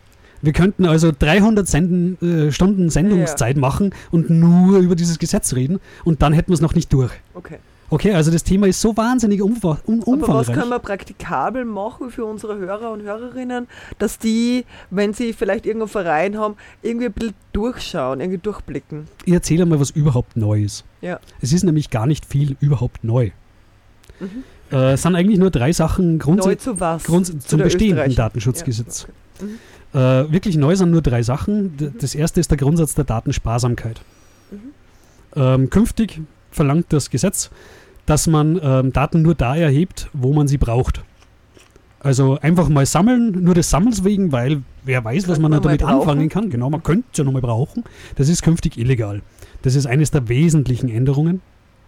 Wir 0.47 0.53
könnten 0.53 0.87
also 0.87 1.11
300 1.17 1.67
Senden, 1.67 2.47
äh, 2.49 2.53
Stunden 2.53 2.89
Sendungszeit 2.89 3.57
machen 3.57 3.93
und 4.13 4.31
nur 4.31 4.79
über 4.79 4.95
dieses 4.95 5.19
Gesetz 5.19 5.55
reden 5.55 5.81
und 6.05 6.23
dann 6.23 6.33
hätten 6.33 6.51
wir 6.51 6.55
es 6.55 6.61
noch 6.61 6.75
nicht 6.75 6.93
durch. 6.93 7.13
Okay. 7.35 7.59
Okay, 7.89 8.15
also 8.15 8.33
das 8.33 8.43
Thema 8.43 8.67
ist 8.67 8.81
so 8.81 8.97
wahnsinnig 8.97 9.41
umfa 9.43 9.79
um, 9.87 10.01
Aber 10.01 10.07
was 10.07 10.09
umfangreich. 10.09 10.57
können 10.57 10.71
wir 10.71 10.79
praktikabel 10.81 11.65
machen 11.65 12.11
für 12.11 12.25
unsere 12.25 12.59
Hörer 12.59 12.91
und 12.91 13.03
Hörerinnen, 13.03 13.69
dass 13.99 14.19
die, 14.19 14.65
wenn 14.91 15.13
sie 15.13 15.33
vielleicht 15.33 15.67
irgendeinen 15.67 15.89
Verein 15.89 16.37
haben, 16.37 16.57
irgendwie 16.83 17.07
ein 17.07 17.13
bisschen 17.13 17.35
durchschauen, 17.53 18.21
irgendwie 18.21 18.39
durchblicken? 18.39 19.07
Ich 19.25 19.33
erzähle 19.33 19.67
mal, 19.67 19.79
was 19.79 19.91
überhaupt 19.91 20.37
neu 20.37 20.63
ist. 20.63 20.85
Ja. 21.01 21.21
Es 21.41 21.53
ist 21.53 21.63
nämlich 21.63 21.91
gar 21.91 22.07
nicht 22.07 22.27
viel 22.27 22.57
überhaupt 22.61 23.05
neu. 23.05 23.31
Mhm. 24.19 24.45
Äh, 24.73 24.93
es 24.95 25.03
sind 25.03 25.15
eigentlich 25.15 25.39
nur 25.39 25.51
drei 25.51 25.73
Sachen 25.73 26.19
grundsätzlich 26.19 26.67
Neu 26.67 26.73
zu 26.73 26.81
was? 26.81 27.05
Grund 27.05 27.27
Zu 27.27 27.39
zum 27.39 27.61
bestehenden. 27.61 28.15
Datenschutzgesetz. 28.15 29.03
Ja, 29.03 29.09
okay. 29.45 29.55
Äh, 29.97 30.31
wirklich 30.31 30.59
neu 30.59 30.77
sind 30.77 30.91
nur 30.91 31.01
drei 31.01 31.23
Sachen. 31.23 31.75
D 31.79 31.91
das 31.99 32.15
erste 32.15 32.39
ist 32.39 32.51
der 32.51 32.59
Grundsatz 32.59 32.95
der 32.95 33.05
Datensparsamkeit. 33.05 34.03
Mhm. 34.51 34.59
Ähm, 35.35 35.71
künftig 35.71 36.21
verlangt 36.51 36.87
das 36.91 37.09
Gesetz, 37.09 37.51
dass 38.05 38.27
man 38.27 38.61
ähm, 38.63 38.93
Daten 38.93 39.23
nur 39.23 39.35
da 39.35 39.57
erhebt, 39.57 40.11
wo 40.13 40.35
man 40.35 40.49
sie 40.49 40.59
braucht. 40.59 41.03
Also 42.01 42.39
einfach 42.41 42.69
mal 42.69 42.85
sammeln, 42.85 43.43
nur 43.43 43.55
des 43.55 43.71
Sammelns 43.71 44.05
wegen, 44.05 44.33
weil 44.33 44.63
wer 44.85 45.03
weiß, 45.03 45.29
was 45.29 45.39
man 45.39 45.51
man 45.51 45.63
damit 45.63 45.83
anfangen 45.83 46.29
kann. 46.29 46.51
Genau, 46.51 46.69
man 46.69 46.83
könnte 46.83 47.07
es 47.13 47.19
ja 47.19 47.25
nochmal 47.25 47.41
brauchen. 47.41 47.83
Das 48.17 48.29
ist 48.29 48.43
künftig 48.43 48.77
illegal. 48.77 49.23
Das 49.63 49.75
ist 49.75 49.87
eines 49.87 50.11
der 50.11 50.29
wesentlichen 50.29 50.91
Änderungen. 50.91 51.41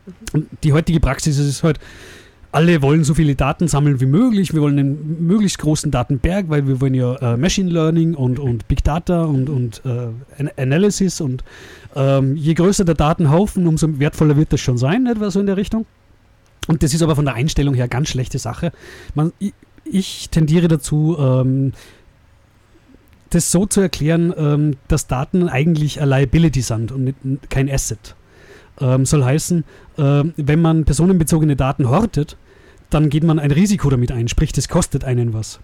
Mhm. 0.06 0.12
Und 0.32 0.48
die 0.64 0.72
heutige 0.72 0.98
Praxis 0.98 1.36
ist 1.38 1.62
halt, 1.62 1.78
alle 2.50 2.80
wollen 2.80 3.04
so 3.04 3.14
viele 3.14 3.34
Daten 3.34 3.68
sammeln 3.68 4.00
wie 4.00 4.06
möglich. 4.06 4.54
Wir 4.54 4.62
wollen 4.62 4.78
einen 4.78 5.26
möglichst 5.26 5.58
großen 5.58 5.90
Datenberg, 5.90 6.48
weil 6.48 6.66
wir 6.66 6.80
wollen 6.80 6.94
ja 6.94 7.14
äh, 7.16 7.36
Machine 7.36 7.70
Learning 7.70 8.14
und, 8.14 8.38
und 8.38 8.66
Big 8.68 8.82
Data 8.84 9.24
und, 9.24 9.50
und 9.50 9.82
äh, 9.84 10.08
An- 10.38 10.50
Analysis. 10.56 11.20
Und 11.20 11.44
ähm, 11.94 12.36
je 12.36 12.54
größer 12.54 12.84
der 12.84 12.94
Datenhaufen, 12.94 13.66
umso 13.66 13.98
wertvoller 13.98 14.36
wird 14.36 14.52
das 14.52 14.60
schon 14.60 14.78
sein, 14.78 15.06
etwa 15.06 15.30
so 15.30 15.40
in 15.40 15.46
der 15.46 15.56
Richtung. 15.58 15.84
Und 16.68 16.82
das 16.82 16.94
ist 16.94 17.02
aber 17.02 17.16
von 17.16 17.24
der 17.24 17.34
Einstellung 17.34 17.74
her 17.74 17.88
ganz 17.88 18.08
schlechte 18.08 18.38
Sache. 18.38 18.72
Man, 19.14 19.32
ich, 19.38 19.52
ich 19.84 20.30
tendiere 20.30 20.68
dazu, 20.68 21.16
ähm, 21.18 21.72
das 23.30 23.52
so 23.52 23.66
zu 23.66 23.82
erklären, 23.82 24.32
ähm, 24.36 24.76
dass 24.88 25.06
Daten 25.06 25.48
eigentlich 25.48 26.00
eine 26.00 26.10
Liability 26.10 26.62
sind 26.62 26.92
und 26.92 27.04
nicht, 27.04 27.16
kein 27.50 27.70
Asset. 27.70 28.14
Ähm, 28.80 29.04
soll 29.06 29.24
heißen, 29.24 29.64
ähm, 29.98 30.34
wenn 30.36 30.60
man 30.62 30.84
personenbezogene 30.84 31.56
Daten 31.56 31.88
hortet, 31.88 32.36
dann 32.90 33.10
geht 33.10 33.24
man 33.24 33.38
ein 33.38 33.50
Risiko 33.50 33.90
damit 33.90 34.12
ein, 34.12 34.28
sprich, 34.28 34.52
das 34.52 34.68
kostet 34.68 35.04
einen 35.04 35.32
was. 35.34 35.60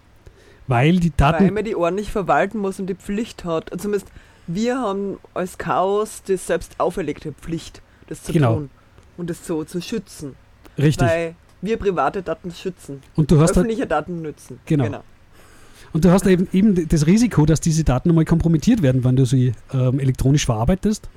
Weil 0.67 0.97
die 0.99 1.11
Daten 1.15 1.45
Weil 1.45 1.51
man 1.51 1.63
die 1.63 1.75
ordentlich 1.75 2.11
verwalten 2.11 2.59
muss 2.59 2.79
und 2.79 2.87
die 2.87 2.95
Pflicht 2.95 3.45
hat, 3.45 3.69
zumindest 3.77 4.07
wir 4.47 4.77
haben 4.79 5.17
als 5.33 5.57
Chaos 5.57 6.23
die 6.23 6.37
selbst 6.37 6.79
auferlegte 6.79 7.31
Pflicht, 7.33 7.81
das 8.07 8.23
zu 8.23 8.33
Genau. 8.33 8.55
tun 8.55 8.69
und 9.17 9.29
das 9.29 9.45
so 9.47 9.63
zu 9.63 9.81
schützen. 9.81 10.35
Richtig. 10.77 11.07
Weil 11.07 11.35
wir 11.61 11.77
private 11.77 12.21
Daten 12.21 12.51
schützen. 12.51 13.01
Und 13.15 13.31
du 13.31 13.35
hast 13.39 13.49
halt- 13.49 13.57
öffentliche 13.59 13.87
Daten 13.87 14.21
nützen. 14.21 14.59
Genau. 14.65 15.03
Und 15.93 16.03
du 16.03 16.11
hast 16.11 16.27
eben, 16.27 16.47
eben 16.51 16.87
das 16.89 17.07
Risiko, 17.07 17.45
dass 17.45 17.61
diese 17.61 17.83
Daten 17.83 18.09
einmal 18.09 18.25
kompromittiert 18.25 18.81
werden, 18.81 19.03
wenn 19.03 19.15
du 19.15 19.25
sie 19.25 19.53
ähm, 19.73 19.99
elektronisch 19.99 20.45
verarbeitest. 20.45 21.07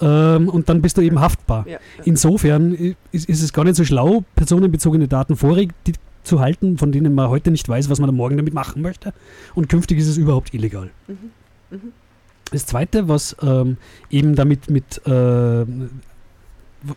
Ähm, 0.00 0.48
und 0.48 0.68
dann 0.68 0.82
bist 0.82 0.96
du 0.96 1.00
eben 1.00 1.20
haftbar. 1.20 1.66
Ja. 1.68 1.78
Insofern 2.04 2.74
ist, 3.12 3.28
ist 3.28 3.42
es 3.42 3.52
gar 3.52 3.64
nicht 3.64 3.76
so 3.76 3.84
schlau, 3.84 4.24
personenbezogene 4.34 5.08
Daten 5.08 5.36
vorrätig 5.36 5.96
zu 6.22 6.40
halten, 6.40 6.78
von 6.78 6.90
denen 6.92 7.14
man 7.14 7.28
heute 7.28 7.50
nicht 7.50 7.68
weiß, 7.68 7.90
was 7.90 8.00
man 8.00 8.08
am 8.08 8.16
Morgen 8.16 8.36
damit 8.36 8.54
machen 8.54 8.82
möchte. 8.82 9.12
Und 9.54 9.68
künftig 9.68 9.98
ist 9.98 10.08
es 10.08 10.16
überhaupt 10.16 10.54
illegal. 10.54 10.90
Mhm. 11.06 11.30
Mhm. 11.70 11.92
Das 12.50 12.66
Zweite, 12.66 13.08
was 13.08 13.36
ähm, 13.42 13.76
eben 14.10 14.34
damit 14.34 14.70
mit 14.70 15.06
äh, 15.06 15.64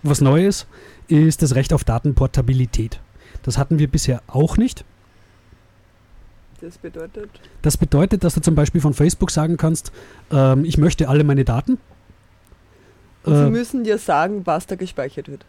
was 0.04 0.22
Neues, 0.22 0.68
ist 1.08 1.42
das 1.42 1.56
Recht 1.56 1.74
auf 1.74 1.84
Datenportabilität. 1.84 3.00
Das 3.44 3.58
hatten 3.58 3.80
wir 3.80 3.88
bisher 3.88 4.22
auch 4.28 4.58
nicht. 4.58 4.84
Das 6.60 6.78
bedeutet, 6.78 7.30
Das 7.62 7.78
bedeutet, 7.78 8.24
dass 8.24 8.34
du 8.34 8.42
zum 8.42 8.56
Beispiel 8.56 8.82
von 8.82 8.94
Facebook 8.94 9.30
sagen 9.30 9.58
kannst, 9.58 9.92
ähm, 10.32 10.66
ich 10.66 10.78
möchte 10.78 11.08
alle 11.08 11.24
meine 11.24 11.46
Daten. 11.46 11.78
Und 13.28 13.36
sie 13.36 13.48
Äh, 13.48 13.50
müssen 13.50 13.84
dir 13.84 13.98
sagen, 13.98 14.42
was 14.46 14.66
da 14.68 14.76
gespeichert 14.76 15.28
wird. 15.30 15.46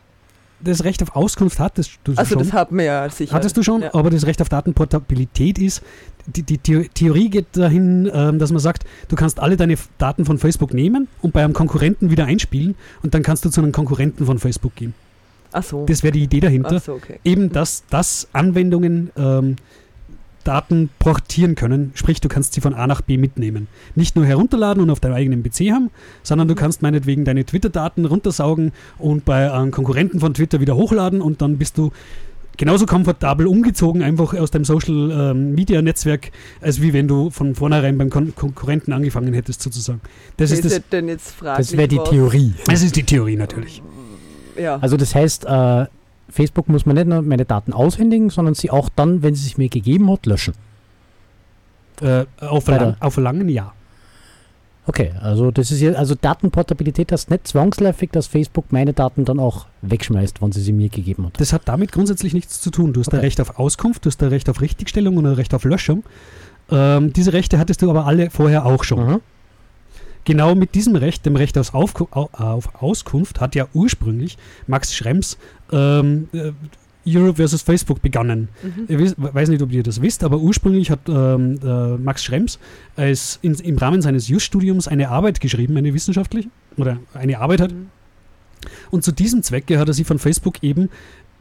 das 0.61 0.83
Recht 0.83 1.01
auf 1.05 1.15
Auskunft 1.15 1.61
hattest 1.61 1.93
du 2.05 2.13
Also 2.17 2.31
schon. 2.35 2.39
das 2.41 2.53
haben 2.53 2.77
wir 2.79 2.85
ja 2.85 3.09
sicher. 3.11 3.33
Hattest 3.33 3.57
du 3.57 3.63
schon, 3.63 3.83
Ja. 3.83 3.95
aber 3.95 4.11
das 4.11 4.27
Recht 4.27 4.43
auf 4.43 4.49
Datenportabilität 4.49 5.57
ist, 5.59 5.83
die, 6.27 6.43
die 6.43 6.59
Theo- 6.59 6.85
Theorie 6.93 7.31
geht 7.31 7.47
dahin, 7.57 8.11
ähm, 8.13 8.39
dass 8.41 8.51
man 8.51 8.59
sagt, 8.61 8.85
du 9.09 9.15
kannst 9.17 9.39
alle 9.41 9.57
deine 9.57 9.77
Daten 9.99 10.25
von 10.25 10.37
Facebook 10.39 10.75
nehmen 10.75 11.07
und 11.23 11.33
bei 11.33 11.45
einem 11.45 11.53
Konkurrenten 11.55 12.11
wieder 12.11 12.25
einspielen 12.27 12.75
und 13.05 13.15
dann 13.15 13.23
kannst 13.23 13.45
du 13.45 13.51
zu 13.51 13.61
einem 13.61 13.71
Konkurrenten 13.73 14.27
von 14.27 14.39
Facebook 14.41 14.75
gehen. 14.75 14.95
Ach 15.53 15.63
so. 15.63 15.87
Das 15.87 16.03
wäre 16.03 16.13
die 16.13 16.25
Idee 16.25 16.41
dahinter. 16.41 16.77
Ach 16.77 16.83
so, 16.83 16.93
okay. 16.95 17.21
Eben, 17.25 17.51
dass, 17.53 17.85
dass 17.89 18.29
Anwendungen 18.33 19.11
ähm, 19.17 19.57
Daten 20.49 20.89
portieren 20.99 21.55
können, 21.57 21.91
sprich, 21.95 22.21
du 22.23 22.29
kannst 22.29 22.55
sie 22.55 22.63
von 22.63 22.73
A 22.73 22.87
nach 22.87 23.03
B 23.03 23.19
mitnehmen. 23.19 23.69
Nicht 23.95 24.17
nur 24.17 24.25
herunterladen 24.25 24.83
und 24.83 24.89
auf 24.89 24.99
deinem 24.99 25.15
eigenen 25.15 25.43
PC 25.43 25.71
haben, 25.73 25.91
sondern 26.23 26.49
du 26.49 26.55
kannst 26.55 26.81
meinetwegen 26.81 27.27
deine 27.27 27.45
Twitter-Daten 27.45 28.07
runtersaugen 28.07 28.73
und 28.99 29.25
bei 29.27 29.53
einem 29.53 29.71
Konkurrenten 29.73 30.21
von 30.21 30.33
Twitter 30.33 30.61
wieder 30.61 30.75
hochladen 30.75 31.21
und 31.21 31.43
dann 31.43 31.59
bist 31.59 31.77
du 31.77 31.93
genauso 32.57 32.87
komfortabel 32.87 33.47
umgezogen, 33.47 34.03
einfach 34.03 34.33
aus 34.35 34.51
deinem 34.51 34.65
Social-Media-Netzwerk, 34.65 36.31
als 36.61 36.81
wie 36.83 36.93
wenn 36.93 37.07
du 37.09 37.31
von 37.31 37.55
vornherein 37.55 37.99
beim 37.99 38.11
Kon 38.11 38.35
Konkurrenten 38.35 38.93
angefangen 38.93 39.33
hättest, 39.35 39.63
sozusagen. 39.63 40.01
Das 40.39 40.51
ist 40.51 40.65
ist 40.65 40.83
das. 40.91 41.03
jetzt 41.07 41.31
fraglich, 41.33 41.69
Das 41.69 41.77
wäre 41.77 41.89
die 41.89 41.99
was- 41.99 42.11
Theorie. 42.11 42.55
Das 42.67 42.83
ist 42.83 42.97
die 42.97 43.05
Theorie 43.05 43.37
natürlich. 43.37 43.83
Ja. 44.61 44.77
Also 44.81 44.97
das 44.97 45.15
heißt, 45.15 45.45
äh, 45.45 45.87
Facebook 46.29 46.69
muss 46.69 46.87
mir 46.87 46.95
nicht 46.95 47.07
nur 47.07 47.23
meine 47.23 47.45
Daten 47.45 47.73
aushändigen, 47.73 48.31
sondern 48.31 48.55
sie 48.55 48.71
auch 48.71 48.89
dann, 48.95 49.23
wenn 49.23 49.35
sie 49.35 49.45
sich 49.45 49.59
mir 49.59 49.69
gegeben 49.69 50.11
hat, 50.11 50.27
löschen. 50.27 50.55
Äh, 52.01 52.27
auf, 52.41 52.65
der- 52.65 52.97
auf 53.01 53.15
Verlangen 53.15 53.49
ja. 53.49 53.73
Okay, 54.87 55.13
also 55.21 55.51
das 55.51 55.71
ist 55.71 55.81
ja, 55.81 55.93
also 55.93 56.15
Datenportabilität 56.15 57.13
heißt 57.13 57.31
nicht 57.31 57.47
zwangsläufig, 57.47 58.09
dass 58.11 58.27
Facebook 58.27 58.73
meine 58.73 58.95
Daten 58.95 59.27
dann 59.27 59.39
auch 59.39 59.67
wegschmeißt, 59.83 60.41
wenn 60.41 60.51
sie 60.53 60.63
sie 60.63 60.73
mir 60.73 60.89
gegeben 60.89 61.27
hat. 61.27 61.39
Das 61.41 61.53
hat 61.53 61.63
damit 61.67 61.93
grundsätzlich 61.93 62.33
nichts 62.33 62.63
zu 62.63 62.71
tun. 62.71 62.95
Du 62.95 63.01
hast 63.01 63.09
ein 63.13 63.17
Okay. 63.19 63.27
Recht 63.27 63.41
auf 63.43 63.59
Auskunft, 63.59 64.07
du 64.07 64.09
hast 64.11 64.23
ein 64.23 64.31
Recht 64.31 64.49
auf 64.49 64.63
Richtigstellung 64.63 65.19
und 65.19 65.27
ein 65.27 65.35
Recht 65.35 65.53
auf 65.53 65.65
Löschung. 65.65 66.05
Ähm, 66.71 67.13
diese 67.13 67.35
Rechte 67.35 67.59
hattest 67.59 67.83
du 67.83 67.91
aber 67.91 68.07
alle 68.07 68.31
vorher 68.31 68.65
auch 68.65 68.83
schon. 68.83 69.07
Mhm. 69.07 69.21
Genau 70.25 70.55
mit 70.55 70.75
diesem 70.75 70.97
Recht, 70.97 71.25
dem 71.27 71.37
Recht 71.37 71.59
auf, 71.59 71.75
au 71.75 72.29
auf 72.33 72.83
Auskunft, 72.83 73.41
hat 73.41 73.55
ja 73.55 73.67
ursprünglich 73.75 74.39
Max 74.67 74.95
Schrems 74.95 75.37
ähm, 75.73 76.29
äh, 76.33 76.53
Europe 77.07 77.37
versus 77.37 77.63
Facebook 77.63 78.03
begonnen. 78.03 78.49
Mhm. 78.63 78.85
Ich 78.89 78.99
wisst, 78.99 79.15
weiß 79.17 79.49
nicht, 79.49 79.63
ob 79.63 79.73
ihr 79.73 79.83
das 79.83 80.03
wisst, 80.03 80.25
aber 80.25 80.39
ursprünglich 80.39 80.91
hat 80.91 81.01
ähm, 81.09 81.59
äh, 81.63 81.97
Max 81.97 82.23
Schrems 82.25 82.59
als 82.97 83.39
in, 83.43 83.55
im 83.55 83.79
Rahmen 83.79 84.03
seines 84.03 84.29
Just-Studiums 84.29 84.89
eine 84.89 85.09
Arbeit 85.09 85.41
geschrieben, 85.41 85.77
eine 85.77 85.95
wissenschaftliche, 85.95 86.49
oder 86.77 86.99
eine 87.15 87.39
Arbeit 87.39 87.61
hat. 87.61 87.73
Mhm. 87.73 87.87
Und 88.91 89.05
zu 89.05 89.13
diesem 89.13 89.43
Zwecke 89.43 89.79
hat 89.79 89.89
er 89.89 89.95
sich 89.95 90.07
von 90.07 90.19
Facebook 90.19 90.63
eben 90.63 90.91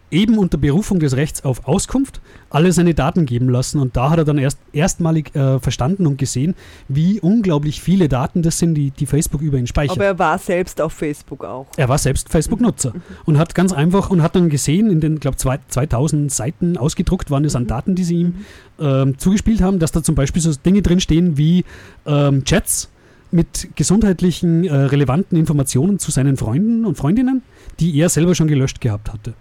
eben 0.09 0.37
unter 0.37 0.57
Berufung 0.57 0.99
des 0.99 1.15
Rechts 1.15 1.43
auf 1.43 1.67
Auskunft 1.67 2.21
alle 2.49 2.71
seine 2.71 2.93
Daten 2.93 3.25
geben 3.25 3.49
lassen. 3.49 3.79
Und 3.79 3.97
da 3.97 4.09
hat 4.09 4.19
er 4.19 4.25
dann 4.25 4.37
erst 4.37 4.59
erstmalig 4.71 5.35
äh, 5.35 5.59
verstanden 5.59 6.07
und 6.07 6.17
gesehen, 6.17 6.55
wie 6.87 7.19
unglaublich 7.19 7.81
viele 7.81 8.07
Daten 8.07 8.41
das 8.41 8.59
sind, 8.59 8.75
die, 8.75 8.91
die 8.91 9.05
Facebook 9.05 9.41
über 9.41 9.57
ihn 9.57 9.67
speichert. 9.67 9.97
Aber 9.97 10.05
er 10.05 10.19
war 10.19 10.37
selbst 10.37 10.79
auf 10.79 10.93
Facebook 10.93 11.43
auch. 11.43 11.67
Er 11.75 11.89
war 11.89 11.97
selbst 11.97 12.29
Facebook-Nutzer 12.29 12.93
und 13.25 13.37
hat 13.37 13.53
ganz 13.53 13.73
einfach 13.73 14.09
und 14.09 14.21
hat 14.21 14.35
dann 14.35 14.49
gesehen, 14.49 14.89
in 14.89 15.01
den, 15.01 15.19
glaube 15.19 15.37
2000 15.37 16.31
Seiten 16.31 16.77
ausgedruckt 16.77 17.29
waren 17.29 17.43
es 17.43 17.55
an 17.55 17.67
Daten, 17.67 17.95
die 17.95 18.03
sie 18.03 18.15
ihm 18.15 18.35
ähm, 18.79 19.17
zugespielt 19.17 19.61
haben, 19.61 19.79
dass 19.79 19.91
da 19.91 20.01
zum 20.01 20.15
Beispiel 20.15 20.41
so 20.41 20.53
Dinge 20.53 20.81
drinstehen 20.81 21.37
wie 21.37 21.65
ähm, 22.05 22.43
Chats 22.45 22.89
mit 23.31 23.75
gesundheitlichen, 23.75 24.63
äh, 24.63 24.73
relevanten 24.73 25.37
Informationen 25.37 25.99
zu 25.99 26.11
seinen 26.11 26.37
Freunden 26.37 26.85
und 26.85 26.95
Freundinnen, 26.95 27.41
die 27.79 27.97
er 27.97 28.07
selber 28.07 28.35
schon 28.35 28.47
gelöscht 28.47 28.79
gehabt 28.79 29.11
hatte. 29.11 29.33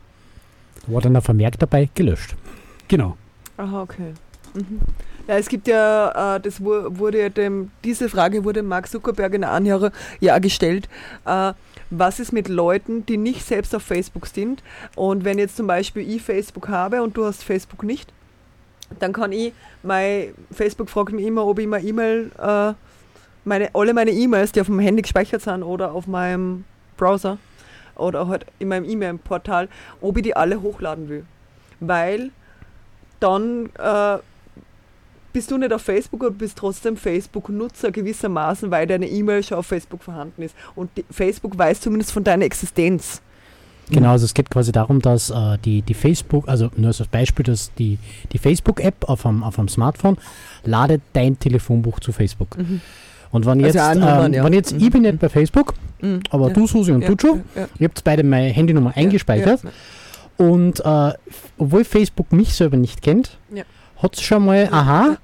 War 0.86 1.00
dann 1.00 1.16
ein 1.16 1.22
Vermerk 1.22 1.58
dabei, 1.58 1.88
gelöscht. 1.94 2.34
Genau. 2.88 3.16
Aha, 3.56 3.82
okay. 3.82 4.12
Mhm. 4.54 4.80
Ja, 5.26 5.36
es 5.38 5.48
gibt 5.48 5.66
ja, 5.66 6.36
äh, 6.36 6.40
das 6.40 6.60
wu- 6.60 6.98
wurde 6.98 7.20
ja 7.20 7.28
dem, 7.28 7.70
diese 7.82 8.08
Frage 8.08 8.44
wurde 8.44 8.62
Mark 8.62 8.88
Zuckerberg 8.88 9.34
in 9.34 9.40
der 9.40 9.50
Anhörer 9.50 9.90
ja 10.20 10.38
gestellt. 10.38 10.88
Äh, 11.24 11.52
was 11.90 12.20
ist 12.20 12.32
mit 12.32 12.48
Leuten, 12.48 13.04
die 13.06 13.16
nicht 13.16 13.44
selbst 13.44 13.74
auf 13.74 13.82
Facebook 13.82 14.26
sind? 14.26 14.62
Und 14.94 15.24
wenn 15.24 15.38
jetzt 15.38 15.56
zum 15.56 15.66
Beispiel 15.66 16.08
ich 16.08 16.22
Facebook 16.22 16.68
habe 16.68 17.02
und 17.02 17.16
du 17.16 17.24
hast 17.24 17.42
Facebook 17.42 17.82
nicht, 17.82 18.12
dann 19.00 19.12
kann 19.12 19.32
ich, 19.32 19.52
mein 19.82 20.28
Facebook 20.52 20.88
fragt 20.90 21.12
mich 21.12 21.26
immer, 21.26 21.44
ob 21.44 21.58
ich 21.58 21.66
meine 21.66 21.84
E-Mail, 21.84 22.30
äh, 22.40 22.72
meine, 23.44 23.70
alle 23.74 23.94
meine 23.94 24.12
E-Mails, 24.12 24.52
die 24.52 24.60
auf 24.60 24.66
dem 24.68 24.78
Handy 24.78 25.02
gespeichert 25.02 25.42
sind 25.42 25.62
oder 25.64 25.92
auf 25.92 26.06
meinem 26.06 26.64
Browser 26.96 27.38
oder 27.96 28.28
halt 28.28 28.46
in 28.58 28.68
meinem 28.68 28.88
E-Mail-Portal, 28.88 29.68
ob 30.00 30.16
ich 30.16 30.22
die 30.22 30.36
alle 30.36 30.62
hochladen 30.62 31.08
will. 31.08 31.24
Weil 31.80 32.30
dann 33.20 33.70
äh, 33.78 34.18
bist 35.32 35.50
du 35.50 35.58
nicht 35.58 35.72
auf 35.72 35.82
Facebook 35.82 36.22
und 36.22 36.38
bist 36.38 36.56
trotzdem 36.56 36.96
Facebook-Nutzer 36.96 37.90
gewissermaßen, 37.90 38.70
weil 38.70 38.86
deine 38.86 39.06
E-Mail 39.06 39.42
schon 39.42 39.58
auf 39.58 39.66
Facebook 39.66 40.02
vorhanden 40.02 40.42
ist. 40.42 40.54
Und 40.74 40.90
Facebook 41.10 41.58
weiß 41.58 41.80
zumindest 41.80 42.12
von 42.12 42.24
deiner 42.24 42.44
Existenz. 42.44 43.20
Genau, 43.90 44.10
also 44.10 44.24
es 44.24 44.34
geht 44.34 44.50
quasi 44.50 44.72
darum, 44.72 45.00
dass 45.00 45.30
äh, 45.30 45.58
die, 45.64 45.82
die 45.82 45.94
Facebook, 45.94 46.48
also 46.48 46.70
nur 46.76 46.88
als 46.88 47.06
Beispiel, 47.06 47.44
dass 47.44 47.72
die, 47.74 47.98
die 48.32 48.38
Facebook-App 48.38 49.08
auf 49.08 49.26
einem, 49.26 49.44
auf 49.44 49.58
einem 49.58 49.68
Smartphone 49.68 50.16
ladet 50.64 51.02
dein 51.12 51.38
Telefonbuch 51.38 52.00
zu 52.00 52.12
Facebook. 52.12 52.58
Mhm. 52.58 52.80
Und 53.30 53.44
wenn 53.46 53.64
Also 53.64 53.78
jetzt, 53.78 53.86
auch 53.88 53.94
Nummern, 53.94 54.26
ähm, 54.26 54.32
ja. 54.34 54.44
wenn 54.44 54.52
jetzt 54.52 54.72
Mhm. 54.74 54.80
ich 54.80 54.90
bin 54.90 55.02
nicht 55.02 55.18
bei 55.18 55.28
Facebook, 55.28 55.74
Mhm. 56.00 56.20
aber 56.30 56.48
Ja. 56.48 56.54
du 56.54 56.66
Susi 56.66 56.92
und 56.92 57.02
Ja, 57.02 57.08
du 57.08 57.14
Joe, 57.14 57.40
ja, 57.54 57.66
ihr 57.78 57.88
habt 57.88 58.02
beide 58.04 58.22
meine 58.22 58.48
Handynummer 58.48 58.92
eingespeichert 58.96 59.60
und 60.36 60.80
äh, 60.84 61.12
obwohl 61.58 61.84
Facebook 61.84 62.32
mich 62.32 62.54
selber 62.54 62.76
nicht 62.76 63.02
kennt, 63.02 63.38
Ja. 63.54 63.64
hat 64.02 64.14
es 64.14 64.22
schon 64.22 64.44
mal, 64.44 64.68
aha, 64.70 65.16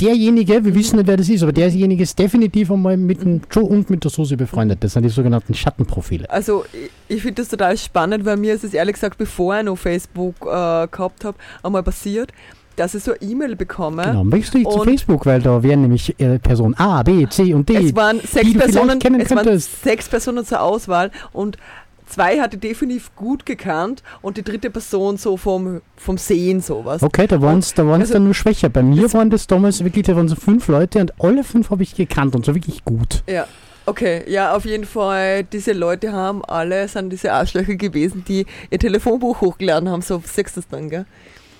derjenige, 0.00 0.64
wir 0.64 0.74
wissen 0.74 0.96
nicht, 0.96 1.06
wer 1.06 1.16
das 1.16 1.28
ist, 1.28 1.42
aber 1.42 1.52
derjenige 1.52 2.02
ist 2.02 2.18
definitiv 2.18 2.70
einmal 2.72 2.96
mit 2.96 3.22
dem 3.22 3.40
Joe 3.50 3.62
und 3.64 3.88
mit 3.88 4.02
der 4.02 4.10
Susi 4.10 4.34
befreundet. 4.36 4.82
Das 4.82 4.94
sind 4.94 5.04
die 5.04 5.08
sogenannten 5.08 5.54
Schattenprofile. 5.54 6.28
Also 6.28 6.64
ich, 6.72 6.90
ich 7.16 7.22
finde 7.22 7.42
das 7.42 7.48
total 7.48 7.76
spannend, 7.76 8.24
weil 8.24 8.36
mir 8.36 8.54
ist 8.54 8.64
es 8.64 8.74
ehrlich 8.74 8.94
gesagt, 8.94 9.16
bevor 9.18 9.56
ich 9.58 9.64
noch 9.64 9.76
Facebook 9.78 10.34
äh, 10.42 10.88
gehabt 10.88 11.24
habe, 11.24 11.36
einmal 11.62 11.82
passiert, 11.84 12.32
dass 12.76 12.94
ich 12.94 13.04
so 13.04 13.12
eine 13.12 13.22
E-Mail 13.22 13.56
bekomme. 13.56 14.02
Genau, 14.02 14.24
möchtest 14.24 14.54
du 14.54 14.58
nicht 14.58 14.70
zu 14.72 14.82
Facebook, 14.84 15.26
weil 15.26 15.40
da 15.42 15.62
wären 15.62 15.82
nämlich 15.82 16.18
äh, 16.20 16.38
Person 16.38 16.74
A, 16.74 17.02
B, 17.02 17.26
C 17.28 17.54
und 17.54 17.68
D. 17.68 17.76
Es 17.76 17.96
waren 17.96 18.20
sechs 18.20 18.52
Personen, 18.54 19.00
es 19.20 19.30
waren 19.30 19.58
sechs 19.58 20.08
Personen 20.08 20.44
zur 20.44 20.60
Auswahl 20.62 21.10
und 21.32 21.58
zwei 22.06 22.40
hatte 22.40 22.56
ich 22.56 22.60
definitiv 22.60 23.14
gut 23.16 23.46
gekannt 23.46 24.02
und 24.20 24.36
die 24.36 24.42
dritte 24.42 24.70
Person 24.70 25.16
so 25.16 25.36
vom, 25.36 25.80
vom 25.96 26.18
Sehen 26.18 26.60
sowas. 26.60 27.02
Okay, 27.02 27.26
da 27.26 27.40
waren 27.40 27.58
es 27.58 27.74
da 27.74 27.86
waren's 27.86 28.02
Also- 28.04 28.14
dann 28.14 28.24
nur 28.24 28.34
schwächer. 28.34 28.68
Bei 28.68 28.82
mir 28.82 29.12
waren 29.12 29.30
das 29.30 29.46
damals 29.46 29.82
wirklich, 29.82 30.06
da 30.06 30.16
waren 30.16 30.28
so 30.28 30.36
fünf 30.36 30.68
Leute 30.68 31.00
und 31.00 31.12
alle 31.20 31.44
fünf 31.44 31.70
habe 31.70 31.82
ich 31.82 31.94
gekannt 31.94 32.34
und 32.34 32.44
so 32.44 32.54
wirklich 32.54 32.84
gut. 32.84 33.22
Ja, 33.26 33.46
okay, 33.86 34.22
ja, 34.30 34.54
auf 34.54 34.64
jeden 34.64 34.84
Fall, 34.84 35.44
diese 35.44 35.72
Leute 35.72 36.12
haben 36.12 36.44
alle, 36.44 36.86
sind 36.88 37.10
diese 37.10 37.32
Arschlöcher 37.32 37.76
gewesen, 37.76 38.24
die 38.26 38.46
ihr 38.70 38.78
Telefonbuch 38.78 39.40
hochgeladen 39.40 39.88
haben, 39.88 40.02
so 40.02 40.22
sechs 40.24 40.54
das 40.54 40.68
dann, 40.68 40.90
gell? 40.90 41.06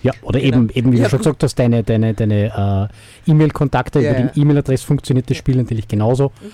Ja, 0.02 0.12
oder 0.22 0.40
Genau. 0.40 0.56
eben, 0.58 0.70
eben 0.70 0.92
wie 0.92 0.96
Ja. 0.98 1.04
du 1.04 1.10
schon 1.10 1.18
gesagt 1.20 1.42
hast, 1.42 1.58
deine, 1.58 1.82
deine, 1.84 2.14
deine 2.14 2.88
äh, 3.26 3.30
E-Mail-Kontakte 3.30 4.00
Ja, 4.00 4.10
über 4.18 4.30
die 4.32 4.40
E-Mail-Adresse 4.40 4.84
funktioniert 4.86 5.30
das 5.30 5.36
Spiel 5.36 5.56
natürlich 5.56 5.86
genauso. 5.88 6.32
Genau. 6.40 6.52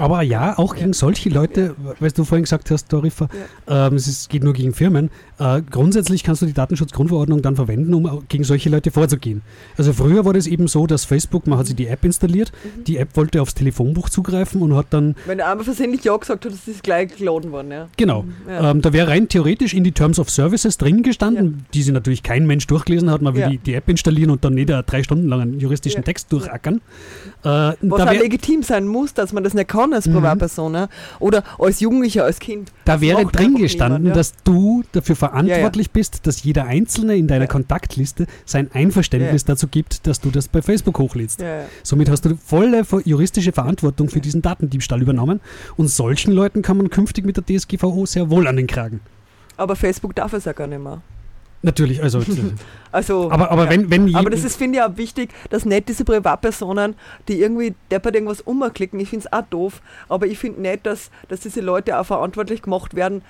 Aber 0.00 0.22
ja, 0.22 0.56
auch 0.58 0.74
gegen 0.74 0.94
solche 0.94 1.28
Leute, 1.28 1.74
weil 1.98 2.10
du 2.10 2.24
vorhin 2.24 2.44
gesagt 2.44 2.70
hast, 2.70 2.90
Dorifa, 2.92 3.28
ähm, 3.68 3.94
es 3.94 4.08
ist, 4.08 4.30
geht 4.30 4.42
nur 4.42 4.54
gegen 4.54 4.72
Firmen. 4.72 5.10
Äh, 5.38 5.60
grundsätzlich 5.70 6.24
kannst 6.24 6.40
du 6.40 6.46
die 6.46 6.54
Datenschutzgrundverordnung 6.54 7.42
dann 7.42 7.54
verwenden, 7.54 7.92
um 7.92 8.22
gegen 8.28 8.44
solche 8.44 8.70
Leute 8.70 8.90
vorzugehen. 8.90 9.42
Also 9.76 9.92
früher 9.92 10.24
war 10.24 10.32
das 10.32 10.46
eben 10.46 10.68
so, 10.68 10.86
dass 10.86 11.04
Facebook, 11.04 11.46
man 11.46 11.58
hat 11.58 11.66
sich 11.66 11.76
die 11.76 11.86
App 11.86 12.04
installiert, 12.04 12.50
die 12.86 12.96
App 12.96 13.16
wollte 13.16 13.42
aufs 13.42 13.54
Telefonbuch 13.54 14.08
zugreifen 14.08 14.62
und 14.62 14.74
hat 14.74 14.86
dann 14.90 15.16
Wenn 15.26 15.38
er 15.38 15.50
einmal 15.50 15.64
versehentlich 15.64 16.04
Ja 16.04 16.16
gesagt 16.16 16.44
hat, 16.44 16.52
ist 16.52 16.66
das 16.66 16.82
gleich 16.82 17.14
geladen 17.16 17.52
worden, 17.52 17.70
ja. 17.70 17.88
Genau. 17.96 18.24
Ja. 18.48 18.70
Ähm, 18.70 18.80
da 18.80 18.92
wäre 18.94 19.08
rein 19.08 19.28
theoretisch 19.28 19.74
in 19.74 19.84
die 19.84 19.92
Terms 19.92 20.18
of 20.18 20.30
Services 20.30 20.78
drin 20.78 21.02
gestanden, 21.02 21.66
die 21.74 21.82
sich 21.82 21.92
natürlich 21.92 22.22
kein 22.22 22.46
Mensch 22.46 22.66
durchgelesen 22.66 23.10
hat. 23.10 23.20
Man 23.22 23.34
will 23.34 23.42
Ja. 23.42 23.48
die, 23.50 23.58
die 23.58 23.74
App 23.74 23.88
installieren 23.88 24.30
und 24.30 24.44
dann 24.44 24.54
nicht 24.54 24.70
einen 24.70 24.84
drei 24.86 25.02
Stunden 25.02 25.28
langen 25.28 25.60
juristischen 25.60 26.04
Text 26.04 26.32
durchackern. 26.32 26.80
Äh, 27.42 27.48
Was 27.48 27.76
wär, 27.82 28.14
legitim 28.14 28.62
sein 28.62 28.86
muss, 28.86 29.14
dass 29.14 29.32
man 29.32 29.44
das 29.44 29.54
nicht 29.54 29.68
kann 29.68 29.89
als 29.94 30.08
Privatperson 30.08 30.74
ja. 30.74 30.88
oder 31.18 31.42
als 31.58 31.80
Jugendlicher, 31.80 32.24
als 32.24 32.38
Kind. 32.38 32.72
da 32.84 33.00
wäre 33.00 33.24
drin 33.26 33.56
gestanden, 33.56 34.02
niemand, 34.02 34.16
ja. 34.16 34.20
dass 34.20 34.34
du 34.44 34.82
dafür 34.92 35.16
verantwortlich 35.16 35.90
bist, 35.90 36.26
dass 36.26 36.42
jeder 36.42 36.64
Einzelne 36.64 37.16
in 37.16 37.26
deiner 37.26 37.46
Kontaktliste 37.46 38.26
sein 38.44 38.70
Einverständnis 38.72 39.44
dazu 39.44 39.68
gibt, 39.68 40.06
dass 40.06 40.20
du 40.20 40.30
das 40.30 40.48
bei 40.48 40.62
Facebook 40.62 40.98
hochlädst. 40.98 41.40
Ja, 41.40 41.60
ja. 41.60 41.64
Somit 41.82 42.10
hast 42.10 42.24
du 42.24 42.36
volle 42.36 42.82
juristische 43.04 43.52
Verantwortung 43.52 44.08
für 44.08 44.20
diesen 44.20 44.42
Datendiebstahl 44.42 45.02
übernommen 45.02 45.40
und 45.76 45.88
solchen 45.88 46.32
Leuten 46.32 46.62
kann 46.62 46.76
man 46.76 46.90
künftig 46.90 47.24
mit 47.24 47.36
der 47.36 47.44
DSGVO 47.44 48.06
sehr 48.06 48.30
wohl 48.30 48.46
an 48.46 48.56
den 48.56 48.66
Kragen. 48.66 49.00
Aber 49.56 49.76
Facebook 49.76 50.14
darf 50.14 50.32
es 50.32 50.44
ja 50.44 50.52
gar 50.52 50.66
nicht 50.66 50.82
mehr. 50.82 51.02
Natürlich, 51.62 52.02
also 52.02 52.22
Also, 52.92 53.30
Aber- 53.30 53.50
aber 53.50 53.68
wenn- 53.70 53.90
wenn 53.90 54.08
je- 54.08 54.16
aber 54.16 54.30
das 54.30 54.42
ist, 54.44 54.56
finde 54.56 54.78
ich, 54.78 54.84
auch 54.84 54.96
wichtig, 54.96 55.30
dass 55.50 55.64
nicht 55.64 55.88
diese 55.88 56.04
Privatpersonen, 56.04 56.94
die 57.28 57.40
irgendwie 57.40 57.74
deppert 57.90 58.14
irgendwas 58.14 58.40
umklicken, 58.40 58.98
ich 58.98 59.10
finde 59.10 59.26
es 59.26 59.32
auch 59.32 59.44
doof, 59.48 59.80
aber 60.08 60.26
ich 60.26 60.38
finde 60.38 60.60
nicht, 60.62 60.86
dass, 60.86 61.10
dass 61.28 61.40
diese 61.40 61.60
Leute 61.60 61.98
auch 62.00 62.04
verantwortlich 62.06 62.62
gemacht 62.62 62.94
werden 62.96 63.22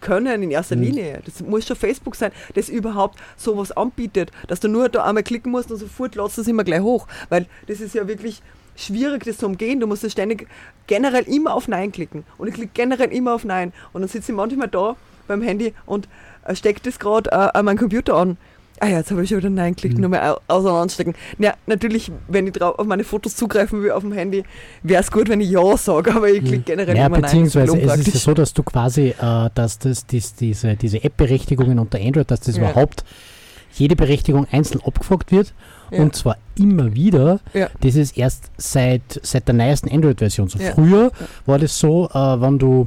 können 0.00 0.42
in 0.42 0.50
erster 0.50 0.76
Mhm. 0.76 0.82
Linie. 0.82 1.22
Das 1.24 1.40
muss 1.40 1.66
schon 1.66 1.76
Facebook 1.76 2.14
sein, 2.14 2.30
das 2.54 2.68
überhaupt 2.68 3.18
sowas 3.36 3.72
anbietet, 3.72 4.30
dass 4.48 4.60
du 4.60 4.68
nur 4.68 4.88
da 4.90 5.04
einmal 5.04 5.22
klicken 5.22 5.50
musst 5.50 5.72
und 5.72 5.78
sofort 5.78 6.14
lässt 6.14 6.38
es 6.38 6.46
immer 6.46 6.62
gleich 6.62 6.82
hoch, 6.82 7.06
weil 7.30 7.46
das 7.66 7.80
ist 7.80 7.94
ja 7.94 8.06
wirklich 8.06 8.42
schwierig, 8.76 9.24
das 9.24 9.38
zu 9.38 9.46
umgehen. 9.46 9.80
Du 9.80 9.86
musst 9.86 10.04
das 10.04 10.12
ständig 10.12 10.46
generell 10.86 11.24
immer 11.24 11.54
auf 11.54 11.66
Nein 11.68 11.90
klicken. 11.90 12.24
Und 12.38 12.48
ich 12.48 12.54
klicke 12.54 12.72
generell 12.74 13.12
immer 13.12 13.34
auf 13.34 13.44
Nein. 13.44 13.72
Und 13.92 14.02
dann 14.02 14.08
sitze 14.08 14.32
ich 14.32 14.36
manchmal 14.36 14.68
da 14.68 14.94
beim 15.26 15.40
Handy 15.42 15.72
und 15.86 16.06
äh, 16.46 16.54
stecke 16.56 16.80
das 16.82 16.98
gerade 16.98 17.30
äh, 17.30 17.34
an 17.54 17.64
meinen 17.64 17.78
Computer 17.78 18.14
an. 18.14 18.36
Ah 18.80 18.88
ja, 18.88 18.98
jetzt 18.98 19.12
habe 19.12 19.22
ich 19.22 19.28
schon 19.28 19.38
wieder 19.38 19.50
Nein 19.50 19.74
geklickt, 19.76 19.98
nur 19.98 20.10
mal 20.10 20.20
au- 20.32 20.40
auseinanderstecken. 20.48 21.14
Ja, 21.38 21.54
natürlich, 21.66 22.10
wenn 22.26 22.48
ich 22.48 22.54
drauf 22.54 22.76
auf 22.78 22.86
meine 22.86 23.04
Fotos 23.04 23.36
zugreifen 23.36 23.82
will 23.82 23.92
auf 23.92 24.02
dem 24.02 24.12
Handy, 24.12 24.42
wäre 24.82 25.00
es 25.00 25.12
gut, 25.12 25.28
wenn 25.28 25.40
ich 25.40 25.48
Ja 25.50 25.76
sage, 25.76 26.12
aber 26.12 26.28
ich 26.28 26.44
klicke 26.44 26.64
generell 26.64 26.96
Ja, 26.96 27.06
immer 27.06 27.18
Nein. 27.18 27.22
Das 27.22 27.30
beziehungsweise 27.30 27.78
ist 27.78 27.92
es 28.00 28.06
ist 28.08 28.14
ja 28.14 28.20
so, 28.20 28.34
dass 28.34 28.52
du 28.52 28.64
quasi, 28.64 29.14
äh, 29.16 29.50
dass 29.54 29.78
das, 29.78 30.06
dies, 30.06 30.34
diese, 30.34 30.74
diese 30.74 31.04
App-Berechtigungen 31.04 31.78
unter 31.78 32.00
Android, 32.00 32.28
dass 32.30 32.40
das 32.40 32.56
Ja. 32.56 32.62
überhaupt 32.70 33.04
jede 33.74 33.94
Berechtigung 33.94 34.46
einzeln 34.50 34.80
abgefragt 34.84 35.30
wird 35.30 35.54
Ja. 35.92 36.02
und 36.02 36.16
zwar 36.16 36.36
immer 36.58 36.94
wieder. 36.94 37.38
Ja. 37.54 37.68
Das 37.80 37.94
ist 37.94 38.18
erst 38.18 38.50
seit, 38.56 39.02
seit 39.22 39.46
der 39.46 39.54
neuesten 39.54 39.88
Android-Version 39.90 40.48
so. 40.48 40.58
Ja. 40.58 40.72
Früher 40.74 41.12
war 41.46 41.60
das 41.60 41.78
so, 41.78 42.08
äh, 42.12 42.40
wenn 42.40 42.58
du 42.58 42.86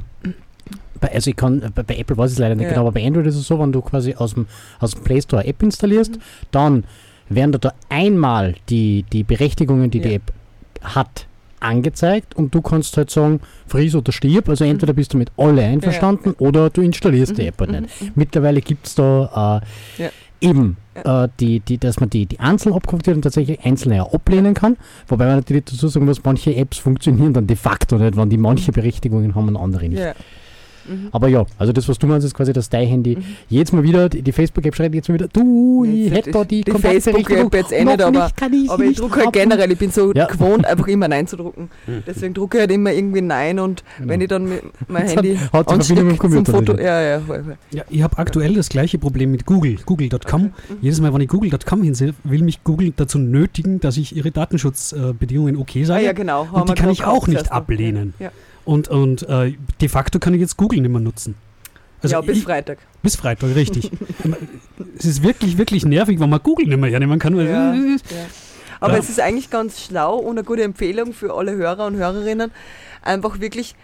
bei, 1.00 1.12
also 1.12 1.30
ich 1.30 1.36
kann, 1.36 1.60
bei, 1.74 1.82
bei 1.82 1.96
Apple 1.96 2.16
weiß 2.16 2.30
ich 2.30 2.36
es 2.36 2.38
leider 2.38 2.54
nicht 2.54 2.64
Ja. 2.64 2.70
genau, 2.70 2.82
aber 2.82 2.92
bei 2.92 3.06
Android 3.06 3.26
ist 3.26 3.36
es 3.36 3.46
so, 3.46 3.58
wenn 3.58 3.72
du 3.72 3.80
quasi 3.80 4.14
aus 4.14 4.34
dem, 4.34 4.46
aus 4.80 4.92
dem 4.92 5.02
Play 5.04 5.20
Store 5.22 5.44
App 5.44 5.62
installierst, 5.62 6.16
Mhm. 6.16 6.20
dann 6.50 6.84
werden 7.28 7.52
da, 7.52 7.58
da 7.58 7.72
einmal 7.88 8.54
die, 8.68 9.04
die 9.12 9.22
Berechtigungen, 9.24 9.90
die 9.90 10.00
die 10.00 10.08
Ja. 10.10 10.14
App 10.16 10.32
hat, 10.82 11.26
angezeigt 11.60 12.36
und 12.36 12.54
du 12.54 12.62
kannst 12.62 12.96
halt 12.96 13.10
sagen, 13.10 13.40
fries 13.66 13.94
oder 13.96 14.12
stirb. 14.12 14.48
Also 14.48 14.64
entweder 14.64 14.92
bist 14.92 15.12
du 15.12 15.18
mit 15.18 15.30
alle 15.36 15.62
einverstanden 15.64 16.32
oder 16.38 16.70
du 16.70 16.82
installierst 16.82 17.36
die 17.36 17.42
Mhm, 17.42 17.48
App 17.48 17.60
halt 17.60 17.70
mhm, 17.72 17.80
nicht. 17.82 18.16
Mittlerweile 18.16 18.60
gibt 18.60 18.86
es 18.86 18.94
da 18.94 19.60
äh, 19.98 20.02
Ja. 20.04 20.10
eben, 20.40 20.76
äh, 20.94 21.26
die, 21.40 21.58
die, 21.60 21.78
dass 21.78 21.98
man 21.98 22.10
die, 22.10 22.26
die 22.26 22.38
einzeln 22.38 22.74
wird 22.74 23.08
und 23.08 23.22
tatsächlich 23.22 23.64
einzelne 23.64 23.96
ja 23.96 24.04
ablehnen 24.04 24.54
kann. 24.54 24.76
Wobei 25.08 25.26
man 25.26 25.36
natürlich 25.36 25.64
dazu 25.64 25.88
sagen 25.88 26.06
muss, 26.06 26.22
manche 26.22 26.54
Apps 26.54 26.78
funktionieren 26.78 27.32
dann 27.32 27.46
de 27.48 27.56
facto 27.56 27.98
nicht, 27.98 28.16
wenn 28.16 28.30
die 28.30 28.38
manche 28.38 28.70
Berechtigungen 28.70 29.34
haben 29.34 29.48
und 29.48 29.56
andere 29.56 29.88
nicht. 29.88 30.00
Mhm. 30.88 31.08
Aber 31.12 31.28
ja, 31.28 31.44
also 31.58 31.72
das, 31.72 31.88
was 31.88 31.98
du 31.98 32.06
meinst, 32.06 32.26
ist 32.26 32.34
quasi, 32.34 32.52
dass 32.52 32.68
dein 32.68 32.86
Handy 32.88 33.18
jedes 33.48 33.72
Mal 33.72 33.82
wieder, 33.82 34.08
die, 34.08 34.22
die 34.22 34.32
Facebook-App 34.32 34.74
schreibt 34.74 34.94
jetzt 34.94 35.08
mal 35.08 35.14
wieder, 35.14 35.28
du, 35.28 35.84
ich 35.84 36.06
Jetzt 36.06 36.16
hätte 36.16 36.30
da 36.30 36.44
die, 36.44 36.62
die 36.62 36.70
Facebook-App 36.72 37.54
jetzt 37.54 37.72
eh 37.72 37.84
noch 37.84 37.92
nicht, 37.96 38.04
aber, 38.04 38.30
kann 38.34 38.52
ich 38.52 38.70
aber 38.70 38.82
ich 38.82 38.88
nicht 38.90 39.00
drucke 39.00 39.20
halt 39.20 39.32
generell, 39.32 39.72
ich 39.72 39.78
bin 39.78 39.90
so 39.90 40.12
Ja. 40.14 40.26
gewohnt, 40.26 40.66
einfach 40.66 40.86
immer 40.88 41.08
Nein 41.08 41.26
zu 41.26 41.36
drucken. 41.36 41.70
Mhm. 41.86 42.02
Deswegen 42.06 42.34
drucke 42.34 42.58
ich 42.58 42.60
halt 42.62 42.72
immer 42.72 42.92
irgendwie 42.92 43.20
Nein 43.20 43.58
und 43.58 43.84
wenn 43.98 44.20
ich 44.20 44.28
dann 44.28 44.48
mit 44.48 44.62
mein 44.88 45.06
Handy 45.08 45.36
hat 45.52 45.68
anstecke 45.70 46.18
zum 46.18 46.46
Foto, 46.46 46.76
ja, 46.78 47.00
ja, 47.02 47.20
voll, 47.20 47.44
voll. 47.44 47.56
Ja, 47.72 47.84
ich 47.90 48.02
habe 48.02 48.18
aktuell 48.18 48.54
das 48.54 48.68
gleiche 48.68 48.98
Problem 48.98 49.30
mit 49.30 49.46
Google, 49.46 49.76
google.com. 49.84 50.42
Mhm. 50.42 50.52
Jedes 50.80 51.00
Mal, 51.00 51.12
wenn 51.12 51.20
ich 51.20 51.28
google.com 51.28 51.82
hinsehe, 51.82 52.14
will 52.24 52.42
mich 52.42 52.64
Google 52.64 52.92
dazu 52.96 53.18
nötigen, 53.18 53.80
dass 53.80 53.96
ich 53.96 54.16
ihre 54.16 54.30
Datenschutzbedingungen 54.30 55.56
okay 55.56 55.84
sage. 55.84 56.00
Ah 56.00 56.06
ja, 56.06 56.12
genau, 56.12 56.46
Und 56.50 56.68
die 56.68 56.74
kann 56.74 56.90
ich 56.90 57.04
auch 57.04 57.26
nicht 57.26 57.52
ablehnen. 57.52 58.14
Ja. 58.18 58.30
Und, 58.68 58.88
und 58.88 59.22
äh, 59.30 59.54
de 59.80 59.88
facto 59.88 60.18
kann 60.18 60.34
ich 60.34 60.40
jetzt 60.42 60.58
Google 60.58 60.82
nicht 60.82 60.90
mehr 60.90 61.00
nutzen. 61.00 61.36
Also 62.02 62.16
ja, 62.16 62.20
bis 62.20 62.36
ich, 62.36 62.44
Freitag. 62.44 62.76
Bis 63.02 63.16
Freitag, 63.16 63.54
richtig. 63.54 63.90
es 64.98 65.06
ist 65.06 65.22
wirklich, 65.22 65.56
wirklich 65.56 65.86
nervig, 65.86 66.20
wenn 66.20 66.28
man 66.28 66.42
Google 66.42 66.66
nicht 66.66 66.78
mehr 66.78 66.90
hernehmen 66.90 67.18
kann. 67.18 67.34
Ja, 67.38 67.72
ja. 67.72 67.96
Aber 68.78 68.92
Ja. 68.92 68.98
es 68.98 69.08
ist 69.08 69.20
eigentlich 69.20 69.48
ganz 69.48 69.82
schlau 69.86 70.16
und 70.18 70.36
eine 70.36 70.44
gute 70.44 70.64
Empfehlung 70.64 71.14
für 71.14 71.32
alle 71.34 71.52
Hörer 71.52 71.86
und 71.86 71.96
Hörerinnen, 71.96 72.50
einfach 73.00 73.40
wirklich 73.40 73.74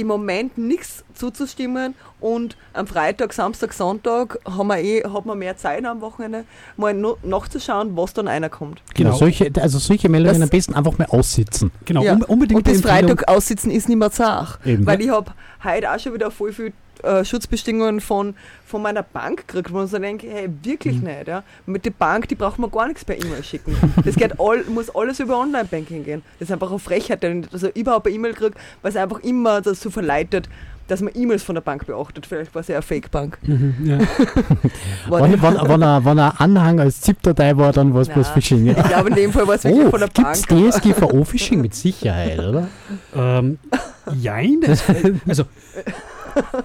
im 0.00 0.06
Moment 0.06 0.56
nichts 0.58 1.04
zuzustimmen 1.14 1.94
und 2.20 2.56
am 2.72 2.86
Freitag, 2.86 3.32
Samstag, 3.32 3.72
Sonntag 3.72 4.38
haben 4.44 4.66
wir 4.68 4.78
eh, 4.78 5.02
hat 5.04 5.26
man 5.26 5.38
mehr 5.38 5.56
Zeit 5.56 5.84
am 5.84 6.00
Wochenende, 6.00 6.44
mal 6.76 6.94
no, 6.94 7.16
nachzuschauen, 7.22 7.96
was 7.96 8.14
dann 8.14 8.26
einer 8.28 8.48
kommt. 8.48 8.82
Genau, 8.94 9.12
solche, 9.14 9.50
also 9.60 9.78
solche 9.78 10.08
Meldungen 10.08 10.40
Das- 10.40 10.48
am 10.48 10.50
besten 10.50 10.74
einfach 10.74 10.96
mal 10.98 11.06
aussitzen. 11.10 11.70
Genau, 11.84 12.02
Ja. 12.02 12.14
un 12.14 12.22
unbedingt 12.24 12.66
und 12.66 12.68
Empfehlung- 12.74 13.08
Freitag 13.08 13.28
aussitzen 13.28 13.70
ist 13.70 13.88
nicht 13.88 13.98
mehr 13.98 14.10
Sach. 14.10 14.58
Eben. 14.64 14.86
Weil 14.86 15.00
ich 15.02 15.10
habe 15.10 15.32
heute 15.62 15.90
auch 15.92 15.98
schon 15.98 16.14
wieder 16.14 16.30
voll 16.30 16.52
viel 16.52 16.72
äh, 17.02 17.24
Schutzbestimmungen 17.24 18.00
von, 18.00 18.34
von 18.66 18.82
meiner 18.82 19.02
Bank 19.02 19.46
gekriegt, 19.48 19.72
wo 19.72 19.78
man 19.78 19.86
so 19.86 19.98
denkt, 19.98 20.22
hey, 20.22 20.48
wirklich 20.62 20.96
Mhm. 20.98 21.04
nicht. 21.08 21.28
Ja? 21.28 21.42
Mit 21.66 21.84
der 21.84 21.90
Bank, 21.90 22.28
die 22.28 22.34
braucht 22.34 22.58
man 22.58 22.70
gar 22.70 22.86
nichts 22.88 23.04
per 23.04 23.16
E-Mail 23.16 23.42
schicken. 23.44 23.76
Das 24.04 24.14
geht 24.14 24.38
all, 24.40 24.64
muss 24.64 24.94
alles 24.94 25.20
über 25.20 25.38
Online-Banking 25.38 26.04
gehen. 26.04 26.22
Das 26.38 26.48
ist 26.48 26.52
einfach 26.52 26.70
eine 26.70 26.78
Frechheit, 26.78 27.22
wenn 27.22 27.42
ich 27.44 27.52
also 27.52 27.68
überhaupt 27.68 28.06
eine 28.06 28.14
E-Mail 28.16 28.34
kriege, 28.34 28.54
weil 28.82 28.90
es 28.90 28.96
einfach 28.96 29.20
immer 29.20 29.60
dazu 29.60 29.90
verleitet, 29.90 30.48
dass 30.88 31.00
man 31.02 31.12
E-Mails 31.14 31.44
von 31.44 31.54
der 31.54 31.62
Bank 31.62 31.86
beachtet. 31.86 32.26
Vielleicht 32.26 32.52
war 32.52 32.62
es 32.62 32.66
ja 32.68 32.74
eine 32.74 32.82
Fake-Bank. 32.82 33.38
Mhm, 33.42 33.74
ja. 33.84 33.98
Wenn, 35.08 35.40
wenn, 35.40 35.42
wenn, 35.42 35.82
ein, 35.84 36.04
wenn 36.04 36.18
ein 36.18 36.32
Anhang 36.38 36.80
als 36.80 37.00
ZIP-Datei 37.02 37.56
war, 37.56 37.72
dann 37.72 37.94
war 37.94 38.00
es 38.00 38.08
bloß. 38.08 38.28
Phishing. 38.30 38.66
Ich 38.66 38.74
glaube, 38.76 39.08
in 39.10 39.14
dem 39.14 39.32
Fall 39.32 39.46
war 39.46 39.54
es 39.54 39.62
wirklich 39.64 39.86
oh, 39.86 39.90
von 39.90 40.00
der 40.00 40.08
gibt's 40.08 40.46
Bank. 40.46 40.72
DSGVO-Phishing 40.72 41.60
mit 41.60 41.74
Sicherheit, 41.76 42.40
oder? 42.40 42.66
Ähm, 43.14 43.58
jein. 44.16 44.60
Also, 45.28 45.44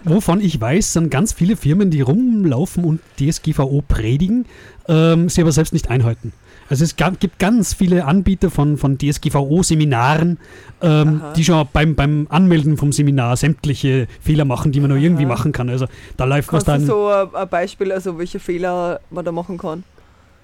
wovon 0.03 0.41
ich 0.41 0.59
weiß, 0.59 0.93
sind 0.93 1.09
ganz 1.09 1.33
viele 1.33 1.55
Firmen, 1.55 1.91
die 1.91 2.01
rumlaufen 2.01 2.83
und 2.83 3.01
DSGVO 3.19 3.83
predigen, 3.87 4.45
ähm, 4.87 5.29
sie 5.29 5.41
aber 5.41 5.51
selbst 5.51 5.73
nicht 5.73 5.89
einhalten. 5.89 6.33
Also 6.69 6.83
es 6.83 6.95
gibt 6.95 7.37
ganz 7.37 7.73
viele 7.73 8.05
Anbieter 8.05 8.49
von, 8.49 8.77
von 8.77 8.97
DSGVO-Seminaren, 8.97 10.39
ähm, 10.81 11.21
Aha. 11.21 11.33
die 11.33 11.43
schon 11.43 11.67
beim, 11.71 11.95
beim 11.95 12.25
Anmelden 12.29 12.77
vom 12.77 12.91
Seminar 12.91 13.37
sämtliche 13.37 14.07
Fehler 14.19 14.45
machen, 14.45 14.71
die 14.71 14.79
man 14.79 14.89
nur 14.89 14.97
irgendwie 14.97 15.25
Aha. 15.25 15.33
machen 15.33 15.51
kann. 15.51 15.69
Also 15.69 15.85
da 16.17 16.25
läuft 16.25 16.51
was 16.51 16.65
Kannst 16.65 16.87
du 16.87 16.93
dann. 16.93 17.29
so 17.29 17.37
ein 17.37 17.49
Beispiel, 17.49 17.91
also 17.91 18.17
welche 18.17 18.39
Fehler 18.39 18.99
man 19.11 19.23
da 19.23 19.31
machen 19.31 19.57
kann? 19.57 19.83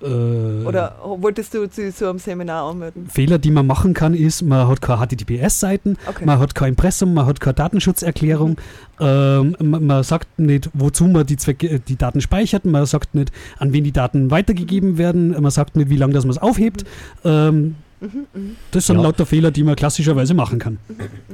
Äh, 0.02 0.66
Oder 0.66 0.96
wolltest 1.04 1.54
du 1.54 1.70
zu 1.70 1.92
so 1.92 2.10
einem 2.10 2.20
Seminar 2.20 2.70
anmelden? 2.70 3.08
Fehler, 3.08 3.38
die 3.38 3.52
man 3.52 3.68
machen 3.68 3.94
kann, 3.94 4.14
ist, 4.14 4.42
man 4.42 4.68
hat 4.68 4.82
keine 4.82 5.06
HTTPS-Seiten, 5.06 5.98
Okay. 6.08 6.26
man 6.26 6.40
hat 6.40 6.56
kein 6.56 6.70
Impressum, 6.70 7.14
man 7.14 7.26
hat 7.26 7.40
keine 7.40 7.54
Datenschutzerklärung, 7.56 8.58
ähm, 9.00 9.56
man, 9.60 9.86
man 9.86 10.04
sagt 10.04 10.40
nicht, 10.40 10.70
wozu 10.74 11.06
man 11.06 11.26
die, 11.26 11.38
Zwecke, 11.38 11.68
äh, 11.70 11.80
die 11.80 11.96
Daten 11.98 12.22
speichert, 12.22 12.66
man 12.66 12.86
sagt 12.86 13.16
nicht, 13.16 13.32
an 13.60 13.74
wen 13.74 13.84
die 13.84 13.92
Daten 13.92 14.32
weitergegeben 14.32 14.98
werden, 14.98 15.32
man 15.40 15.52
sagt 15.52 15.76
nicht, 15.76 15.90
wie 15.90 15.98
lange 15.98 16.14
das 16.14 16.26
man 16.26 16.32
es 16.32 16.38
aufhebt. 16.38 16.86
Ähm, 17.24 17.42
Mhm, 17.52 17.76
das 18.72 18.88
sind 18.88 18.98
Ja. 18.98 19.04
lauter 19.04 19.26
Fehler, 19.26 19.52
die 19.52 19.64
man 19.64 19.76
klassischerweise 19.76 20.34
machen 20.34 20.58
kann. 20.60 20.78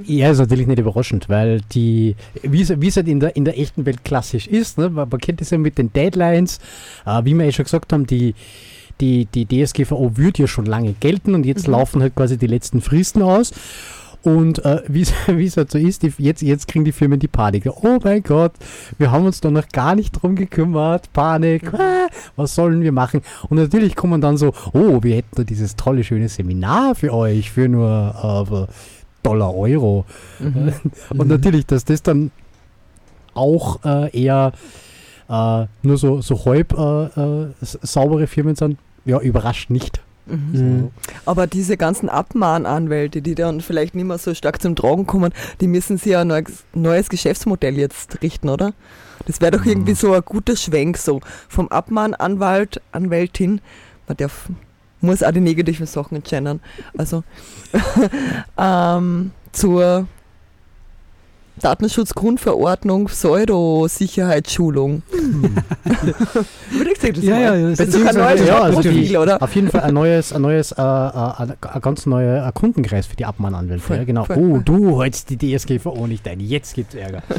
Ja, 0.05 0.31
ist 0.31 0.39
natürlich 0.39 0.67
nicht 0.67 0.79
überraschend, 0.79 1.29
weil 1.29 1.61
die, 1.71 2.15
wie 2.43 2.61
es, 2.61 2.79
wie 2.81 2.87
es 2.87 2.97
halt 2.97 3.07
in 3.07 3.19
der, 3.19 3.35
in 3.35 3.45
der 3.45 3.57
echten 3.59 3.85
Welt 3.85 4.03
klassisch 4.03 4.47
ist, 4.47 4.77
ne? 4.77 4.89
man, 4.89 5.07
man 5.09 5.19
kennt 5.19 5.39
das 5.41 5.49
ja 5.49 5.57
mit 5.57 5.77
den 5.77 5.93
Deadlines, 5.93 6.59
äh, 7.05 7.23
wie 7.23 7.33
wir 7.33 7.45
ja 7.45 7.51
schon 7.51 7.63
gesagt 7.65 7.93
haben, 7.93 8.05
die, 8.05 8.35
die, 8.99 9.25
die 9.25 9.45
DSGVO 9.45 10.17
würde 10.17 10.41
ja 10.43 10.47
schon 10.47 10.65
lange 10.65 10.93
gelten 10.99 11.35
und 11.35 11.45
jetzt 11.45 11.67
Mhm. 11.67 11.73
laufen 11.73 12.01
halt 12.01 12.15
quasi 12.15 12.37
die 12.37 12.47
letzten 12.47 12.81
Fristen 12.81 13.21
aus. 13.21 13.53
Und 14.27 14.65
äh, 14.65 14.81
wie 14.89 15.03
es 15.45 15.57
halt 15.57 15.71
so 15.71 15.77
ist, 15.77 16.03
die, 16.03 16.11
jetzt, 16.17 16.41
jetzt 16.41 16.67
kriegen 16.67 16.83
die 16.83 16.91
Firmen 16.91 17.17
die 17.17 17.29
Panik. 17.29 17.65
Oh 17.65 17.97
mein 18.03 18.21
Gott, 18.23 18.51
wir 18.97 19.09
haben 19.09 19.25
uns 19.25 19.39
da 19.39 19.49
noch 19.49 19.69
gar 19.69 19.95
nicht 19.95 20.11
drum 20.11 20.35
gekümmert. 20.35 21.13
Panik, 21.13 21.73
ah, 21.73 22.07
was 22.35 22.53
sollen 22.53 22.81
wir 22.81 22.91
machen? 22.91 23.21
Und 23.47 23.55
natürlich 23.55 23.95
kommen 23.95 24.19
dann 24.19 24.35
so, 24.35 24.53
oh, 24.73 25.01
wir 25.01 25.15
hätten 25.15 25.33
da 25.33 25.43
dieses 25.45 25.77
tolle, 25.77 26.03
schöne 26.03 26.27
Seminar 26.27 26.95
für 26.95 27.13
euch, 27.13 27.51
für 27.51 27.69
nur 27.69 28.67
äh, 28.69 28.73
Dollar, 29.23 29.55
Euro. 29.55 30.03
Mhm. 30.39 30.73
Und 31.17 31.29
natürlich, 31.29 31.65
dass 31.65 31.85
das 31.85 32.03
dann 32.03 32.31
auch 33.33 33.79
äh, 33.85 34.09
eher 34.11 34.51
äh, 35.29 35.65
nur 35.83 35.97
so, 35.97 36.19
so 36.19 36.43
halb 36.43 36.73
äh, 36.77 37.03
äh, 37.05 37.47
saubere 37.61 38.27
Firmen 38.27 38.55
sind, 38.55 38.77
ja, 39.05 39.21
überrascht 39.21 39.69
nicht. 39.69 40.01
Mhm. 40.27 40.91
Aber 41.25 41.47
diese 41.47 41.77
ganzen 41.77 42.09
Abmahnanwälte, 42.09 43.21
die 43.21 43.35
dann 43.35 43.61
vielleicht 43.61 43.95
nicht 43.95 44.05
mehr 44.05 44.17
so 44.17 44.33
stark 44.33 44.61
zum 44.61 44.75
Tragen 44.75 45.07
kommen, 45.07 45.33
die 45.61 45.67
müssen 45.67 45.97
sich 45.97 46.13
ja 46.13 46.21
ein 46.21 46.27
neues, 46.27 46.65
neues 46.73 47.09
Geschäftsmodell 47.09 47.77
jetzt 47.77 48.21
richten, 48.21 48.49
oder? 48.49 48.73
Das 49.25 49.41
wäre 49.41 49.51
doch 49.51 49.65
irgendwie 49.65 49.93
so 49.93 50.13
ein 50.13 50.21
guter 50.23 50.55
Schwenk, 50.55 50.97
so. 50.97 51.21
Vom 51.49 51.67
Abmahnanwalt, 51.69 52.81
Anwältin, 52.91 53.61
man 54.07 54.17
darf, 54.17 54.49
muss 55.01 55.23
auch 55.23 55.31
die 55.31 55.41
negativen 55.41 55.85
Sachen 55.85 56.15
entscheiden, 56.15 56.59
also 56.97 57.23
ähm, 58.57 59.31
zur 59.51 60.07
Datenschutzgrundverordnung, 61.61 63.05
Pseudo-Sicherheitsschulung. 63.05 65.01
Würde 66.71 66.91
ich 66.91 66.99
sagen, 66.99 67.13
das 67.15 67.23
Ja, 67.23 67.39
ja, 67.39 67.51
mal. 67.51 67.75
das 67.75 67.87
ist 67.87 68.07
ein 68.07 68.15
neues 68.15 68.47
ja, 68.47 68.61
also 68.61 68.81
Profil, 68.81 69.17
oder? 69.17 69.41
Auf 69.41 69.55
jeden 69.55 69.69
Fall 69.69 69.81
ein 69.81 69.93
neues, 69.93 70.33
ein 70.33 70.41
neues, 70.41 70.71
äh, 70.71 70.81
äh, 70.81 70.83
ein 70.83 71.81
ganz 71.81 72.05
neuer 72.05 72.51
Kundenkreis 72.51 73.07
für 73.07 73.15
die 73.15 73.25
Abmahnanwälte. 73.25 73.95
Ja, 73.95 74.03
genau. 74.03 74.25
voll, 74.25 74.37
oh, 74.37 74.59
du 74.63 75.01
hältst 75.01 75.29
die 75.29 75.37
DSGVO 75.37 76.07
nicht 76.07 76.27
ein. 76.27 76.39
Jetzt 76.39 76.75
gibt's 76.75 76.95
Ärger. 76.95 77.23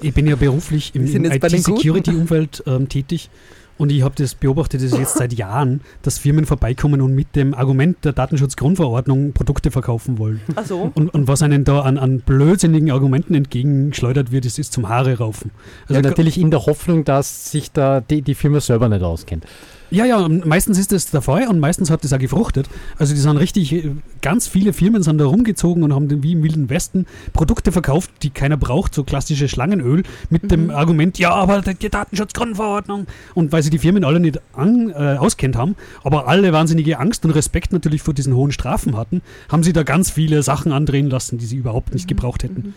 Ich 0.00 0.14
bin 0.14 0.28
ja 0.28 0.36
beruflich 0.36 0.94
im, 0.94 1.12
im. 1.12 1.24
IT-Security-Umfeld 1.24 2.62
ähm, 2.66 2.88
tätig 2.88 3.30
und 3.78 3.90
ich 3.90 4.02
habe 4.02 4.14
das 4.16 4.34
beobachtet 4.34 4.82
das 4.82 4.96
jetzt 4.98 5.16
seit 5.16 5.32
Jahren, 5.32 5.80
dass 6.02 6.18
Firmen 6.18 6.44
vorbeikommen 6.46 7.00
und 7.00 7.14
mit 7.14 7.34
dem 7.36 7.54
Argument 7.54 8.04
der 8.04 8.12
Datenschutzgrundverordnung 8.12 9.32
Produkte 9.32 9.70
verkaufen 9.70 10.18
wollen. 10.18 10.40
Ach 10.56 10.66
so. 10.66 10.90
Und, 10.94 11.14
und 11.14 11.28
was 11.28 11.42
einen 11.42 11.64
da 11.64 11.80
an, 11.80 11.96
an 11.96 12.20
blödsinnigen 12.20 12.90
Argumenten 12.90 13.34
entgegengeschleudert 13.34 14.32
wird, 14.32 14.44
das 14.44 14.58
ist 14.58 14.72
zum 14.72 14.88
Haare 14.88 15.18
raufen. 15.18 15.52
ja, 15.88 15.96
Also 15.96 16.08
natürlich 16.08 16.38
in 16.38 16.50
der 16.50 16.66
Hoffnung, 16.66 17.04
dass 17.04 17.50
sich 17.50 17.72
da 17.72 18.00
die, 18.00 18.22
die 18.22 18.34
Firma 18.34 18.60
selber 18.60 18.88
nicht 18.88 19.02
auskennt. 19.02 19.44
Ja, 19.90 20.04
ja, 20.04 20.18
und 20.18 20.44
meistens 20.44 20.78
ist 20.78 20.92
das 20.92 21.06
der 21.10 21.22
Fall 21.22 21.48
und 21.48 21.60
meistens 21.60 21.90
hat 21.90 22.04
das 22.04 22.12
auch 22.12 22.18
gefruchtet. 22.18 22.68
Also 22.98 23.14
die 23.14 23.20
sind 23.20 23.38
richtig, 23.38 23.72
äh, 23.72 23.92
ganz 24.20 24.46
viele 24.46 24.74
Firmen 24.74 25.02
sind 25.02 25.16
da 25.16 25.24
rumgezogen 25.24 25.82
und 25.82 25.94
haben 25.94 26.22
wie 26.22 26.32
im 26.32 26.42
Wilden 26.42 26.68
Westen 26.68 27.06
Produkte 27.32 27.72
verkauft, 27.72 28.10
die 28.22 28.28
keiner 28.28 28.58
braucht, 28.58 28.94
so 28.94 29.02
klassische 29.02 29.48
Schlangenöl, 29.48 30.02
mit 30.28 30.50
dem 30.50 30.70
Argument, 30.70 31.18
ja, 31.18 31.30
aber 31.32 31.62
die 31.62 31.88
Datenschutzgrundverordnung. 31.88 33.06
Und 33.34 33.50
weil 33.52 33.62
sie 33.62 33.70
die 33.70 33.78
Firmen 33.78 34.04
alle 34.04 34.20
nicht 34.20 34.40
an, 34.52 34.90
äh, 34.90 35.16
auskennt 35.18 35.56
haben, 35.56 35.74
aber 36.04 36.28
alle 36.28 36.52
wahnsinnige 36.52 36.98
Angst 36.98 37.24
und 37.24 37.30
Respekt 37.30 37.72
natürlich 37.72 38.02
vor 38.02 38.12
diesen 38.12 38.34
hohen 38.34 38.52
Strafen 38.52 38.94
hatten, 38.94 39.22
haben 39.48 39.62
sie 39.62 39.72
da 39.72 39.84
ganz 39.84 40.10
viele 40.10 40.42
Sachen 40.42 40.70
andrehen 40.70 41.08
lassen, 41.08 41.38
die 41.38 41.46
sie 41.46 41.56
überhaupt 41.56 41.94
nicht 41.94 42.08
gebraucht 42.08 42.42
hätten. 42.42 42.74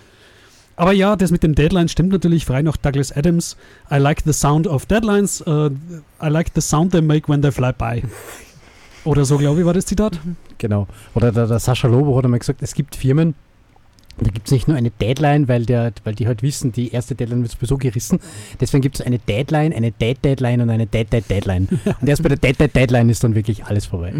Aber 0.82 0.94
ja, 0.94 1.16
das 1.16 1.30
mit 1.30 1.44
den 1.44 1.54
Deadlines 1.54 1.92
stimmt 1.92 2.12
natürlich 2.12 2.44
frei 2.44 2.64
nach 2.64 2.76
Douglas 2.76 3.16
Adams. 3.16 3.56
I 3.92 3.98
like 3.98 4.24
the 4.26 4.34
sound 4.34 4.66
of 4.66 4.88
deadlines. 4.88 5.40
Uh, 5.46 5.70
I 6.20 6.28
like 6.28 6.54
the 6.56 6.62
sound 6.62 6.92
they 6.92 7.04
make 7.04 7.30
when 7.30 7.44
they 7.44 7.52
fly 7.52 7.72
by. 7.72 8.02
Oder 9.04 9.24
so, 9.24 9.38
glaube 9.38 9.60
ich, 9.60 9.66
war 9.68 9.76
das 9.76 9.86
Zitat. 9.86 10.20
Genau. 10.58 10.88
Oder 11.14 11.32
der, 11.32 11.46
der 11.46 11.60
Sascha 11.60 11.88
Lobo 11.88 12.18
hat 12.18 12.26
einmal 12.26 12.40
gesagt, 12.40 12.64
es 12.64 12.74
gibt 12.74 12.96
Firmen, 12.96 13.36
da 14.18 14.32
gibt 14.32 14.48
es 14.48 14.52
nicht 14.52 14.68
nur 14.68 14.76
eine 14.76 14.90
Deadline, 14.90 15.48
weil, 15.48 15.68
der, 15.68 15.94
weil 16.04 16.16
die 16.16 16.26
halt 16.26 16.42
wissen, 16.42 16.72
die 16.72 16.92
erste 16.92 17.14
Deadline 17.14 17.44
wird 17.44 17.52
sowieso 17.52 17.78
gerissen. 17.78 18.20
Deswegen 18.60 18.82
gibt 18.82 18.96
es 19.00 19.06
eine 19.06 19.20
Deadline, 19.20 19.74
eine 19.74 19.92
Dead-Deadline 19.92 20.62
und 20.62 20.72
eine 20.72 20.88
Dead-Dead-Deadline. 20.88 21.68
Und 22.02 22.08
erst 22.08 22.24
bei 22.24 22.30
der 22.30 22.40
Dead-Dead-Deadline 22.40 23.10
ist 23.10 23.24
dann 23.24 23.36
wirklich 23.36 23.66
alles 23.66 23.86
vorbei. 23.86 24.16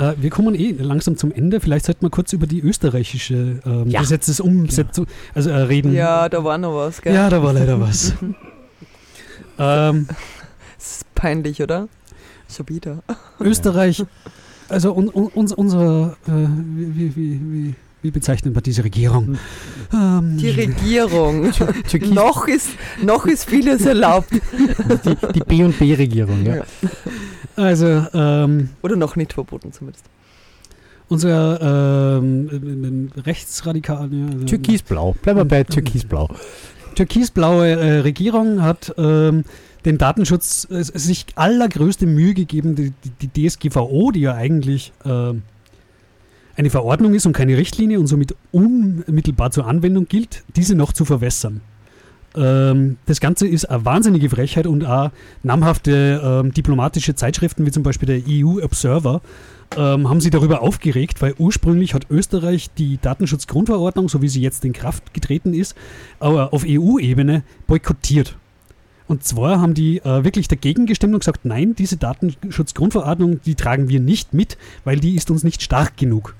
Äh, 0.00 0.14
wir 0.16 0.30
kommen 0.30 0.54
eh 0.54 0.72
langsam 0.78 1.16
zum 1.16 1.30
Ende. 1.30 1.60
Vielleicht 1.60 1.84
sollten 1.84 2.02
wir 2.02 2.10
kurz 2.10 2.32
über 2.32 2.46
die 2.46 2.60
österreichische 2.60 3.60
ähm, 3.66 3.88
Ja. 3.88 4.00
Gesetzesumsetzung 4.00 5.06
also, 5.34 5.50
äh, 5.50 5.56
reden. 5.56 5.92
Ja, 5.92 6.28
da 6.28 6.42
war 6.42 6.56
noch 6.56 6.74
was, 6.74 7.02
gell? 7.02 7.14
Ja, 7.14 7.28
da 7.28 7.42
war 7.42 7.52
leider 7.52 7.78
was. 7.80 8.14
ähm, 9.58 10.06
Das 10.78 10.96
ist 10.96 11.14
peinlich, 11.14 11.62
oder? 11.62 11.88
Schon 12.50 12.68
wieder. 12.68 13.02
Österreich, 13.40 14.04
also 14.68 14.92
un, 14.94 15.08
un, 15.08 15.26
uns, 15.26 15.52
unser, 15.52 16.16
äh, 16.26 16.30
wie, 16.30 16.96
wie, 16.96 17.16
wie, 17.16 17.74
wie, 18.02 18.10
bezeichnet 18.10 18.54
man 18.54 18.62
diese 18.62 18.82
Regierung? 18.82 19.36
Ähm, 19.92 20.38
Die 20.38 20.48
Regierung. 20.48 21.52
Noch, 22.10 22.48
ist, 22.48 22.70
noch 23.02 23.26
ist 23.26 23.44
vieles 23.44 23.84
erlaubt. 23.84 24.30
die, 24.32 25.16
die 25.34 25.40
B&B-Regierung, 25.40 26.44
ja. 26.46 26.64
Also, 27.60 28.06
ähm, 28.14 28.70
Oder 28.82 28.96
noch 28.96 29.16
nicht 29.16 29.32
verboten 29.32 29.72
zumindest. 29.72 30.04
unser 31.08 32.18
ähm, 32.18 33.10
äh, 33.16 33.20
Rechtsradikal, 33.20 34.08
ja, 34.12 34.26
also- 34.26 34.44
Türkisblau. 34.46 35.14
Bleiben 35.22 35.40
wir 35.40 35.44
bei 35.44 35.64
Türkisblau. 35.64 36.28
türkisblaue 36.94 37.68
äh, 37.68 37.98
Regierung 38.00 38.62
hat 38.62 38.94
ähm, 38.96 39.44
den 39.84 39.98
Datenschutz 39.98 40.68
äh, 40.70 40.82
sich 40.82 41.26
allergrößte 41.34 42.06
Mühe 42.06 42.34
gegeben, 42.34 42.74
die, 42.76 42.92
die, 43.20 43.28
die 43.28 43.48
DSGVO, 43.48 44.10
die 44.12 44.20
ja 44.20 44.34
eigentlich 44.34 44.92
ähm, 45.04 45.42
eine 46.56 46.70
Verordnung 46.70 47.14
ist 47.14 47.26
und 47.26 47.32
keine 47.32 47.56
Richtlinie 47.56 47.98
und 47.98 48.06
somit 48.06 48.34
unmittelbar 48.52 49.50
zur 49.50 49.66
Anwendung 49.66 50.06
gilt, 50.06 50.44
diese 50.56 50.74
noch 50.74 50.92
zu 50.92 51.04
verwässern. 51.04 51.60
Ähm, 52.36 52.96
das 53.06 53.20
Ganze 53.20 53.48
ist 53.48 53.64
eine 53.64 53.84
wahnsinnige 53.84 54.30
Frechheit 54.30 54.66
und 54.66 54.84
auch 54.84 55.10
namhafte 55.42 56.20
ähm, 56.22 56.52
diplomatische 56.52 57.14
Zeitschriften, 57.14 57.66
wie 57.66 57.70
zum 57.70 57.82
Beispiel 57.82 58.06
der 58.06 58.22
EU 58.28 58.62
Observer, 58.62 59.20
ähm, 59.76 60.08
haben 60.08 60.20
sich 60.20 60.30
darüber 60.30 60.62
aufgeregt, 60.62 61.22
weil 61.22 61.34
ursprünglich 61.38 61.94
hat 61.94 62.06
Österreich 62.10 62.70
die 62.76 62.98
Datenschutzgrundverordnung, 63.00 64.08
so 64.08 64.22
wie 64.22 64.28
sie 64.28 64.40
jetzt 64.40 64.64
in 64.64 64.72
Kraft 64.72 65.14
getreten 65.14 65.54
ist, 65.54 65.74
aber 66.18 66.52
auf 66.52 66.64
EU-Ebene 66.66 67.42
boykottiert. 67.66 68.36
Und 69.06 69.24
zwar 69.24 69.60
haben 69.60 69.74
die 69.74 69.98
äh, 69.98 70.22
wirklich 70.22 70.46
dagegen 70.46 70.86
gestimmt 70.86 71.14
und 71.14 71.20
gesagt, 71.20 71.44
nein, 71.44 71.74
diese 71.74 71.96
Datenschutzgrundverordnung, 71.96 73.40
die 73.42 73.56
tragen 73.56 73.88
wir 73.88 73.98
nicht 73.98 74.34
mit, 74.34 74.56
weil 74.84 75.00
die 75.00 75.16
ist 75.16 75.32
uns 75.32 75.42
nicht 75.42 75.62
stark 75.62 75.96
genug. 75.96 76.36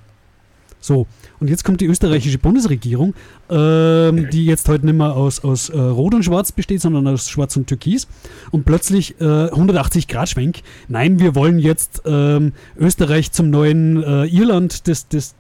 So, 0.81 1.07
und 1.41 1.49
jetzt 1.49 1.65
kommt 1.65 1.81
die 1.81 1.87
österreichische 1.87 2.39
Bundesregierung, 2.39 3.15
ähm, 3.49 4.29
die 4.31 4.45
jetzt 4.45 4.69
heute 4.69 4.85
nicht 4.87 4.97
mehr 4.97 5.15
aus, 5.17 5.43
aus 5.43 5.71
äh, 5.71 5.79
Rot 5.79 6.15
und 6.15 6.23
Schwarz 6.25 6.53
besteht, 6.53 6.81
sondern 6.83 7.07
aus 7.09 7.29
Schwarz 7.29 7.57
und 7.57 7.67
Türkis. 7.67 8.07
Und 8.51 8.65
plötzlich 8.65 9.21
äh, 9.21 9.25
180 9.51 10.07
Grad 10.07 10.29
Schwenk. 10.29 10.59
Nein, 10.89 11.19
wir 11.19 11.35
wollen 11.35 11.59
jetzt 11.59 12.03
ähm, 12.05 12.53
Österreich 12.79 13.33
zum 13.33 13.51
neuen 13.51 14.03
äh, 14.03 14.27
Irland 14.27 14.87
des, 14.87 15.09
des, 15.09 15.35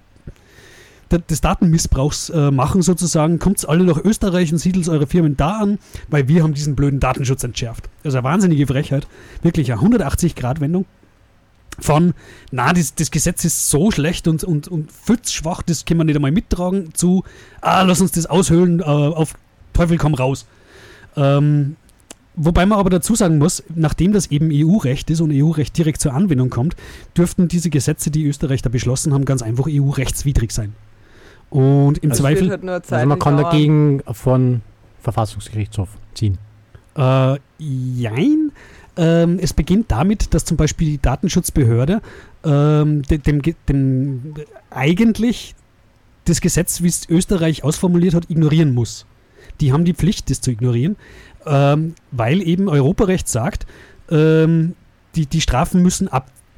de- 1.12 1.20
des 1.28 1.40
Datenmissbrauchs 1.40 2.30
äh, 2.30 2.50
machen 2.50 2.82
sozusagen. 2.82 3.38
Kommt 3.38 3.68
alle 3.68 3.84
nach 3.84 4.02
Österreich 4.02 4.52
und 4.52 4.58
siedelt 4.58 4.88
eure 4.88 5.06
Firmen 5.06 5.36
da 5.36 5.58
an, 5.58 5.78
weil 6.08 6.28
wir 6.28 6.42
haben 6.42 6.54
diesen 6.54 6.76
blöden 6.76 7.00
Datenschutz 7.00 7.44
entschärft. 7.44 7.88
Also 8.04 8.18
eine 8.18 8.24
wahnsinnige 8.24 8.66
Frechheit. 8.66 9.06
Wirklich 9.42 9.70
eine 9.70 9.80
180 9.80 10.34
Grad 10.34 10.60
Wendung 10.60 10.86
von, 11.80 12.14
na, 12.50 12.72
das, 12.72 12.94
das 12.94 13.10
Gesetz 13.10 13.44
ist 13.44 13.70
so 13.70 13.90
schlecht 13.90 14.28
und, 14.28 14.44
und, 14.44 14.68
und 14.68 14.90
schwach, 15.26 15.62
das 15.62 15.84
können 15.84 16.00
wir 16.00 16.04
nicht 16.04 16.16
einmal 16.16 16.30
mittragen, 16.32 16.94
zu, 16.94 17.24
ah, 17.60 17.82
lass 17.82 18.00
uns 18.00 18.12
das 18.12 18.26
aushöhlen, 18.26 18.80
äh, 18.80 18.84
auf 18.84 19.34
Teufel 19.72 19.98
komm 19.98 20.14
raus. 20.14 20.46
Ähm, 21.16 21.76
wobei 22.36 22.66
man 22.66 22.78
aber 22.78 22.90
dazu 22.90 23.14
sagen 23.14 23.38
muss, 23.38 23.62
nachdem 23.74 24.12
das 24.12 24.30
eben 24.30 24.50
EU-Recht 24.52 25.10
ist 25.10 25.20
und 25.20 25.32
EU-Recht 25.32 25.76
direkt 25.76 26.00
zur 26.00 26.12
Anwendung 26.14 26.50
kommt, 26.50 26.76
dürften 27.16 27.48
diese 27.48 27.70
Gesetze, 27.70 28.10
die 28.10 28.26
Österreich 28.26 28.62
da 28.62 28.68
beschlossen 28.68 29.12
haben, 29.12 29.24
ganz 29.24 29.42
einfach 29.42 29.66
EU-rechtswidrig 29.68 30.52
sein. 30.52 30.74
Und 31.50 31.98
im 31.98 32.10
Also 32.10 32.22
Zweifel. 32.22 32.48
Wird 32.48 32.62
halt 32.62 32.70
Also 32.70 32.88
Zeit 32.88 33.06
man 33.06 33.18
kann 33.18 33.36
dauern. 33.36 33.50
dagegen 33.50 34.02
von 34.12 34.60
Verfassungsgerichtshof 35.00 35.88
ziehen. 36.14 36.38
Äh, 36.96 37.38
jein. 37.58 38.52
Ähm, 38.96 39.38
es 39.40 39.52
beginnt 39.52 39.90
damit, 39.90 40.34
dass 40.34 40.44
zum 40.44 40.56
Beispiel 40.56 40.88
die 40.88 41.00
Datenschutzbehörde 41.00 42.02
ähm, 42.44 43.02
de- 43.02 43.18
dem, 43.18 43.40
Ge- 43.42 43.54
dem 43.68 44.34
eigentlich 44.70 45.54
das 46.24 46.40
Gesetz, 46.40 46.82
wie 46.82 46.88
es 46.88 47.08
Österreich 47.08 47.64
ausformuliert 47.64 48.14
hat, 48.14 48.28
ignorieren 48.30 48.74
muss. 48.74 49.06
Die 49.60 49.72
haben 49.72 49.84
die 49.84 49.94
Pflicht, 49.94 50.30
das 50.30 50.40
zu 50.40 50.50
ignorieren, 50.50 50.96
ähm, 51.46 51.94
weil 52.10 52.42
eben 52.42 52.68
Europarecht 52.68 53.28
sagt, 53.28 53.66
ähm, 54.10 54.74
die, 55.14 55.26
die 55.26 55.40
Strafen 55.40 55.82
müssen 55.82 56.08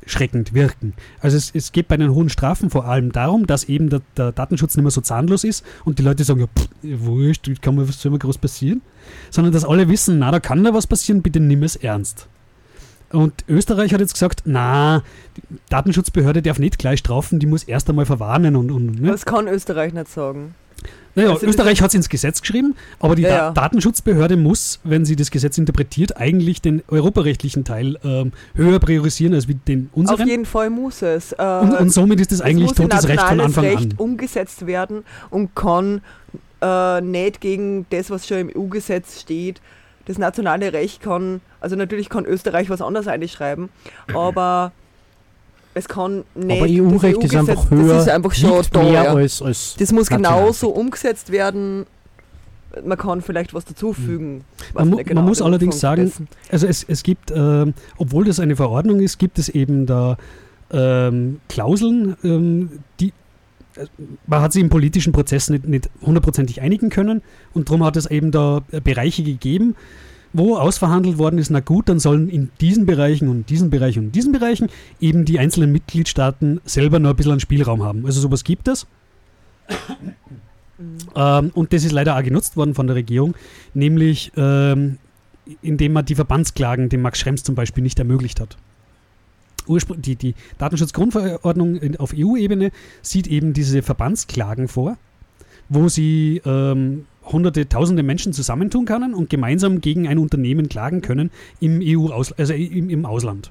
abschreckend 0.03 0.55
wirken. 0.55 0.95
Also 1.21 1.37
es, 1.37 1.51
es 1.55 1.73
geht 1.73 1.89
bei 1.89 1.97
den 1.97 2.13
hohen 2.15 2.29
Strafen 2.29 2.71
vor 2.71 2.87
allem 2.87 3.13
darum, 3.13 3.47
dass 3.47 3.65
eben 3.65 3.89
der, 3.89 4.03
der 4.17 4.33
Datenschutz 4.33 4.77
nicht 4.77 4.83
mehr 4.83 4.91
so 4.91 5.01
zahnlos 5.01 5.45
ist 5.45 5.65
und 5.85 5.99
die 5.99 6.03
Leute 6.03 6.25
sagen, 6.25 6.41
ja, 6.41 6.47
pff, 6.47 6.69
wurscht, 6.83 7.49
kann 7.61 7.75
mir 7.75 7.89
was 7.89 8.05
mir 8.05 8.19
groß 8.19 8.39
passieren? 8.39 8.83
Sondern 9.31 9.53
dass 9.53 9.65
alle 9.65 9.89
wissen, 9.89 10.19
na, 10.19 10.31
da 10.31 10.41
kann 10.41 10.65
da 10.65 10.75
was 10.75 10.87
passieren, 10.87 11.23
bitte 11.23 11.41
nimm 11.41 11.63
es 11.63 11.77
ernst. 11.77 12.29
Und 13.11 13.45
Österreich 13.47 13.93
hat 13.93 14.01
jetzt 14.01 14.15
gesagt, 14.15 14.43
na, 14.47 15.03
die 15.37 15.59
Datenschutzbehörde 15.69 16.41
darf 16.41 16.59
nicht 16.59 16.79
gleich 16.79 17.01
strafen, 17.01 17.41
die 17.41 17.47
muss 17.47 17.65
erst 17.65 17.89
einmal 17.91 18.07
verwarnen 18.07 18.57
und, 18.57 18.71
und 18.71 19.01
ne? 19.01 19.11
Das 19.11 19.27
kann 19.27 19.49
Österreich 19.49 19.93
nicht 19.93 20.09
sagen. 20.09 20.55
Naja, 21.15 21.31
Also 21.33 21.47
Österreich 21.47 21.83
hat 21.83 21.89
es 21.89 21.95
ins 21.95 22.09
Gesetz 22.09 22.41
geschrieben, 22.41 22.75
aber 22.99 23.15
die 23.15 23.23
Ja, 23.23 23.29
ja. 23.29 23.51
Datenschutzbehörde 23.51 24.37
muss, 24.39 24.81
wenn 24.83 25.05
sie 25.05 25.15
das 25.15 25.31
Gesetz 25.31 25.59
interpretiert, 25.59 26.17
eigentlich 26.17 26.63
den 26.63 26.83
europarechtlichen 26.89 27.65
Teil 27.65 27.99
ähm, 28.03 28.33
höher 28.55 28.79
priorisieren 28.79 29.35
als 29.35 29.47
den 29.47 29.91
Auf 29.93 29.97
unseren. 29.99 30.27
jeden 30.27 30.47
Fall 30.47 30.71
muss 30.71 31.03
es. 31.03 31.33
Äh, 31.33 31.43
Und, 31.61 31.73
und 31.75 31.91
somit 31.91 32.19
ist 32.21 32.33
es 32.33 32.41
eigentlich 32.41 32.71
in 32.71 32.77
totes 32.77 33.09
Recht 33.09 33.21
von 33.21 33.41
Anfang 33.41 33.65
Recht 33.65 33.93
an. 33.93 33.95
umgesetzt 33.99 34.67
werden 34.67 35.05
und 35.29 35.55
kann 35.55 36.01
äh, 36.63 37.01
nicht 37.03 37.41
gegen 37.43 37.85
das, 37.91 38.09
was 38.09 38.27
schon 38.27 38.39
im 38.39 38.51
EU-Gesetz 38.57 39.21
steht. 39.21 39.61
Das 40.07 40.17
nationale 40.19 40.73
Recht 40.73 41.03
kann, 41.03 41.43
also 41.61 41.77
natürlich 41.77 42.09
kann 42.09 42.25
Österreich 42.25 42.71
was 42.71 42.81
anderes 42.81 43.07
einschreiben, 43.07 43.69
aber 44.15 44.73
es 45.75 45.89
kann 45.89 46.25
nicht. 46.35 46.61
Aber 46.61 46.71
EU-Recht 46.71 47.17
das 47.19 47.25
ist 47.33 47.37
einfach 47.37 47.71
höher, 47.71 47.95
Das 47.95 48.03
ist 48.03 48.09
einfach 48.09 48.35
schon 48.35 48.63
da. 48.73 48.83
mehr 48.83 48.93
ja. 48.93 49.15
als, 49.15 49.41
als 49.43 49.75
Das 49.79 49.93
muss 49.93 50.09
genauso 50.09 50.69
umgesetzt 50.71 51.33
werden. 51.33 51.87
Man 52.85 52.97
kann 52.97 53.21
vielleicht 53.21 53.53
was 53.53 53.65
dazufügen. 53.67 54.45
weiß 54.73 54.75
Man, 54.75 54.89
mu 54.91 54.97
genau 54.97 55.21
man 55.21 55.29
muss 55.29 55.43
allerdings 55.43 55.79
sagen, 55.79 56.05
dessen. 56.07 56.29
also 56.51 56.67
es, 56.67 56.85
es 56.85 57.03
gibt, 57.03 57.31
ähm, 57.31 57.75
obwohl 57.99 58.25
das 58.25 58.41
eine 58.41 58.57
Verordnung 58.57 59.01
ist, 59.01 59.19
gibt 59.19 59.39
es 59.39 59.51
eben 59.51 59.85
da 59.85 60.17
ähm, 60.73 61.41
Klauseln, 61.51 62.17
ähm, 62.25 62.71
die 62.99 63.13
äh, 63.77 63.87
man 64.27 64.41
hat 64.41 64.55
sich 64.55 64.63
im 64.63 64.71
politischen 64.71 65.13
Prozess 65.13 65.51
nicht, 65.51 65.67
nicht 65.67 65.91
hundertprozentig 66.01 66.63
einigen 66.63 66.89
können 66.89 67.21
und 67.53 67.69
darum 67.69 67.85
hat 67.85 67.97
es 67.97 68.07
eben 68.07 68.31
da 68.31 68.63
äh, 68.73 68.81
Bereiche 68.81 69.23
gegeben, 69.23 69.77
wo 70.33 70.57
ausverhandelt 70.57 71.19
worden 71.19 71.39
ist, 71.39 71.51
na 71.51 71.61
gut, 71.61 71.89
dann 71.89 71.99
sollen 71.99 72.29
in 72.29 72.51
diesen 72.61 72.87
Bereichen 72.87 73.29
und 73.29 73.51
diesen 73.51 73.71
Bereichen 73.71 74.07
und 74.07 74.13
diesen 74.13 74.33
Bereichen 74.33 74.69
eben 75.01 75.25
die 75.25 75.39
einzelnen 75.39 75.73
Mitgliedstaaten 75.73 76.61
selber 76.65 76.99
noch 76.99 77.11
ein 77.11 77.17
bisschen 77.17 77.33
einen 77.33 77.41
Spielraum 77.41 77.83
haben. 77.83 78.07
Also 78.07 78.21
sowas 78.21 78.45
gibt 78.45 78.69
es. 78.69 78.87
Ähm, 81.15 81.51
und 81.55 81.73
das 81.73 81.85
ist 81.85 81.93
leider 81.93 82.17
auch 82.17 82.23
genutzt 82.23 82.57
worden 82.57 82.75
von 82.75 82.87
der 82.87 82.97
Regierung, 82.97 83.35
nämlich 83.75 84.33
ähm, 84.37 84.99
indem 85.61 85.93
man 85.93 86.05
die 86.05 86.15
Verbandsklagen 86.15 86.89
dem 86.89 87.03
Max 87.03 87.21
Schrems 87.21 87.43
zum 87.43 87.55
Beispiel 87.55 87.83
nicht 87.83 87.99
ermöglicht 87.99 88.41
hat. 88.41 88.57
Urspr 89.67 89.97
die, 89.97 90.17
die 90.17 90.35
Datenschutzgrundverordnung 90.59 91.97
auf 91.99 92.15
EU-Ebene 92.17 92.73
sieht 93.01 93.29
eben 93.29 93.53
diese 93.53 93.83
Verbandsklagen 93.83 94.67
vor, 94.67 94.97
wo 95.69 95.89
sie 95.89 96.43
ähm, 96.45 97.07
hunderte, 97.25 97.69
tausende 97.69 98.03
Menschen 98.03 98.33
zusammentun 98.33 98.85
können 98.85 99.15
und 99.15 99.31
gemeinsam 99.31 99.81
gegen 99.81 100.09
ein 100.09 100.19
Unternehmen 100.19 100.69
klagen 100.69 101.01
können 101.03 101.31
im 101.61 101.81
EU 101.81 102.13
-Aus 102.13 102.33
also 102.37 102.55
im, 102.55 102.91
im 102.91 103.07
Ausland. 103.07 103.51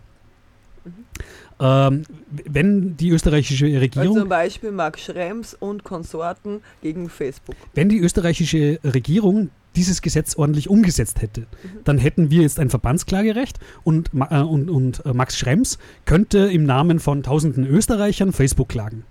Ähm, 1.62 2.04
wenn 2.46 2.98
die 2.98 3.12
österreichische 3.12 3.66
Regierung 3.80 4.18
zum 4.18 4.30
Beispiel 4.30 4.72
Max 4.72 5.04
Schrems 5.04 5.54
und 5.54 5.84
Konsorten 5.84 6.62
gegen 6.82 7.08
Facebook. 7.08 7.56
Wenn 7.76 7.88
die 7.88 8.00
österreichische 8.00 8.80
Regierung 8.84 9.52
dieses 9.76 10.02
Gesetz 10.02 10.36
ordentlich 10.36 10.70
umgesetzt 10.70 11.22
hätte, 11.22 11.46
dann 11.84 12.00
hätten 12.00 12.32
wir 12.32 12.42
jetzt 12.42 12.60
ein 12.60 12.72
Verbandsklagerecht 12.72 13.60
und, 13.84 14.10
äh, 14.32 14.42
und, 14.42 14.72
und 14.72 15.06
äh, 15.06 15.14
Max 15.14 15.38
Schrems 15.38 15.78
könnte 16.06 16.40
im 16.52 16.64
Namen 16.64 17.00
von 17.00 17.22
tausenden 17.22 17.68
Österreichern 17.68 18.34
Facebook 18.34 18.70
klagen. 18.70 19.04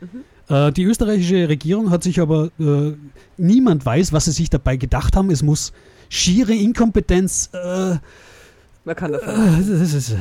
Äh, 0.00 0.06
die 0.48 0.84
österreichische 0.84 1.48
Regierung 1.48 1.90
hat 1.90 2.02
sich 2.02 2.20
aber, 2.20 2.50
äh, 2.58 2.92
niemand 3.36 3.86
weiß, 3.86 4.12
was 4.12 4.26
sie 4.26 4.32
sich 4.32 4.50
dabei 4.50 4.76
gedacht 4.76 5.16
haben. 5.16 5.30
Es 5.30 5.42
muss 5.42 5.72
schiere 6.08 6.52
Inkompetenz 6.52 7.50
äh, 7.52 7.96
Man 8.84 8.96
kann 8.96 9.14
äh, 9.14 9.18
das 9.18 10.10
äh, 10.10 10.16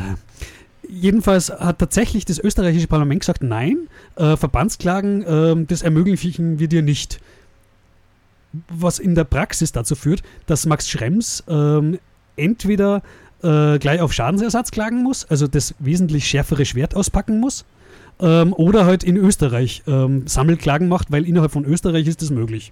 jedenfalls 0.87 1.49
hat 1.49 1.79
tatsächlich 1.79 2.25
das 2.25 2.39
österreichische 2.39 2.87
Parlament 2.87 3.21
gesagt, 3.21 3.43
nein, 3.43 3.87
äh, 4.15 4.35
Verbandsklagen, 4.35 5.23
äh, 5.23 5.65
das 5.65 5.81
ermöglichen 5.81 6.59
wir 6.59 6.67
dir 6.67 6.81
nicht. 6.81 7.19
Was 8.67 8.99
in 8.99 9.15
der 9.15 9.23
Praxis 9.23 9.71
dazu 9.71 9.95
führt, 9.95 10.23
dass 10.45 10.65
Max 10.65 10.89
Schrems 10.89 11.43
ähm, 11.47 11.99
entweder 12.35 13.01
äh, 13.41 13.79
gleich 13.79 14.01
auf 14.01 14.11
Schadensersatz 14.11 14.71
klagen 14.71 15.03
muss, 15.03 15.25
also 15.25 15.47
das 15.47 15.73
wesentlich 15.79 16.27
schärfere 16.27 16.65
Schwert 16.65 16.95
auspacken 16.95 17.39
muss, 17.39 17.63
ähm, 18.21 18.53
oder 18.53 18.85
halt 18.85 19.03
in 19.03 19.17
Österreich 19.17 19.83
ähm, 19.87 20.27
Sammelklagen 20.27 20.87
macht, 20.87 21.11
weil 21.11 21.27
innerhalb 21.27 21.51
von 21.51 21.65
Österreich 21.65 22.07
ist 22.07 22.21
das 22.21 22.29
möglich. 22.29 22.71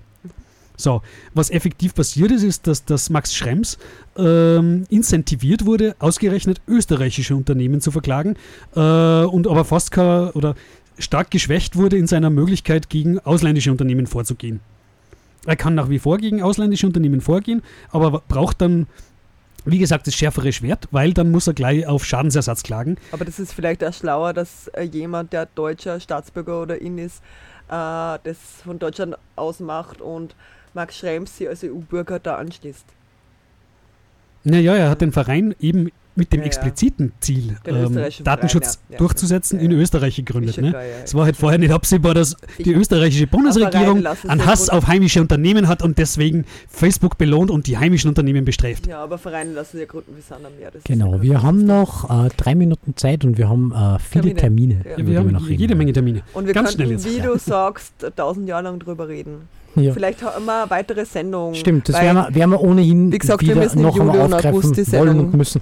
So, 0.77 1.01
was 1.33 1.49
effektiv 1.49 1.93
passiert 1.93 2.31
ist, 2.31 2.43
ist, 2.43 2.65
dass, 2.65 2.85
dass 2.85 3.09
Max 3.09 3.35
Schrems 3.35 3.77
ähm, 4.15 4.85
incentiviert 4.89 5.65
wurde, 5.65 5.93
ausgerechnet 5.99 6.61
österreichische 6.69 7.35
Unternehmen 7.35 7.81
zu 7.81 7.91
verklagen 7.91 8.35
äh, 8.75 8.79
und 8.79 9.45
aber 9.45 9.65
fast 9.65 9.91
kein, 9.91 10.29
oder 10.29 10.55
stark 10.97 11.31
geschwächt 11.31 11.75
wurde 11.75 11.97
in 11.97 12.07
seiner 12.07 12.29
Möglichkeit, 12.29 12.89
gegen 12.89 13.19
ausländische 13.19 13.71
Unternehmen 13.71 14.07
vorzugehen. 14.07 14.61
Er 15.45 15.57
kann 15.57 15.75
nach 15.75 15.89
wie 15.89 15.99
vor 15.99 16.17
gegen 16.17 16.41
ausländische 16.41 16.87
Unternehmen 16.87 17.19
vorgehen, 17.19 17.61
aber 17.91 18.21
braucht 18.27 18.61
dann, 18.61 18.87
wie 19.65 19.79
gesagt, 19.79 20.07
das 20.07 20.15
schärfere 20.15 20.51
Schwert, 20.51 20.87
weil 20.91 21.13
dann 21.13 21.31
muss 21.31 21.47
er 21.47 21.53
gleich 21.53 21.85
auf 21.85 22.05
Schadensersatz 22.05 22.63
klagen. 22.63 22.97
Aber 23.11 23.25
das 23.25 23.39
ist 23.39 23.53
vielleicht 23.53 23.83
auch 23.83 23.93
schlauer, 23.93 24.33
dass 24.33 24.67
äh, 24.69 24.83
jemand, 24.83 25.33
der 25.33 25.47
deutscher 25.47 25.99
Staatsbürger 25.99 26.61
oder 26.61 26.81
in 26.81 26.97
ist, 26.97 27.21
äh, 27.67 27.71
das 28.23 28.37
von 28.63 28.79
Deutschland 28.79 29.15
aus 29.35 29.59
macht 29.59 30.01
und 30.01 30.35
Max 30.73 30.97
Schrems 30.97 31.37
sie 31.37 31.47
als 31.47 31.63
EU-Bürger 31.63 32.19
da 32.19 32.35
anschließt. 32.35 32.85
Naja, 34.43 34.75
er 34.75 34.89
hat 34.89 35.01
den 35.01 35.11
Verein 35.11 35.55
eben 35.59 35.91
mit 36.19 36.31
dem 36.31 36.39
Ja, 36.39 36.43
ja. 36.43 36.47
expliziten 36.47 37.11
Ziel, 37.19 37.55
ähm, 37.65 37.97
Datenschutz 38.23 38.65
Verein, 38.75 38.77
ja. 38.89 38.93
Ja. 38.93 38.97
durchzusetzen, 38.99 39.59
in 39.59 39.71
Österreich 39.71 40.15
gegründet. 40.17 40.57
Ne? 40.57 40.69
klar, 40.69 40.83
ja, 40.83 40.89
ja. 40.89 40.95
Es 41.03 41.15
war 41.15 41.25
halt 41.25 41.35
vorher 41.37 41.57
nicht 41.57 41.71
absehbar, 41.71 42.13
dass 42.13 42.35
die 42.59 42.71
Ich- 42.71 42.77
österreichische 42.77 43.25
Bundesregierung 43.27 44.05
einen 44.27 44.45
Hass 44.45 44.69
auf 44.69 44.87
heimische 44.87 45.21
Unternehmen 45.21 45.67
hat 45.67 45.81
und 45.81 45.97
deswegen 45.97 46.45
Facebook 46.69 47.17
belohnt 47.17 47.49
und 47.49 47.65
die 47.67 47.77
heimischen 47.77 48.09
Unternehmen 48.09 48.45
bestraft. 48.45 48.85
Ja, 48.87 49.03
aber 49.03 49.17
Vereine 49.17 49.53
lassen 49.53 49.71
sich 49.77 49.81
ja 49.81 49.85
gründen 49.87 50.13
wie 50.15 50.21
Sand 50.21 50.45
am 50.45 50.51
Meer. 50.59 50.71
Genau, 50.83 51.15
ja 51.15 51.21
wir 51.21 51.41
haben 51.43 51.65
noch 51.65 52.09
äh, 52.25 52.29
drei 52.37 52.53
Minuten 52.55 52.95
Zeit 52.95 53.25
und 53.25 53.37
wir 53.37 53.49
haben 53.49 53.71
äh, 53.71 53.97
viele 53.99 54.35
Termine. 54.35 54.35
Termine. 54.35 54.81
Ja. 54.85 54.97
Ja, 54.99 55.07
wir 55.07 55.19
haben 55.19 55.31
noch 55.31 55.47
reden 55.47 55.59
jede 55.59 55.69
wollen. 55.71 55.77
Menge 55.79 55.93
Termine. 55.93 56.21
Und 56.33 56.45
wir 56.47 56.53
Ganz 56.53 56.75
jetzt. 56.77 57.05
wie 57.05 57.21
du 57.21 57.37
sagst, 57.39 57.93
tausend 58.15 58.47
Jahre 58.47 58.63
lang 58.63 58.79
drüber 58.79 59.07
reden. 59.07 59.47
Ja. 59.75 59.93
Vielleicht 59.93 60.21
haben 60.23 60.45
wir 60.45 60.63
eine 60.63 60.69
weitere 60.71 61.05
Sendung. 61.05 61.53
Stimmt, 61.53 61.87
das 61.87 62.01
werden 62.01 62.17
wir, 62.17 62.35
werden 62.35 62.49
wir 62.51 62.61
ohnehin 62.61 63.11
Wie 63.11 63.17
gesagt, 63.17 63.41
wir 63.41 63.49
wieder 63.49 63.61
müssen 63.63 63.77
im 63.77 63.83
noch 63.83 63.99
einmal 63.99 64.19
aufgreifen 64.21 64.49
August 64.49 64.77
die 64.77 64.91
wollen 64.91 65.07
Sendung- 65.07 65.25
und 65.27 65.37
müssen. 65.37 65.61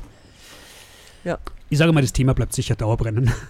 Ich 1.69 1.77
sage 1.77 1.91
mal, 1.91 2.01
das 2.01 2.13
Thema 2.13 2.33
bleibt 2.33 2.53
sicher 2.53 2.75
dauerbrennen. 2.75 3.31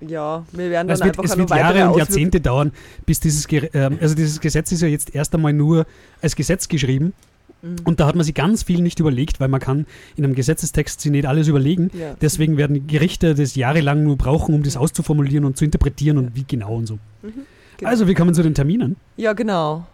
Ja, 0.00 0.44
wir 0.52 0.70
werden 0.70 0.88
dann 0.88 0.94
Es 0.94 1.00
wird, 1.00 1.18
einfach 1.18 1.24
es 1.24 1.38
wird 1.38 1.50
Jahre 1.50 1.88
und 1.88 1.98
Jahrzehnte 1.98 2.40
dauern, 2.40 2.72
bis 3.06 3.18
dieses, 3.18 3.46
ähm, 3.50 3.98
also 3.98 4.14
dieses 4.14 4.40
Gesetz 4.40 4.70
ist 4.72 4.82
ja 4.82 4.88
jetzt 4.88 5.14
erst 5.14 5.34
einmal 5.34 5.54
nur 5.54 5.86
als 6.20 6.36
Gesetz 6.36 6.68
geschrieben. 6.68 7.14
Mhm. 7.62 7.76
Und 7.84 8.00
da 8.00 8.06
hat 8.06 8.14
man 8.14 8.24
sich 8.24 8.34
ganz 8.34 8.62
viel 8.62 8.82
nicht 8.82 9.00
überlegt, 9.00 9.40
weil 9.40 9.48
man 9.48 9.60
kann 9.60 9.86
in 10.16 10.24
einem 10.24 10.34
Gesetzestext 10.34 11.00
sich 11.00 11.10
nicht 11.10 11.26
alles 11.26 11.48
überlegen. 11.48 11.90
Ja. 11.98 12.14
Deswegen 12.20 12.56
werden 12.56 12.86
Gerichte 12.86 13.34
das 13.34 13.54
jahrelang 13.54 14.02
nur 14.02 14.16
brauchen, 14.16 14.54
um 14.54 14.62
das 14.62 14.76
auszuformulieren 14.76 15.44
und 15.44 15.56
zu 15.56 15.64
interpretieren 15.64 16.18
und 16.18 16.36
wie 16.36 16.44
genau 16.46 16.76
und 16.76 16.86
so. 16.86 16.98
Genau. 17.22 17.90
Also 17.90 18.06
wir 18.06 18.14
kommen 18.14 18.34
zu 18.34 18.42
den 18.42 18.54
Terminen. 18.54 18.96
Ja, 19.16 19.32
genau. 19.32 19.86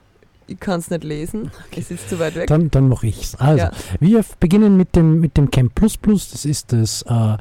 Ich 0.52 0.60
kann 0.60 0.80
es 0.80 0.90
nicht 0.90 1.02
lesen. 1.02 1.50
Es 1.74 1.90
ist 1.90 2.10
zu 2.10 2.18
weit 2.18 2.34
weg. 2.34 2.46
Dann, 2.46 2.70
dann 2.70 2.88
mache 2.88 3.06
ich's. 3.06 3.34
Also, 3.36 3.64
Ja. 3.64 3.70
wir 4.00 4.22
beginnen 4.38 4.76
mit 4.76 4.94
dem, 4.94 5.18
mit 5.18 5.36
dem 5.38 5.50
Camp 5.50 5.74
Plus 5.74 5.96
Plus. 5.96 6.30
Das 6.30 6.44
ist 6.44 6.72
das 6.74 7.00
äh, 7.08 7.14
äh, 7.34 7.36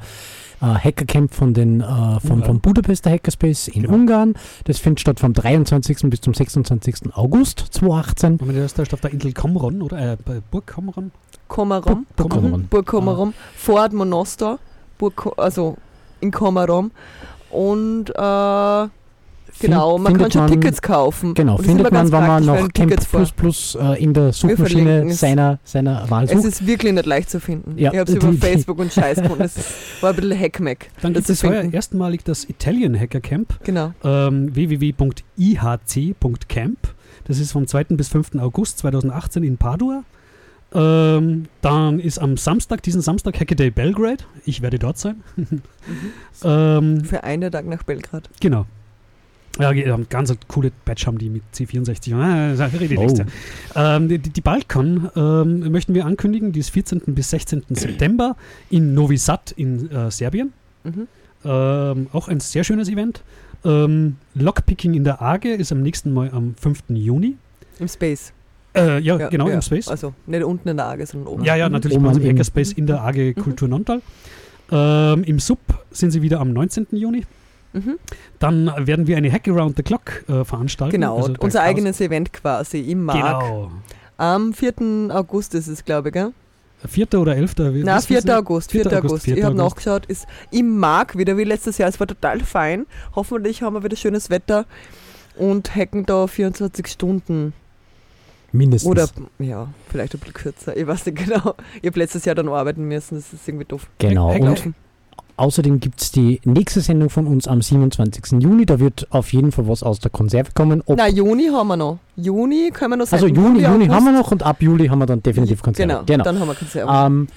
Hackercamp 0.61 1.33
von 1.33 1.53
den, 1.53 1.81
äh, 1.81 2.19
vom, 2.25 2.41
vom 2.41 2.61
Budapester 2.61 3.11
Hackerspace 3.11 3.67
in 3.67 3.83
Genau. 3.83 3.95
Ungarn. 3.95 4.35
Das 4.63 4.79
findet 4.79 5.01
statt 5.01 5.19
vom 5.19 5.33
23. 5.33 6.09
bis 6.09 6.21
zum 6.21 6.33
26. 6.33 7.13
August 7.13 7.59
2018. 7.71 8.39
Wenn 8.39 8.47
man 8.47 8.55
das 8.55 8.75
da 8.75 8.83
auf 8.83 9.01
der 9.01 9.11
Insel 9.11 9.33
Komron 9.33 9.81
oder 9.81 10.13
äh, 10.13 10.17
bei 10.23 10.39
Burg 10.49 10.67
Komron. 10.67 11.11
Komarom. 11.49 12.05
Burg 12.15 12.29
Komarom. 12.29 12.67
Burg 12.69 12.85
Komarom. 12.85 13.33
Vor 13.57 13.89
Monostor. 13.91 14.57
Burg, 14.97 15.33
also 15.37 15.75
in 16.21 16.31
Komarom. 16.31 16.91
Und 17.49 18.09
äh, 18.15 18.87
genau, 19.61 19.97
man 19.97 20.13
kann 20.13 20.15
findet 20.15 20.33
schon 20.33 20.41
man- 20.43 20.51
Tickets 20.51 20.81
kaufen. 20.81 21.33
Genau, 21.33 21.55
Und 21.57 21.65
findet 21.65 21.91
man, 21.91 22.11
wenn 22.11 22.27
man 22.27 22.45
noch 22.45 22.69
Camp. 22.73 22.93
Plus 23.09 23.31
Plus 23.31 23.75
äh, 23.79 24.03
in 24.03 24.13
der 24.13 24.33
Suchmaschine 24.33 25.05
es. 25.09 25.19
seiner, 25.19 25.59
seiner 25.63 26.09
Wahl 26.09 26.25
Es 26.25 26.31
sucht. 26.31 26.45
ist 26.45 26.67
wirklich 26.67 26.93
nicht 26.93 27.05
leicht 27.05 27.29
zu 27.29 27.39
finden. 27.39 27.77
Ja, 27.77 27.91
ich 27.93 27.99
habe 27.99 28.11
es 28.11 28.17
über 28.17 28.33
Facebook 28.33 28.79
und 28.79 28.91
Scheiß 28.93 29.21
gefunden. 29.21 29.43
Das 29.43 29.55
war 30.01 30.09
ein 30.11 30.15
bisschen 30.17 30.39
Hackmack. 30.39 30.87
Dann 31.01 31.13
das 31.13 31.25
gibt 31.27 31.37
es 31.37 31.43
heuer 31.43 31.63
erstmalig 31.71 32.23
das 32.23 32.45
Italian 32.49 32.99
Hacker 32.99 33.21
Camp. 33.21 33.59
Genau. 33.63 33.93
ähm, 34.03 34.53
www.ihc.camp. 34.55 36.77
Das 37.25 37.39
ist 37.39 37.51
vom 37.51 37.67
2. 37.67 37.83
bis 37.91 38.07
5. 38.09 38.35
August 38.39 38.79
2018 38.79 39.43
in 39.43 39.57
Padua. 39.57 40.03
Ähm, 40.73 41.45
dann 41.61 41.99
ist 41.99 42.19
am 42.19 42.37
Samstag, 42.37 42.81
diesen 42.83 43.01
Samstag, 43.01 43.39
Hackaday 43.39 43.71
Belgrade. 43.71 44.23
Ich 44.45 44.61
werde 44.61 44.79
dort 44.79 44.97
sein. 44.97 45.21
ähm, 46.43 47.03
Für 47.03 47.23
einen 47.23 47.51
Tag 47.51 47.65
nach 47.67 47.83
Belgrad. 47.83 48.29
genau. 48.39 48.65
Ja, 49.59 49.73
die 49.73 49.91
haben 49.91 50.07
ganz 50.09 50.33
coole 50.47 50.71
Badge 50.85 51.05
haben 51.05 51.17
die 51.17 51.29
mit 51.29 51.43
C64. 51.53 52.15
Ah, 52.15 52.53
ich 52.53 52.97
Oh. 52.97 53.13
Ähm, 53.75 54.07
die, 54.07 54.17
die 54.17 54.29
die 54.29 54.41
Balkan 54.41 55.09
ähm, 55.15 55.71
möchten 55.71 55.93
wir 55.93 56.05
ankündigen, 56.05 56.51
die 56.51 56.59
ist 56.59 56.69
14. 56.69 57.01
bis 57.07 57.29
16. 57.31 57.63
September 57.69 58.35
in 58.69 58.93
Novi 58.93 59.17
Sad 59.17 59.51
in 59.51 59.91
äh, 59.91 60.09
Serbien. 60.09 60.53
Mhm. 60.83 61.07
Ähm, 61.43 62.07
auch 62.13 62.27
ein 62.27 62.39
sehr 62.39 62.63
schönes 62.63 62.87
Event. 62.87 63.23
Ähm, 63.65 64.17
Lockpicking 64.35 64.93
in 64.93 65.03
der 65.03 65.21
Arge 65.21 65.53
ist 65.53 65.71
am 65.71 65.81
nächsten 65.81 66.13
Mal 66.13 66.31
am 66.31 66.55
5. 66.55 66.83
Juni. 66.89 67.35
Im 67.79 67.87
Space. 67.87 68.33
Äh, 68.73 68.99
ja, 68.99 69.17
genau, 69.27 69.49
im 69.49 69.61
Space. 69.61 69.89
Also 69.89 70.13
nicht 70.27 70.43
unten 70.43 70.69
in 70.69 70.77
der 70.77 70.85
Arge, 70.85 71.05
sondern 71.05 71.33
oben. 71.33 71.43
Ja, 71.43 71.55
ja, 71.55 71.67
natürlich 71.67 71.97
Oben 71.97 72.21
im 72.21 72.29
Hackerspace 72.29 72.71
in 72.73 72.87
der 72.87 73.01
AG 73.03 73.33
Kultur 73.35 73.67
Nontal. 73.67 74.01
Ähm, 74.71 75.23
Im 75.25 75.39
Sub 75.39 75.59
sind 75.91 76.11
sie 76.11 76.21
wieder 76.21 76.39
am 76.39 76.53
19. 76.53 76.87
Juni. 76.91 77.25
Mhm. 77.73 77.97
Dann 78.39 78.71
werden 78.87 79.07
wir 79.07 79.17
eine 79.17 79.31
Hack 79.31 79.47
Around 79.47 79.77
the 79.77 79.83
Clock 79.83 80.23
äh, 80.27 80.43
veranstalten. 80.43 80.91
Genau, 80.91 81.17
Also 81.17 81.33
unser 81.39 81.59
Chaos- 81.59 81.69
eigenes 81.69 82.01
Event 82.01 82.33
quasi 82.33 82.79
im 82.81 83.03
Mark. 83.05 83.17
Genau. 83.17 83.71
Am 84.17 84.53
4. 84.53 85.09
August 85.09 85.55
ist 85.55 85.67
es, 85.67 85.83
glaube 85.85 86.09
ich, 86.09 86.13
gell? 86.13 86.31
4. 86.87 87.13
oder 87.19 87.35
11. 87.35 87.57
wie- 87.73 87.83
Na, 87.83 87.97
wissen 87.97 88.07
4. 88.07 88.21
Sie 88.21 88.27
nicht? 88.27 88.35
August, 88.37 88.71
4. 88.71 88.85
August. 88.97 89.23
4. 89.25 89.37
Ich 89.37 89.43
habe 89.43 89.55
nachgeschaut, 89.55 90.05
ist 90.07 90.25
im 90.51 90.77
Mark 90.77 91.17
wieder 91.17 91.37
wie 91.37 91.43
letztes 91.43 91.77
Jahr. 91.77 91.87
Es 91.89 91.99
war 91.99 92.07
total 92.07 92.39
fein. 92.41 92.85
Hoffentlich 93.15 93.61
haben 93.61 93.73
wir 93.75 93.83
wieder 93.83 93.95
schönes 93.95 94.29
Wetter 94.29 94.65
und 95.37 95.75
hacken 95.75 96.05
da 96.05 96.27
24 96.27 96.87
Stunden. 96.87 97.53
Mindestens. 98.51 98.89
Oder, 98.91 99.07
ja, 99.39 99.67
vielleicht 99.89 100.13
ein 100.13 100.19
bisschen 100.19 100.33
kürzer. 100.33 100.75
Ich 100.75 100.85
weiß 100.85 101.05
nicht 101.05 101.17
genau. 101.25 101.55
Ich 101.81 101.87
habe 101.87 101.99
letztes 101.99 102.25
Jahr 102.25 102.35
dann 102.35 102.49
arbeiten 102.49 102.85
müssen, 102.87 103.15
das 103.15 103.31
ist 103.31 103.47
irgendwie 103.47 103.65
doof. 103.65 103.87
Genau. 103.99 104.29
Hack- 104.33 104.41
Und 104.41 104.47
Hacklaufen. 104.49 104.75
Außerdem 105.37 105.79
gibt 105.79 106.01
es 106.01 106.11
die 106.11 106.41
nächste 106.43 106.81
Sendung 106.81 107.09
von 107.09 107.27
uns 107.27 107.47
am 107.47 107.61
27. 107.61 108.41
Juni. 108.41 108.65
Da 108.65 108.79
wird 108.79 109.07
auf 109.11 109.33
jeden 109.33 109.51
Fall 109.51 109.67
was 109.67 109.83
aus 109.83 109.99
der 109.99 110.11
Konserve 110.11 110.51
kommen. 110.53 110.81
Ob, 110.85 110.97
Na, 110.97 111.07
Juni 111.07 111.47
haben 111.47 111.67
wir 111.67 111.77
noch. 111.77 111.99
Juni 112.15 112.71
können 112.73 112.91
wir 112.91 112.97
noch 112.97 113.11
also. 113.11 113.27
Juni, 113.27 113.63
Juni 113.63 113.87
haben 113.87 114.05
wir 114.05 114.11
noch 114.11 114.31
und 114.31 114.43
ab 114.43 114.61
Juli 114.61 114.87
haben 114.87 114.99
wir 114.99 115.05
dann 115.05 115.23
definitiv 115.23 115.61
Konserve. 115.61 116.03
Genau, 116.05 116.23
dann 116.23 116.39
haben 116.39 116.47
wir 116.47 116.55
Konserve. 116.55 116.91
Ähm, 116.91 117.27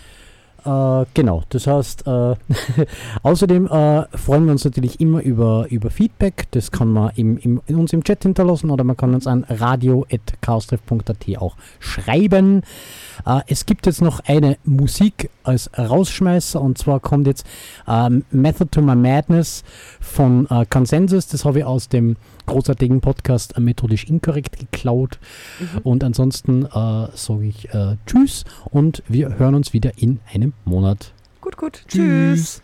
äh, 0.64 1.04
genau, 1.12 1.42
das 1.50 1.66
heißt, 1.66 2.06
äh, 2.06 2.34
außerdem 3.22 3.66
äh, 3.66 4.16
freuen 4.16 4.46
wir 4.46 4.52
uns 4.52 4.64
natürlich 4.64 4.98
immer 4.98 5.22
über, 5.22 5.66
über 5.68 5.90
Feedback. 5.90 6.46
Das 6.52 6.70
kann 6.70 6.88
man 6.88 7.10
im, 7.16 7.36
im, 7.38 7.60
in 7.66 7.76
uns 7.76 7.92
im 7.92 8.02
Chat 8.02 8.22
hinterlassen 8.22 8.70
oder 8.70 8.82
man 8.82 8.96
kann 8.96 9.14
uns 9.14 9.26
an 9.26 9.44
radio.chaostreff.at 9.48 11.38
auch 11.38 11.56
schreiben. 11.80 12.62
Äh, 13.26 13.40
es 13.46 13.66
gibt 13.66 13.86
jetzt 13.86 14.02
noch 14.02 14.20
eine 14.20 14.56
Musik 14.64 15.30
als 15.42 15.70
Rausschmeißer 15.76 16.60
und 16.60 16.78
zwar 16.78 17.00
kommt 17.00 17.26
jetzt 17.26 17.46
ähm, 17.86 18.24
Method 18.30 18.70
to 18.70 18.80
My 18.80 18.96
Madness 18.96 19.64
von 20.00 20.46
äh, 20.50 20.64
Consensus. 20.66 21.28
Das 21.28 21.44
habe 21.44 21.60
ich 21.60 21.64
aus 21.64 21.88
dem 21.88 22.16
großartigen 22.46 23.00
Podcast 23.00 23.56
äh, 23.56 23.60
Methodisch 23.60 24.04
Inkorrekt 24.04 24.58
geklaut. 24.58 25.18
Und 25.82 26.04
ansonsten 26.04 26.66
äh, 26.66 26.68
sage 27.14 27.44
ich 27.44 27.72
äh, 27.74 27.96
Tschüss 28.06 28.44
und 28.70 29.02
wir 29.08 29.38
hören 29.38 29.54
uns 29.54 29.72
wieder 29.72 29.92
in 29.96 30.20
einem 30.32 30.52
Monat. 30.64 31.12
Gut, 31.40 31.56
gut. 31.56 31.84
Tschüss. 31.88 32.62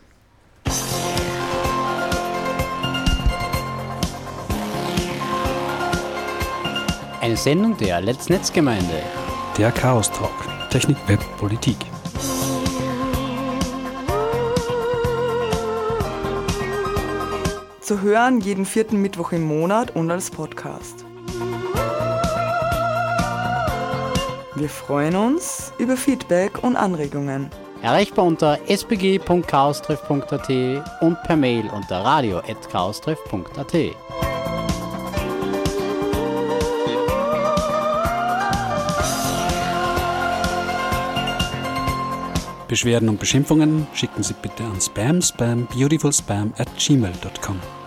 Eine 7.21 7.37
Sendung 7.37 7.77
der 7.77 8.01
Let's 8.01 8.31
Netzgemeinde. 8.31 9.20
Der 9.61 9.71
Chaos 9.71 10.11
Talk. 10.11 10.33
Technik, 10.71 10.97
Web, 11.07 11.21
Politik. 11.37 11.77
Zu 17.83 18.01
hören 18.01 18.41
jeden 18.41 18.65
vierten 18.65 19.03
Mittwoch 19.03 19.33
im 19.33 19.45
Monat 19.45 19.95
und 19.95 20.11
als 20.11 20.31
Podcast. 20.31 21.05
Wir 24.55 24.71
freuen 24.71 25.15
uns 25.15 25.75
über 25.77 25.99
Feedback 25.99 26.65
und 26.65 26.77
Anregungen. 26.77 27.51
Erreichbar 27.83 28.25
unter 28.25 28.59
spg.chaostreff.at 28.67 30.49
und 31.03 31.23
per 31.25 31.37
Mail 31.37 31.69
unter 31.69 32.03
radio.chaostreff.at. 32.03 33.75
Beschwerden 42.71 43.09
und 43.09 43.19
Beschimpfungen 43.19 43.89
schicken 43.95 44.23
Sie 44.23 44.35
bitte 44.41 44.63
an 44.63 44.81
spam 44.81 45.21
spam 45.21 45.67
beautifulspam 45.67 46.55
at 46.57 46.69
gmail.com. 46.79 47.80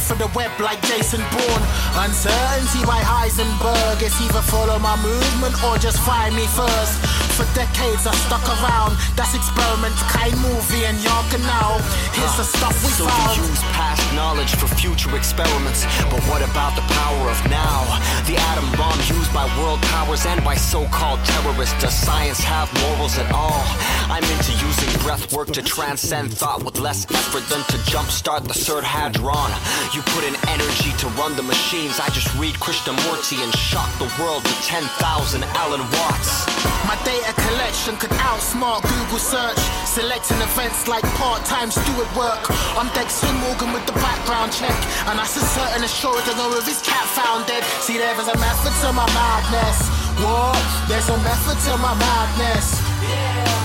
for 0.00 0.16
the 0.16 0.28
web 0.34 0.50
like 0.60 0.80
Jason 0.88 1.20
Bourne. 1.30 1.64
Uncertainty 2.00 2.82
by 2.86 3.00
Heisenberg. 3.04 4.00
It's 4.00 4.16
either 4.20 4.42
follow 4.42 4.78
my 4.78 4.96
movement 5.02 5.54
or 5.64 5.76
just 5.78 5.98
find 6.00 6.34
me 6.34 6.46
first. 6.46 6.96
For 7.36 7.44
decades 7.54 8.06
I 8.06 8.14
stuck 8.26 8.44
around. 8.60 8.96
That's 9.16 9.34
experiments, 9.34 10.00
kind 10.08 10.36
movie 10.40 10.84
and 10.84 10.96
y'all 11.04 11.24
can 11.30 11.42
now. 11.42 11.78
Here's 12.16 12.36
the 12.36 12.44
stuff 12.44 12.74
we 12.82 12.90
so 12.90 13.06
found. 13.06 13.89
Knowledge 14.14 14.54
for 14.54 14.66
future 14.66 15.14
experiments. 15.16 15.84
But 16.10 16.22
what 16.30 16.42
about 16.42 16.74
the 16.76 16.82
power 16.82 17.30
of 17.30 17.38
now? 17.50 17.86
The 18.26 18.36
atom 18.36 18.70
bomb 18.76 18.98
used 19.06 19.32
by 19.32 19.46
world 19.58 19.80
powers 19.94 20.26
and 20.26 20.42
by 20.44 20.54
so-called 20.54 21.20
terrorists. 21.24 21.74
Does 21.82 21.94
science 21.94 22.40
have 22.40 22.72
morals 22.82 23.18
at 23.18 23.30
all? 23.32 23.64
I'm 24.10 24.24
into 24.24 24.52
using 24.64 24.90
breath 25.02 25.32
work 25.32 25.48
to 25.52 25.62
transcend 25.62 26.32
thought 26.32 26.62
with 26.64 26.78
less 26.78 27.06
effort 27.10 27.46
than 27.48 27.62
to 27.70 27.76
jumpstart 27.90 28.46
the 28.46 28.54
third 28.54 28.84
hadron. 28.84 29.50
You 29.94 30.02
put 30.14 30.24
in 30.24 30.34
energy 30.48 30.90
to 30.98 31.06
run 31.20 31.36
the 31.36 31.42
machines. 31.42 32.00
I 32.00 32.08
just 32.10 32.32
read 32.36 32.54
Krishnamurti 32.56 33.42
and 33.42 33.54
shock 33.54 33.90
the 33.98 34.10
world 34.20 34.42
with 34.42 34.60
10,000 34.66 35.44
Alan 35.54 35.80
Watts. 35.94 36.46
My 36.86 36.96
data 37.04 37.32
collection 37.34 37.96
could 37.96 38.10
outsmart 38.26 38.82
Google 38.82 39.18
search. 39.18 39.58
Selecting 39.86 40.38
events 40.38 40.88
like 40.88 41.04
part-time 41.14 41.70
steward 41.70 42.10
work. 42.16 42.42
I'm 42.74 42.88
Dexter 42.94 43.32
Morgan 43.44 43.72
with 43.72 43.86
the 43.86 43.92
background 44.00 44.52
check. 44.52 44.74
And 45.06 45.18
that's 45.18 45.36
a 45.36 45.44
certain 45.44 45.84
assurance 45.84 46.26
to 46.28 46.34
know 46.36 46.50
if 46.56 46.66
his 46.66 46.82
cat 46.82 47.06
found 47.14 47.46
dead. 47.46 47.62
See, 47.84 47.96
there 47.96 48.16
is 48.18 48.28
a 48.28 48.36
method 48.36 48.74
to 48.84 48.88
my 48.92 49.06
madness. 49.12 49.78
What? 50.20 50.60
There's 50.88 51.08
a 51.08 51.18
method 51.24 51.56
to 51.70 51.72
my 51.78 51.94
madness. 51.94 52.80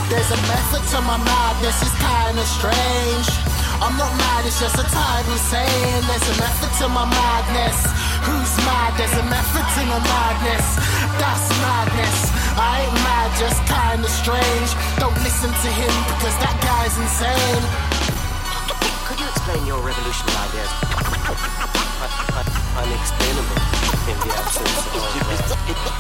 There's 0.07 0.31
a 0.31 0.39
method 0.47 0.83
to 0.93 1.01
my 1.01 1.17
madness. 1.17 1.81
It's 1.81 1.97
kinda 1.97 2.45
strange. 2.45 3.27
I'm 3.83 3.97
not 3.97 4.13
mad, 4.15 4.45
it's 4.45 4.59
just 4.59 4.79
a 4.79 4.87
time 4.87 5.25
insane. 5.27 6.01
There's 6.07 6.27
a 6.31 6.37
method 6.39 6.71
to 6.79 6.87
my 6.87 7.03
madness. 7.03 7.75
Who's 8.23 8.53
mad? 8.63 8.95
There's 8.95 9.17
a 9.19 9.25
method 9.27 9.65
to 9.75 9.81
my 9.83 9.99
madness. 9.99 10.65
That's 11.19 11.47
madness. 11.59 12.31
I 12.55 12.87
ain't 12.87 12.95
mad, 13.03 13.29
just 13.35 13.59
kinda 13.67 14.07
strange. 14.07 14.69
Don't 14.97 15.17
listen 15.27 15.51
to 15.51 15.69
him 15.81 15.93
because 16.07 16.35
that 16.39 16.55
guy's 16.63 16.95
insane. 16.95 18.04
Explain 19.45 19.67
your 19.67 19.79
revolutionary 19.79 20.37
ideas? 20.37 20.71
Unexplainable 22.81 23.94
in 24.05 24.17
the 24.21 24.31
absence 24.37 24.69
of 24.69 24.85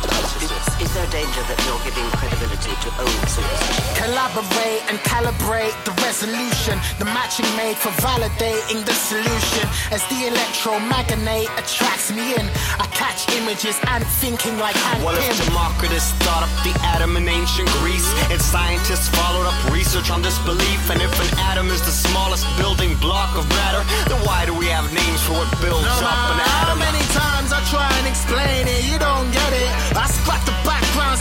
consciousness. 0.05 0.65
Is 0.77 0.91
there 0.93 1.07
danger 1.09 1.41
that 1.49 1.57
you're 1.65 1.81
giving 1.81 2.05
credibility 2.19 2.73
to 2.85 2.89
old 3.01 3.21
superstition? 3.25 3.81
Collaborate 3.97 4.83
and 4.91 4.99
calibrate 5.07 5.73
the 5.87 5.93
resolution. 6.05 6.77
The 7.01 7.07
matching 7.09 7.47
made 7.57 7.79
for 7.79 7.89
validating 8.05 8.85
the 8.85 8.93
solution. 8.93 9.65
As 9.89 10.05
the 10.11 10.29
electromagnet 10.29 11.49
attracts 11.57 12.11
me 12.13 12.35
in, 12.37 12.45
I 12.77 12.85
catch 12.93 13.25
images 13.33 13.79
and 13.89 14.05
thinking 14.21 14.59
like 14.61 14.75
Hank 14.75 15.01
What 15.01 15.17
if 15.17 15.25
Pym. 15.41 15.49
Democritus 15.49 16.11
thought 16.21 16.45
up 16.45 16.53
the 16.61 16.75
atom 16.93 17.17
in 17.17 17.25
ancient 17.25 17.69
Greece 17.81 18.05
and 18.29 18.37
scientists 18.37 19.09
followed 19.09 19.49
up 19.49 19.57
research 19.73 20.11
on 20.11 20.21
this 20.21 20.37
belief? 20.45 20.81
And 20.93 21.01
if 21.01 21.13
an 21.17 21.31
atom 21.49 21.71
is 21.73 21.81
the 21.81 21.95
smallest 21.95 22.45
building 22.59 22.93
block 23.01 23.33
of 23.33 23.47
matter, 23.49 23.81
then 24.11 24.19
why 24.27 24.45
do 24.45 24.53
we 24.53 24.67
have 24.69 24.85
names 24.93 25.21
for 25.25 25.33
what 25.39 25.49
builds 25.63 25.87
No 25.87 26.05
up 26.05 26.35
an 26.35 26.37
matter 26.37 26.53
how 26.53 26.75
atom? 26.75 26.79
many 26.83 27.01
times 27.15 27.49
I 27.55 27.63
and 28.03 28.83
you 28.85 28.97
don't 28.99 29.31
get 29.31 29.53
it. 29.53 29.69
I 29.95 30.07
scrap 30.07 30.43
the 30.45 30.74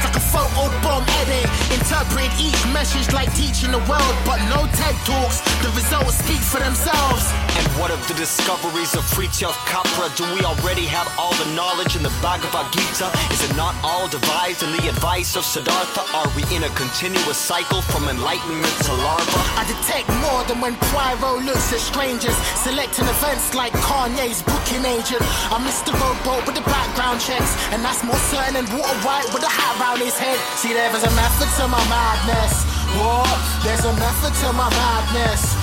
like 0.05 0.17
a 0.17 0.21
photo 0.21 0.69
bomb 0.85 1.05
edit. 1.25 1.49
Interpreted 1.73 2.31
each 2.37 2.61
message 2.77 3.09
like 3.13 3.33
teaching 3.35 3.73
the 3.73 3.81
world, 3.89 4.15
but 4.29 4.39
no 4.53 4.69
TED 4.77 4.97
Talks. 5.09 5.41
The 5.65 5.73
results 5.73 6.21
speak 6.21 6.43
for 6.45 6.61
themselves. 6.61 7.25
And 7.57 7.67
what 7.81 7.91
of 7.91 8.01
the 8.07 8.15
discoveries 8.15 8.93
of 8.95 9.03
Fritjof 9.09 9.57
Capra? 9.65 10.13
Do 10.17 10.25
we 10.37 10.45
already 10.45 10.85
have 10.85 11.09
all 11.19 11.33
the 11.41 11.49
knowledge 11.57 11.97
in 11.97 12.03
the 12.03 12.13
Bhagavad 12.21 12.69
Gita? 12.73 13.09
Is 13.33 13.41
it 13.49 13.57
not 13.57 13.75
all 13.83 14.07
devised 14.09 14.63
in 14.63 14.71
the 14.77 14.89
advice 14.89 15.37
of 15.37 15.45
Siddhartha? 15.45 16.05
Are 16.13 16.29
we 16.37 16.45
in 16.55 16.65
a 16.65 16.73
continuous 16.77 17.39
cycle 17.39 17.81
from 17.81 18.09
enlightenment 18.09 18.75
to 18.85 18.93
larva? 18.93 19.41
I 19.57 19.65
detect 19.65 20.09
more 20.21 20.45
than 20.45 20.61
when 20.61 20.77
Pyro 20.93 21.41
looks 21.41 21.73
at 21.73 21.81
strangers, 21.81 22.37
selecting 22.61 23.07
events 23.09 23.55
like 23.55 23.73
Kanye's 23.89 24.43
booking 24.43 24.85
agent. 24.85 25.23
I'm 25.49 25.65
Mr. 25.65 25.95
Robot 25.97 26.45
with 26.47 26.57
the 26.57 26.67
background 26.67 27.21
checks, 27.21 27.57
and 27.73 27.81
that's 27.81 28.03
more 28.05 28.19
certain 28.29 28.55
than 28.59 28.67
Water 28.77 28.99
White 29.07 29.31
with 29.33 29.43
a 29.43 29.53
hat 29.53 29.79
round 29.81 29.94
his 30.01 30.17
head. 30.19 30.39
See, 30.57 30.73
there 30.73 30.91
is 30.95 31.05
a 31.05 31.13
method 31.15 31.49
to 31.61 31.69
my 31.69 31.83
madness. 31.87 32.65
What? 32.99 33.39
There's 33.63 33.85
a 33.85 33.95
method 33.95 34.33
to 34.43 34.49
my 34.53 34.71
madness. 34.71 35.55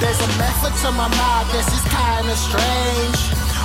There's 0.00 0.20
a 0.20 0.30
method 0.36 0.74
to 0.82 0.92
my 0.92 1.08
madness, 1.08 1.66
it's 1.70 1.86
kinda 1.88 2.36
strange. 2.36 3.18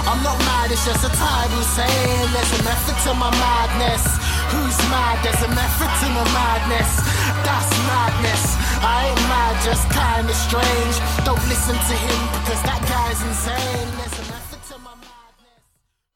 I'm 0.07 0.23
not 0.23 0.38
mad, 0.47 0.71
it's 0.71 0.86
just 0.86 1.03
a 1.03 1.11
title 1.11 1.63
saying 1.75 2.25
there's 2.32 2.53
a 2.59 2.63
method 2.63 2.95
to 3.05 3.13
my 3.13 3.32
madness. 3.32 4.03
Who's 4.53 4.77
mad? 4.89 5.19
There's 5.23 5.43
a 5.43 5.51
method 5.53 5.91
to 6.01 6.07
my 6.15 6.25
madness. 6.32 6.91
That's 7.43 7.71
madness. 7.89 8.55
I 8.82 9.09
ain't 9.09 9.23
mad, 9.27 9.53
just 9.65 9.86
kinda 9.91 10.34
strange. 10.34 10.95
Don't 11.25 11.43
listen 11.49 11.75
to 11.75 11.95
him 12.05 12.19
because 12.39 12.61
that 12.63 12.82
guy's 12.88 13.21
insane. 13.21 14.28